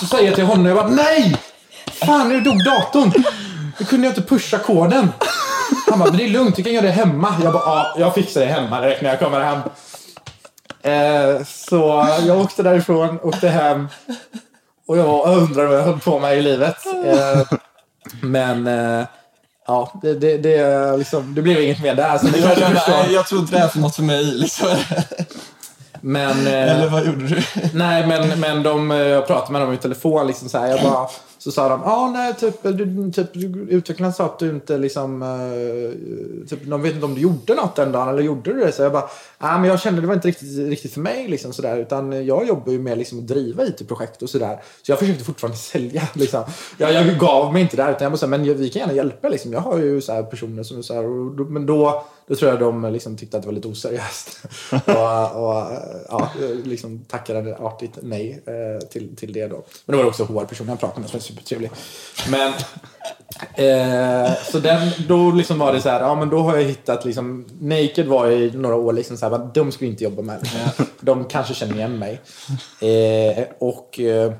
[0.00, 1.36] Så säger jag till honom, jag bara nej!
[1.86, 3.12] Fan, nu dog datorn!
[3.78, 5.08] Nu kunde jag inte pusha koden.
[5.90, 7.34] Han bara, men det är lugnt, du kan göra det hemma.
[7.42, 9.60] Jag bara, ja, jag fixar det hemma direkt när jag kommer hem.
[10.82, 13.88] Eh, så jag åkte därifrån, åkte hem.
[14.86, 16.76] Och jag undrade vad jag höll på med i livet.
[17.06, 17.58] Eh,
[18.20, 19.06] men eh,
[19.66, 22.18] ja, det, det, det, liksom, det blev inget mer där.
[22.18, 22.92] Så förstår.
[22.92, 24.24] Nej, jag tror inte det är för något för mig.
[24.24, 24.76] Liksom.
[26.00, 27.42] Men, eh, Eller vad gjorde du?
[27.74, 30.26] nej, men, men de, eh, jag pratade med dem i telefon.
[30.26, 31.08] Liksom så, här, jag bara,
[31.42, 33.36] så sa de, ja ah, nej, typ, du, typ
[33.68, 37.76] utvecklaren sa att du inte liksom, eh, typ, de vet inte om du gjorde något
[37.76, 38.72] den dagen eller gjorde du det?
[38.72, 41.52] Så jag bara, ah, men jag kände det var inte riktigt, riktigt för mig liksom
[41.52, 44.62] sådär, utan jag jobbar ju med liksom, att driva IT-projekt och sådär.
[44.82, 46.44] Så jag försökte fortfarande sälja liksom.
[46.78, 48.92] Jag, jag gav mig inte där, utan jag bara, så här, men vi kan gärna
[48.92, 49.52] hjälpa liksom.
[49.52, 52.60] Jag har ju så här, personer som så här, och, men då, då tror jag
[52.60, 54.38] de liksom, tyckte att det var lite oseriöst.
[54.70, 55.66] och, och
[56.08, 56.30] ja,
[56.64, 59.64] liksom tackade artigt nej eh, till, till det då.
[59.86, 61.70] Men då var det också HR-personen jag pratade med supertrevlig.
[62.30, 62.52] Men
[63.54, 67.04] Eh, så den, då liksom var det så här, ja men då har jag hittat
[67.04, 70.48] liksom, Naked var i några år liksom så här, de skulle inte jobba med.
[71.00, 72.20] De kanske känner igen mig.
[72.80, 74.32] Eh, och eh,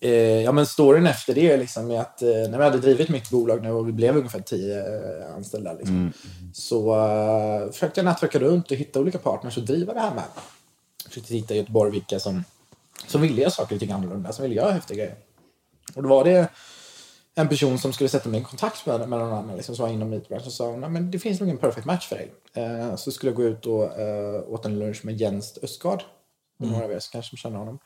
[0.00, 3.30] eh, ja men storyn efter det är liksom att eh, när vi hade drivit mitt
[3.30, 6.12] bolag nu och vi blev ungefär tio eh, anställda liksom,
[6.52, 10.24] så eh, försökte jag nätverka runt och hitta olika partners att driva det här med.
[11.08, 12.44] Försökte hitta i Göteborg vilka som,
[13.06, 15.16] som ville göra saker och ting annorlunda, som ville göra häftiga grejer.
[15.94, 16.48] Och då var det
[17.34, 19.92] en person som skulle sätta mig i kontakt med, med någon annan liksom, som var
[19.92, 22.32] inom IT-branschen och sa Nej, men det finns nog en perfect match för dig.
[22.54, 26.02] Eh, så skulle jag gå ut och eh, åt en lunch med Jens Östgard.
[26.60, 26.72] Mm.
[26.72, 27.78] Några av er som kanske känner honom.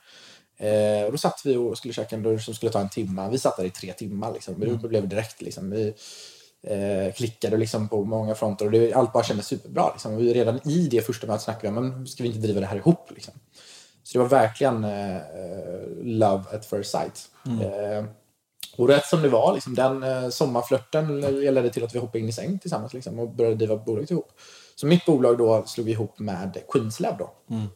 [0.56, 3.28] Eh, och då satt vi och skulle käka en lunch som skulle ta en timme.
[3.30, 4.32] Vi satt där i tre timmar.
[4.32, 4.54] Liksom.
[4.54, 4.78] Mm.
[4.82, 5.42] Det blev direkt.
[5.42, 5.70] Liksom.
[5.70, 5.94] Vi
[6.62, 9.90] eh, klickade liksom, på många fronter och det, allt bara kändes superbra.
[9.92, 10.14] Liksom.
[10.14, 12.66] Och vi, redan i det första mötet snackade vi om ska vi inte driva det
[12.66, 13.10] här ihop.
[13.14, 13.34] Liksom.
[14.08, 17.30] Så det var verkligen eh, eh, love at first sight.
[17.62, 18.04] Eh,
[18.76, 22.28] och rätt som det var, liksom, den eh, sommarflörten ledde till att vi hoppade in
[22.28, 24.32] i säng tillsammans liksom, och började driva bolaget ihop.
[24.74, 27.30] Så mitt bolag då slog vi ihop med Queenslab då.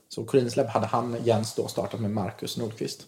[0.09, 3.07] Så Queenslab hade han, Jens, då startat med Marcus Nordqvist.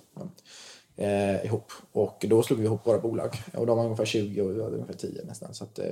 [0.96, 1.72] Eh, ihop.
[1.92, 3.42] Och då slog vi ihop våra bolag.
[3.54, 5.54] Och de var ungefär 20 och vi var ungefär 10 nästan.
[5.54, 5.86] Så att, eh,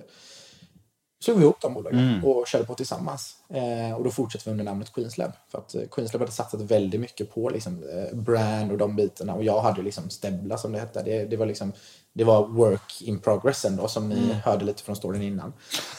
[1.23, 3.37] slog vi ihop de bolagen och körde på tillsammans.
[3.49, 5.33] Eh, och då fortsatte vi under namnet Queenslab.
[5.49, 9.35] För att eh, Queenslab hade satsat väldigt mycket på liksom, eh, brand och de bitarna.
[9.35, 11.03] Och jag hade liksom Stebla som det hette.
[11.03, 11.73] Det, det, var, liksom,
[12.12, 15.53] det var work in progress ändå, som ni hörde lite från storyn innan.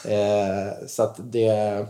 [0.05, 1.85] Eh, så att det,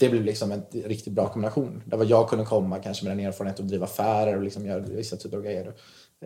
[0.00, 1.82] det blev liksom en riktigt bra kombination.
[1.86, 4.80] Där var jag kunde komma kanske med den erfarenheten att driva affärer och liksom göra
[4.80, 5.72] vissa typer av grejer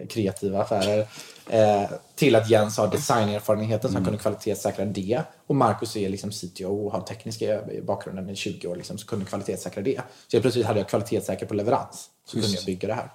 [0.09, 1.07] kreativa affärer.
[1.49, 5.23] Eh, till att Jens har designerfarenheten så han kunde kvalitetssäkra det.
[5.47, 9.25] Och Marcus är liksom CTO och har tekniska bakgrunden i 20 år liksom, så kunde
[9.25, 10.01] kvalitetssäkra det.
[10.29, 12.11] Så jag plötsligt hade jag kvalitetssäker på leverans.
[12.25, 13.11] Så kunde jag bygga det här.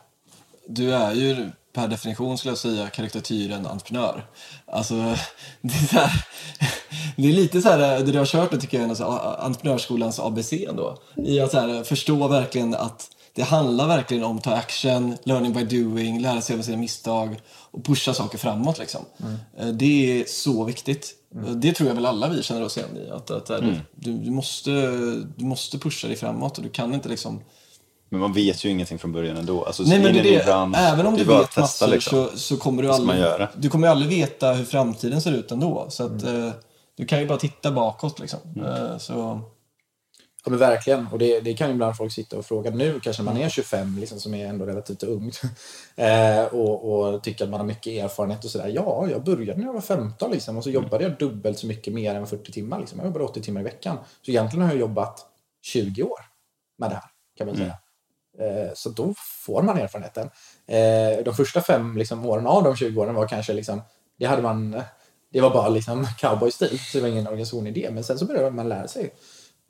[0.68, 4.26] Du är ju per definition skulle jag säga karikatyren entreprenör.
[4.66, 4.94] Alltså,
[5.62, 6.26] det är, här,
[7.18, 9.46] det är lite så här, det du har kört nu tycker jag är så här,
[9.46, 10.98] entreprenörsskolans ABC ändå.
[11.16, 15.64] I att så här, förstå verkligen att det handlar verkligen om ta action, learning by
[15.64, 17.40] doing, lära sig av sina misstag
[17.72, 18.80] och pusha saker framåt.
[18.80, 19.02] Liksom.
[19.58, 21.12] Eh, Det är så viktigt.
[21.36, 23.10] Eh, Det tror jag väl alla vi känner oss igen i.
[23.10, 23.64] Att, att, att
[23.96, 24.72] du, du, måste,
[25.36, 27.40] du måste pusha dig framåt och du kan inte liksom
[28.10, 29.66] Men man vet ju ingenting från början ändå.
[29.66, 30.46] Alltså, Nej, men det det.
[30.46, 32.28] bransch, Även om du vet massor liksom.
[32.32, 33.48] så, så kommer du aldrig...
[33.56, 35.86] Du kommer aldrig veta hur framtiden ser ut ändå.
[35.90, 36.48] Så att, Mm.
[36.48, 36.54] eh,
[36.98, 38.40] du kan ju bara titta bakåt liksom.
[38.66, 39.42] Eh, så,
[40.44, 41.08] Ja men verkligen.
[41.08, 43.50] Och det, det kan ju ibland folk sitta och fråga nu, kanske när man är
[43.50, 45.32] 25, liksom, som är ändå relativt ung.
[45.96, 48.68] eh, och, och tycker att man har mycket erfarenhet och sådär.
[48.68, 51.94] Ja, jag började när jag var 15 liksom, och så jobbade jag dubbelt så mycket
[51.94, 52.80] mer än 40 timmar.
[52.80, 53.00] Liksom.
[53.00, 53.98] Jag jobbade 80 timmar i veckan.
[54.22, 55.26] Så egentligen har jag jobbat
[55.62, 56.20] 20 år
[56.78, 57.78] med det här, kan man säga.
[58.40, 59.14] Eh, så då
[59.46, 60.30] får man erfarenheten.
[60.68, 63.82] Eh, de första fem liksom, åren av de 20 åren var kanske liksom,
[64.20, 64.82] det hade man,
[65.34, 66.80] det var bara liksom cowboy-stil.
[66.80, 67.92] Så det var ingen organisation i det.
[67.92, 69.14] Men sen så började man lära sig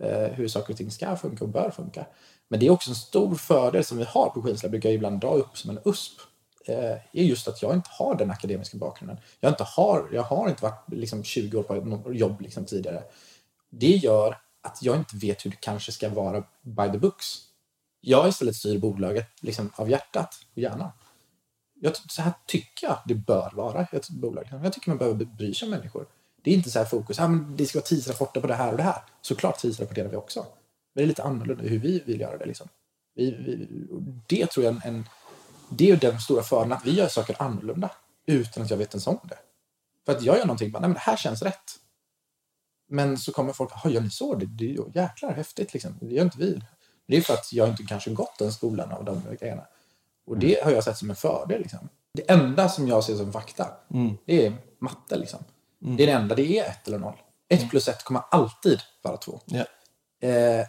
[0.01, 2.05] Eh, hur saker och ting ska funka och bör funka.
[2.47, 5.19] Men det är också en stor fördel som vi har på Skidslab, brukar jag ibland
[5.19, 6.19] dra upp som en USP.
[6.65, 9.17] Eh, är just att jag inte har den akademiska bakgrunden.
[9.39, 13.03] Jag, inte har, jag har inte varit liksom, 20 år på något jobb liksom, tidigare.
[13.69, 17.25] Det gör att jag inte vet hur det kanske ska vara by the books.
[18.01, 20.89] Jag istället styr bolaget liksom, av hjärtat och hjärnan.
[21.81, 24.49] Jag, så här tycker jag det bör vara i ett bolag.
[24.63, 26.07] Jag tycker man behöver bry sig om människor.
[26.43, 28.71] Det är inte så här fokus, ah, men det ska vara tidsrapporter på det här
[28.71, 29.03] och det här.
[29.21, 30.39] Såklart tidsrapporterar vi också.
[30.93, 32.45] Men det är lite annorlunda hur vi vill göra det.
[32.45, 32.67] Liksom.
[33.15, 33.67] Vi, vi,
[34.27, 35.09] det tror jag en,
[35.69, 37.91] det är den stora fördelen, att vi gör saker annorlunda
[38.25, 39.37] utan att jag vet ens om det.
[40.05, 41.77] För att jag gör någonting, bara, nej men det här känns rätt.
[42.89, 44.35] Men så kommer folk, har gör ni så?
[44.35, 45.97] Det, det är ju jäklar häftigt liksom.
[46.01, 46.61] Det gör inte vi.
[47.07, 49.63] Det är för att jag inte kanske gått den skolan av de grejerna.
[50.25, 51.61] Och det har jag sett som en fördel.
[51.61, 51.89] Liksom.
[52.13, 53.67] Det enda som jag ser som fakta,
[54.25, 55.17] det är matte.
[55.17, 55.43] Liksom.
[55.81, 57.15] Det är det enda, det är ett eller noll.
[57.49, 59.39] Ett plus ett kommer alltid vara två.
[59.45, 59.65] Ja.
[60.27, 60.65] Eh,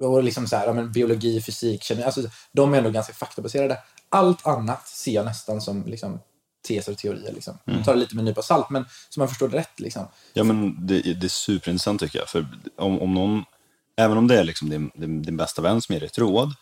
[0.00, 2.22] och liksom så här, ja, men biologi, fysik, kemi, alltså,
[2.52, 3.78] de är ändå ganska faktabaserade.
[4.08, 6.20] Allt annat ser jag nästan som liksom,
[6.68, 7.32] teser och teorier.
[7.32, 7.58] Liksom.
[7.64, 9.80] Jag tar det lite med en nypa salt, men så man förstår det rätt.
[9.80, 10.08] Liksom.
[10.32, 12.28] Ja, men det, det är superintressant tycker jag.
[12.28, 13.44] För om, om någon,
[13.96, 16.54] även om det är liksom din, din, din bästa vän som ger dig ett råd,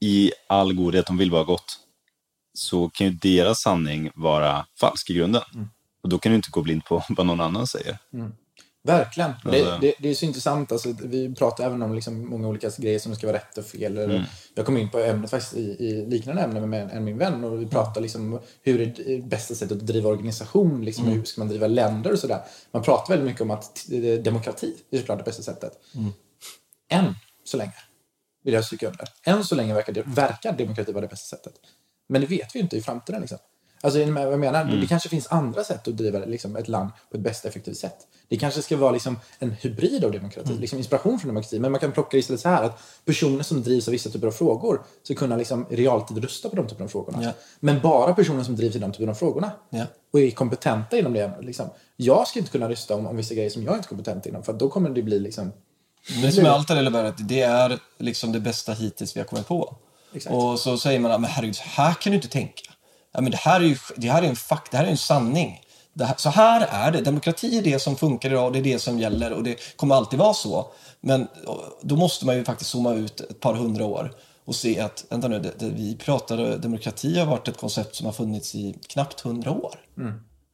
[0.00, 1.78] i all godhet, de vill bara gott,
[2.54, 5.42] så kan ju deras sanning vara falsk i grunden.
[6.02, 7.98] Och då kan du inte gå blind på vad någon annan säger.
[8.84, 9.30] Verkligen.
[9.30, 9.50] Alltså-
[9.80, 10.72] Det, det, det är så intressant.
[10.72, 13.98] Alltså, vi pratar även om liksom många olika grejer som ska vara rätt och fel.
[13.98, 14.14] Eller,
[14.54, 17.62] Jag kom in på ämnet faktiskt i, i liknande ämne med en, min vän och
[17.62, 21.48] vi pratade liksom hur är det bästa sättet att driva organisation, liksom, hur ska man
[21.48, 22.42] driva länder och sådär.
[22.70, 25.72] Man pratar väldigt mycket om att t- demokrati är såklart det bästa sättet.
[26.90, 27.14] Än
[27.44, 27.74] så länge,
[28.44, 29.08] vill jag stryka under.
[29.24, 31.54] Än så länge verkar, det, verkar demokrati vara det bästa sättet.
[32.08, 33.20] Men det vet vi inte i framtiden.
[33.20, 33.38] Liksom.
[33.84, 34.64] Alltså, är ni med vad jag menar?
[34.64, 37.96] Det kanske finns andra sätt att driva liksom, ett land på ett bästa effektivt sätt.
[38.28, 41.58] Det kanske ska vara liksom, en hybrid av demokrati, liksom inspiration från demokrati.
[41.58, 44.32] Men man kan plocka istället så här att personer som drivs av vissa typer av
[44.32, 47.22] frågor ska kunna liksom, i realtid rösta på de typerna av frågorna.
[47.22, 47.32] Ja.
[47.60, 49.84] Men bara personer som drivs i de typerna av frågorna Ja.
[50.12, 51.32] och är kompetenta inom det.
[51.40, 51.70] Liksom.
[51.96, 54.42] Jag ska inte kunna rösta om, om vissa grejer som jag inte är kompetent inom
[54.42, 55.52] för att då kommer det bli liksom,
[56.22, 59.26] det som är allt det är att det är liksom det bästa hittills vi har
[59.26, 59.76] kommit på.
[60.14, 60.34] Exakt.
[60.34, 62.71] Och så säger man, men herregud, så här kan du inte tänka.
[63.12, 64.96] Ja, men det här är ju det här är en fakt, det här är en
[64.96, 65.60] sanning.
[66.00, 67.00] Här, så här är det.
[67.00, 70.18] Demokrati är det som funkar idag det är det som gäller och det kommer alltid
[70.18, 70.66] vara så.
[71.00, 71.28] Men
[71.82, 74.12] då måste man ju faktiskt zooma ut ett par hundra år
[74.44, 78.06] och se att, vänta nu, det, det, vi pratar, demokrati har varit ett koncept som
[78.06, 79.74] har funnits i knappt hundra år.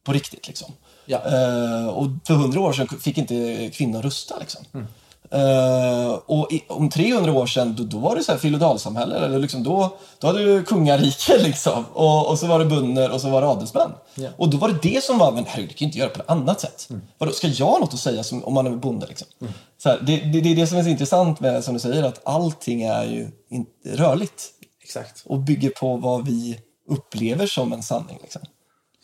[0.03, 0.73] På riktigt liksom.
[1.05, 1.17] Ja.
[1.17, 4.39] Eh, och för hundra år sedan fick inte kvinnor rösta.
[4.39, 4.61] Liksom.
[5.31, 9.15] Eh, och i, om 300 år sedan, då, då var det så här feodalsamhälle.
[9.15, 11.85] Eller liksom då, då hade du kungarike liksom.
[11.93, 13.91] Och, och så var det bönder och så var det adelsmän.
[14.15, 14.29] Ja.
[14.37, 16.21] Och då var det det som var, men herregud, du kan ju inte göra på
[16.21, 16.89] ett annat sätt.
[17.17, 19.07] Vadå, ska jag ha något att säga som, om man är bonde?
[19.07, 19.27] Liksom?
[19.77, 22.03] Så här, det, det, det är det som är så intressant med, som du säger,
[22.03, 24.43] att allting är ju inte rörligt.
[24.83, 25.23] exakt.
[25.25, 28.17] Och bygger på vad vi upplever som en sanning.
[28.21, 28.41] Liksom.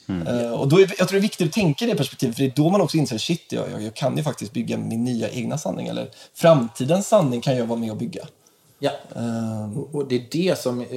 [0.08, 0.28] Mm.
[0.28, 2.44] Eh, och då är, jag tror det är viktigt att tänka i det perspektivet, för
[2.44, 5.04] det är då man också inser shit, jag, jag, jag kan ju faktiskt bygga min
[5.04, 5.88] nya egna sanning.
[5.88, 8.28] Eller framtidens sanning kan jag vara med och bygga.
[8.80, 8.92] Ja.
[9.16, 10.88] Ehm, Och- det är det som eh,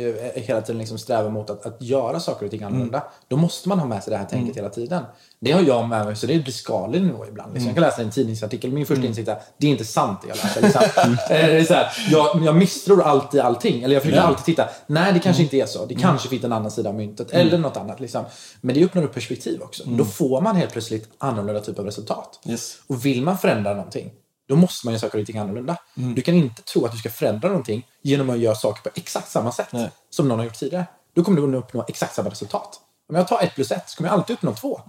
[0.42, 3.02] hela tiden liksom strävar mot att, att göra saker och ting annorlunda.
[3.28, 5.02] Då måste man ha med sig det här tänket hela tiden.
[5.40, 7.52] Det har jag med mig, så det blir skadlig nivå ibland.
[7.52, 7.66] Liksom.
[7.66, 10.36] Jag kan läsa en tidningsartikel, min första insikt är det är inte sant det jag
[10.36, 10.62] läser.
[10.62, 10.82] Liksom.
[11.30, 13.82] Eh, det är så här, jag, jag misstror alltid allting.
[13.82, 15.86] Eller jag försöker alltid titta, nej det kanske inte är så.
[15.86, 17.30] Det kanske finns en annan sida av myntet.
[17.30, 18.00] Eller något annat.
[18.00, 18.24] Liksom.
[18.60, 19.82] Men det öppnar upp perspektiv också.
[19.86, 22.40] Då får man helt plötsligt annorlunda typ av resultat.
[22.48, 22.76] Yes.
[22.86, 24.10] Och vill man förändra någonting,
[24.48, 25.76] då måste man göra saker och ting annorlunda.
[25.94, 29.30] Du kan inte tro att du ska förändra någonting genom att göra saker på exakt
[29.30, 29.90] samma sätt Nej.
[30.10, 30.86] som någon har gjort tidigare.
[31.14, 32.80] Då kommer du att uppnå exakt samma resultat.
[33.08, 34.80] Om jag tar ett plus ett så kommer jag alltid uppnå två.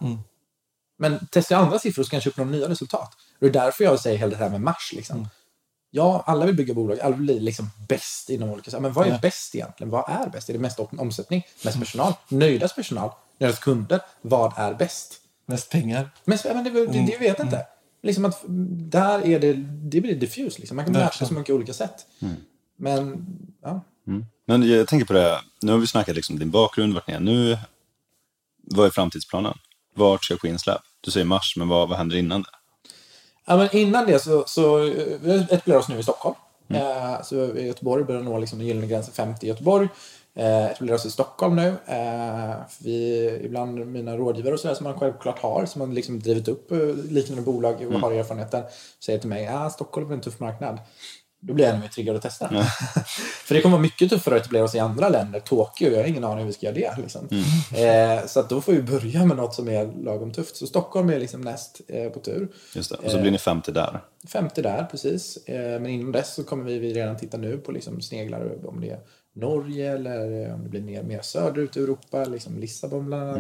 [0.98, 3.14] Men testar jag andra siffror så kanske jag uppnår nya resultat.
[3.14, 4.94] Och det är därför jag säger hela det här med mars.
[4.96, 5.30] Liksom.
[5.92, 8.82] Ja, alla vill bygga bolag, alla vill bli liksom bäst inom olika saker.
[8.82, 9.18] Men vad är Ja.
[9.22, 9.92] bäst egentligen?
[9.92, 10.50] Vad är bäst?
[10.50, 11.48] Är det mest om- omsättning?
[11.64, 12.14] Mest personal?
[12.30, 13.12] Nöjdast personal?
[13.38, 14.00] Nöjdast kunder?
[14.22, 15.16] Vad är bäst?
[15.46, 16.10] mest pengar.
[16.26, 17.66] Men, så- men det, det, det vet jag inte.
[18.02, 18.44] Liksom att
[18.92, 20.60] där är det, det blir diffus.
[20.60, 20.76] Liksom.
[20.76, 21.28] Man kan på Verkligen.
[21.28, 22.06] så många olika sätt.
[22.76, 23.26] Men,
[23.62, 23.82] ja.
[24.46, 27.20] Men jag tänker på det, nu har vi snackat liksom din bakgrund, vart ni är
[27.20, 27.58] nu.
[28.62, 29.58] Vad är framtidsplanen?
[29.94, 30.82] Vart ska Skinsläp?
[31.02, 32.50] Du säger mars, men vad, vad händer innan det?
[33.46, 34.78] Ja, men innan det så, så
[35.22, 36.36] vi etablerar oss nu i Stockholm.
[36.70, 39.90] Eh, så i Göteborg börjar nå liksom den gyllene gränsen 50 i Göteborg.
[40.36, 41.76] Eh, etablerar oss i Stockholm nu.
[41.86, 46.48] Eh, vi, ibland mina rådgivare och sådär som man självklart har, som har liksom drivit
[46.48, 46.78] upp eh,
[47.10, 48.64] liknande bolag och har erfarenheten,
[49.06, 50.78] säger till mig att Stockholm är en tuff marknad.
[51.42, 52.50] Då blir jag ännu mer triggad att testa.
[53.46, 55.40] För det kommer vara mycket tuffare att etablera oss i andra länder.
[55.40, 57.02] Tokyo, jag har ingen aning hur vi ska göra det.
[57.02, 57.28] Liksom.
[57.76, 60.56] Eh, så att då får vi börja med något som är lagom tufft.
[60.56, 62.48] Så Stockholm är liksom näst eh, på tur.
[62.76, 62.96] Just det.
[63.06, 64.00] Och så blir ni 50 där.
[64.28, 65.38] 50 där, precis.
[65.38, 68.82] Eh, Men innan dess så kommer vi, vi redan titta nu på liksom sneglar om
[68.82, 69.00] det
[69.40, 73.38] Norge eller eh, om det blir mer, mer söderut i Europa, liksom Lissabon bland annat.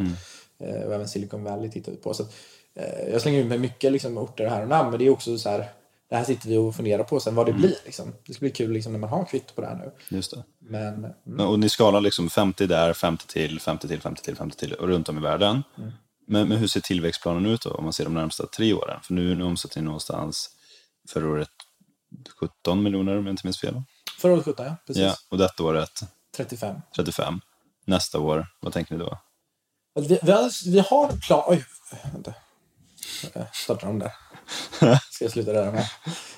[0.60, 2.14] Eh, Och även Silicon Valley tittar vi på.
[2.14, 2.34] Så att,
[2.76, 5.38] eh, jag slänger ut med mycket liksom, orter här och namn, men det är också
[5.38, 5.70] så här,
[6.10, 7.76] det här sitter vi och funderar på sen vad det blir.
[7.86, 8.14] Liksom.
[8.28, 9.92] Det ska bli kul liksom, när man har kvitto på det här nu.
[10.18, 10.44] Just det.
[10.60, 14.58] Men mm, Och ni skalar liksom 50 där, 50 till, 50 till, 50 till, 50
[14.58, 15.64] till och runt om i världen.
[16.28, 19.00] Men, men hur ser tillväxtplanen ut då, om man ser de närmsta tre åren?
[19.04, 20.50] För nu, nu omsätter ni någonstans
[21.10, 21.50] förra året
[22.40, 23.82] 17 miljoner om jag inte minns fel.
[24.20, 24.76] Förra året 17, ja.
[24.88, 25.04] Precis.
[25.04, 26.00] Ja, och detta året
[26.38, 26.76] 35.
[26.96, 27.42] 35.
[27.86, 29.18] Nästa år, vad tänker ni då?
[29.96, 31.44] Vi, vi, har, vi har en plan...
[31.48, 31.66] Oj,
[32.14, 32.34] vänta.
[33.34, 34.12] Jag startar om där.
[35.12, 35.90] Ska jag sluta röra mig?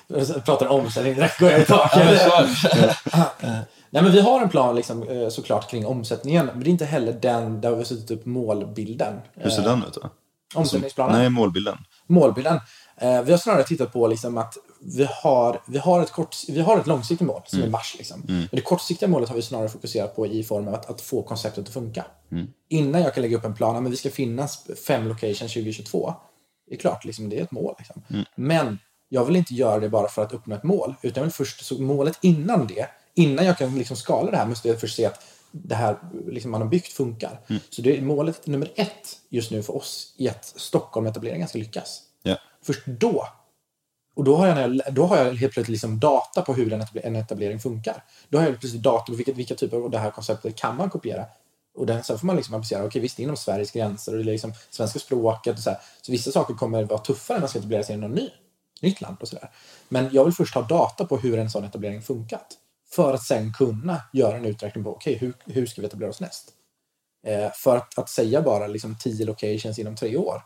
[0.06, 2.20] Jag pratar om omsättning, direkt går jag i taket.
[3.90, 6.84] Nej, men vi har en plan liksom, eh, såklart kring omsättningen, men det är inte
[6.84, 9.20] heller den där vi har suttit upp målbilden.
[9.34, 10.10] Hur ser den ut då?
[10.54, 11.18] Omsättningsplanen?
[11.18, 11.78] Nej, målbilden.
[12.06, 12.60] målbilden.
[12.96, 16.60] Eh, vi har snarare tittat på liksom att vi har, vi, har ett kort, vi
[16.60, 17.94] har ett långsiktigt mål som är mars.
[17.98, 18.22] Liksom.
[18.26, 21.22] Men det kortsiktiga målet har vi snarare fokuserat på i form av att, att få
[21.22, 22.04] konceptet att funka.
[22.68, 26.14] Innan jag kan lägga upp en plan, men vi ska finnas fem locations 2022.
[26.68, 27.74] Det är klart, liksom, det är ett mål.
[27.78, 28.24] Liksom.
[28.34, 28.78] Men
[29.08, 30.94] jag vill inte göra det bara för att uppnå ett mål.
[31.02, 34.46] Utan jag vill först, så målet innan det, innan jag kan liksom skala det här,
[34.46, 35.96] måste jag först se att det här
[36.26, 37.40] liksom, man har byggt funkar.
[37.70, 42.02] Så det är målet nummer ett just nu för oss i att Stockholm-etableringen ska lyckas.
[42.22, 42.36] Ja.
[42.62, 43.26] Först då.
[44.14, 47.16] Och då har jag, då har jag helt plötsligt liksom data på hur en etablering,
[47.16, 48.04] en etablering funkar.
[48.28, 50.90] Då har jag plötsligt data på vilka, vilka typer av det här konceptet kan man
[50.90, 51.24] kopiera.
[51.74, 54.32] Och den, sen får man liksom applicera, okej visst inom Sveriges gränser och det är
[54.32, 55.78] liksom svenska språket och så här.
[56.02, 58.30] Så vissa saker kommer vara tuffare när man ska etablera sig i något ny,
[58.82, 59.50] nytt land och sådär.
[59.88, 62.46] Men jag vill först ha data på hur en sån etablering funkat.
[62.90, 66.20] För att sen kunna göra en uträkning på, okej hur, hur ska vi etablera oss
[66.20, 66.52] näst?
[67.26, 70.42] Eh, för att, att säga bara liksom 10 locations inom tre år,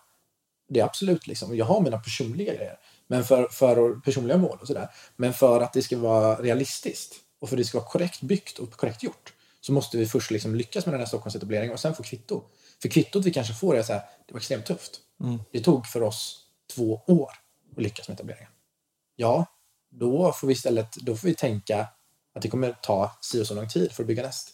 [0.68, 2.78] det är absolut liksom, jag har mina personliga grejer.
[3.06, 4.88] Men för, för personliga mål och sådär.
[5.16, 8.58] Men för att det ska vara realistiskt och för att det ska vara korrekt byggt
[8.58, 11.94] och korrekt gjort så måste vi först liksom lyckas med den här Stockholmsetableringen och sen
[11.94, 12.42] få kvitto.
[12.82, 15.00] För kvittot vi kanske får är så här, det var extremt tufft.
[15.52, 16.42] Det tog för oss
[16.74, 17.30] två år
[17.76, 18.50] att lyckas med etableringen.
[19.16, 19.46] Ja,
[19.90, 21.88] då får vi istället då får vi tänka
[22.34, 24.50] att det kommer ta si och så lång tid för att bygga näst.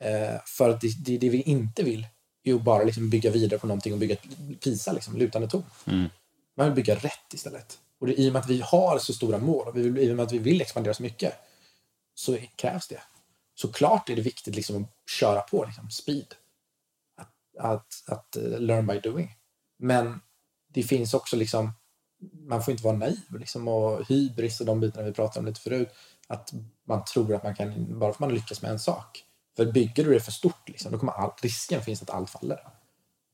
[0.00, 2.06] Eh, för att det, det, det vi inte vill
[2.44, 4.16] ju bara liksom bygga vidare på någonting och bygga
[4.60, 5.64] PISA, liksom, lutande torn.
[6.56, 7.78] Man vill bygga rätt istället.
[7.98, 10.12] Och det, i och med att vi har så stora mål och vi, vill- i
[10.12, 11.34] och med att vi vill expandera så mycket
[12.14, 13.02] så krävs det.
[13.54, 16.34] Såklart är det viktigt liksom, att köra på liksom, speed.
[17.16, 19.36] Att, att, att eh, learn by doing.
[19.78, 20.20] Men
[20.68, 21.72] det finns också liksom,
[22.32, 25.60] man får inte vara naiv liksom, och hybris och de bitarna vi pratade om lite
[25.60, 25.88] förut.
[26.26, 26.52] Att
[26.86, 29.24] man tror att man kan, bara för att man lyckas med en sak.
[29.56, 32.60] För bygger du det för stort, liksom, då kommer all, risken finns att allt faller.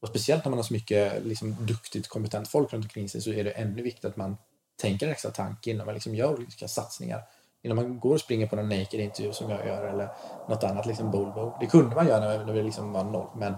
[0.02, 3.30] Och speciellt när man har så mycket liksom, duktigt, kompetent folk runt omkring sig så
[3.30, 4.36] är det ännu viktigare att man
[4.80, 7.22] tänker en extra tanke innan man liksom gör olika satsningar.
[7.62, 10.08] Innan man går och springer på någon naked intervju som jag gör eller
[10.48, 11.56] något annat, liksom Volvo.
[11.60, 13.54] Det kunde man göra när, när vi liksom var noll, men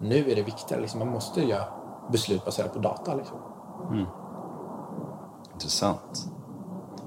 [0.00, 0.80] nu är det viktigare.
[0.80, 1.64] Liksom, man måste göra
[2.12, 3.14] beslut baserat på data.
[3.14, 3.38] Liksom.
[3.92, 4.06] Mm.
[5.52, 6.28] Intressant.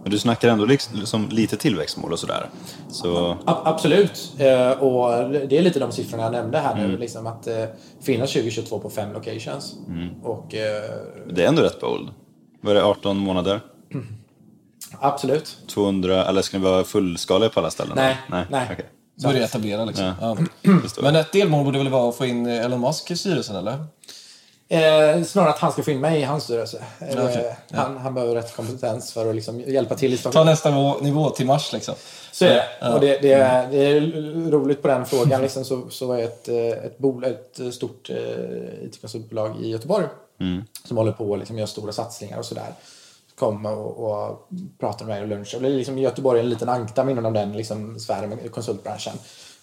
[0.08, 2.50] Men du snackar ändå liksom, som lite tillväxtmål och sådär.
[2.90, 4.34] Så absolut.
[4.38, 6.98] Eh, och det är lite de siffrorna jag nämnde här nu.
[6.98, 7.64] Liksom att eh,
[8.02, 9.76] finnas 2022 på fem locations.
[10.24, 10.92] Och eh,
[11.34, 12.10] det är ändå rätt bold.
[12.62, 13.62] Vad är det, 18 månader?
[15.00, 15.58] absolut.
[15.68, 17.94] 200, eller ska ni vara fullskaliga på alla ställen?
[17.96, 18.46] Nej, Nej.
[18.50, 18.70] nej.
[18.72, 18.86] okej.
[19.24, 20.14] Börja etablera liksom.
[20.22, 20.38] Ja.
[20.62, 20.72] Ja.
[21.02, 23.86] Men ett delmål borde väl vara att få in Elon Musk i styrelsen, eller?
[24.70, 26.84] Eh, snarare att han ska få in mig i hans styrelse.
[27.00, 30.96] Eh, Okej, han, han behöver rätt kompetens för att liksom hjälpa till i Ta nästa
[31.02, 31.96] nivå, till mars liksom.
[32.32, 32.94] Så är det.
[32.94, 34.02] Och det, det, är, det är
[34.52, 35.42] roligt på den frågan.
[35.42, 40.08] Liksom, så, så är ett, eh, ett, bol, ett stort eh, IT-konsultbolag i Göteborg
[40.84, 42.74] som håller på att liksom, göra stora satsningar och sådär.
[43.36, 44.50] Kom och, och
[44.80, 45.56] pratade med mig och lunch.
[45.56, 49.14] Och det är liksom, Göteborg är en liten ankdamm inom den liksom, sfären konsultbranschen.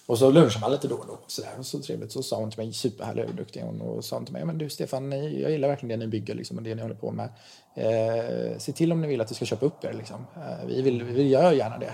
[0.07, 1.19] Och så lunchar man lite då och då.
[1.27, 1.49] Så, där.
[1.59, 2.11] Och så trevligt.
[2.11, 3.81] Så sa hon till mig, superhärlig och duktig hon.
[3.81, 6.35] Och sa hon till mig, men du Stefan, ni, jag gillar verkligen det ni bygger
[6.35, 7.29] liksom, och det ni håller på med.
[7.75, 9.93] Eh, se till om ni vill att vi ska köpa upp er.
[9.93, 10.25] Liksom.
[10.35, 11.93] Eh, vi, vill, vi gör gärna det.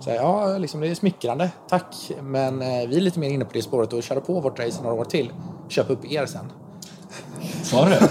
[0.00, 1.94] Så jag, ja, liksom, det är smickrande, tack.
[2.22, 4.82] Men eh, vi är lite mer inne på det spåret och köra på vårt race
[4.82, 5.32] några år till.
[5.68, 6.52] Köpa upp er sen.
[7.62, 8.10] Sa du det?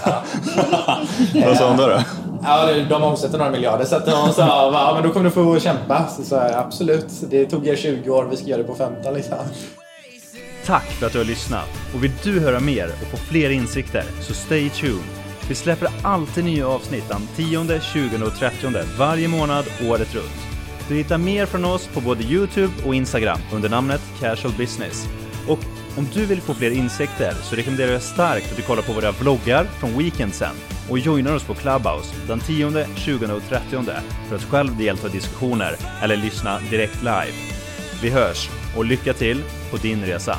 [1.46, 2.02] Vad sa hon då?
[2.42, 3.84] Ja, de omsätter några miljarder.
[3.84, 6.06] Så att de sa, ja, men då kommer du få kämpa.
[6.08, 7.06] Så sa jag, absolut.
[7.30, 9.38] Det tog er 20 år, vi ska göra det på 15 liksom.
[10.66, 11.68] Tack för att du har lyssnat!
[11.94, 15.02] Och vill du höra mer och få fler insikter så stay tuned!
[15.48, 20.52] Vi släpper alltid nya avsnitt den 10, 20 och 30 varje månad året runt.
[20.88, 25.08] Du hittar mer från oss på både Youtube och Instagram under namnet Casual Business.
[25.48, 25.58] Och
[25.96, 29.12] om du vill få fler insikter så rekommenderar jag starkt att du kollar på våra
[29.12, 30.54] vloggar från weekendsen
[30.90, 33.84] och joinar oss på Clubhouse den 10, 20 och 30
[34.28, 37.32] för att själv delta i diskussioner eller lyssna direkt live.
[38.02, 40.38] Vi hörs och lycka till på din resa!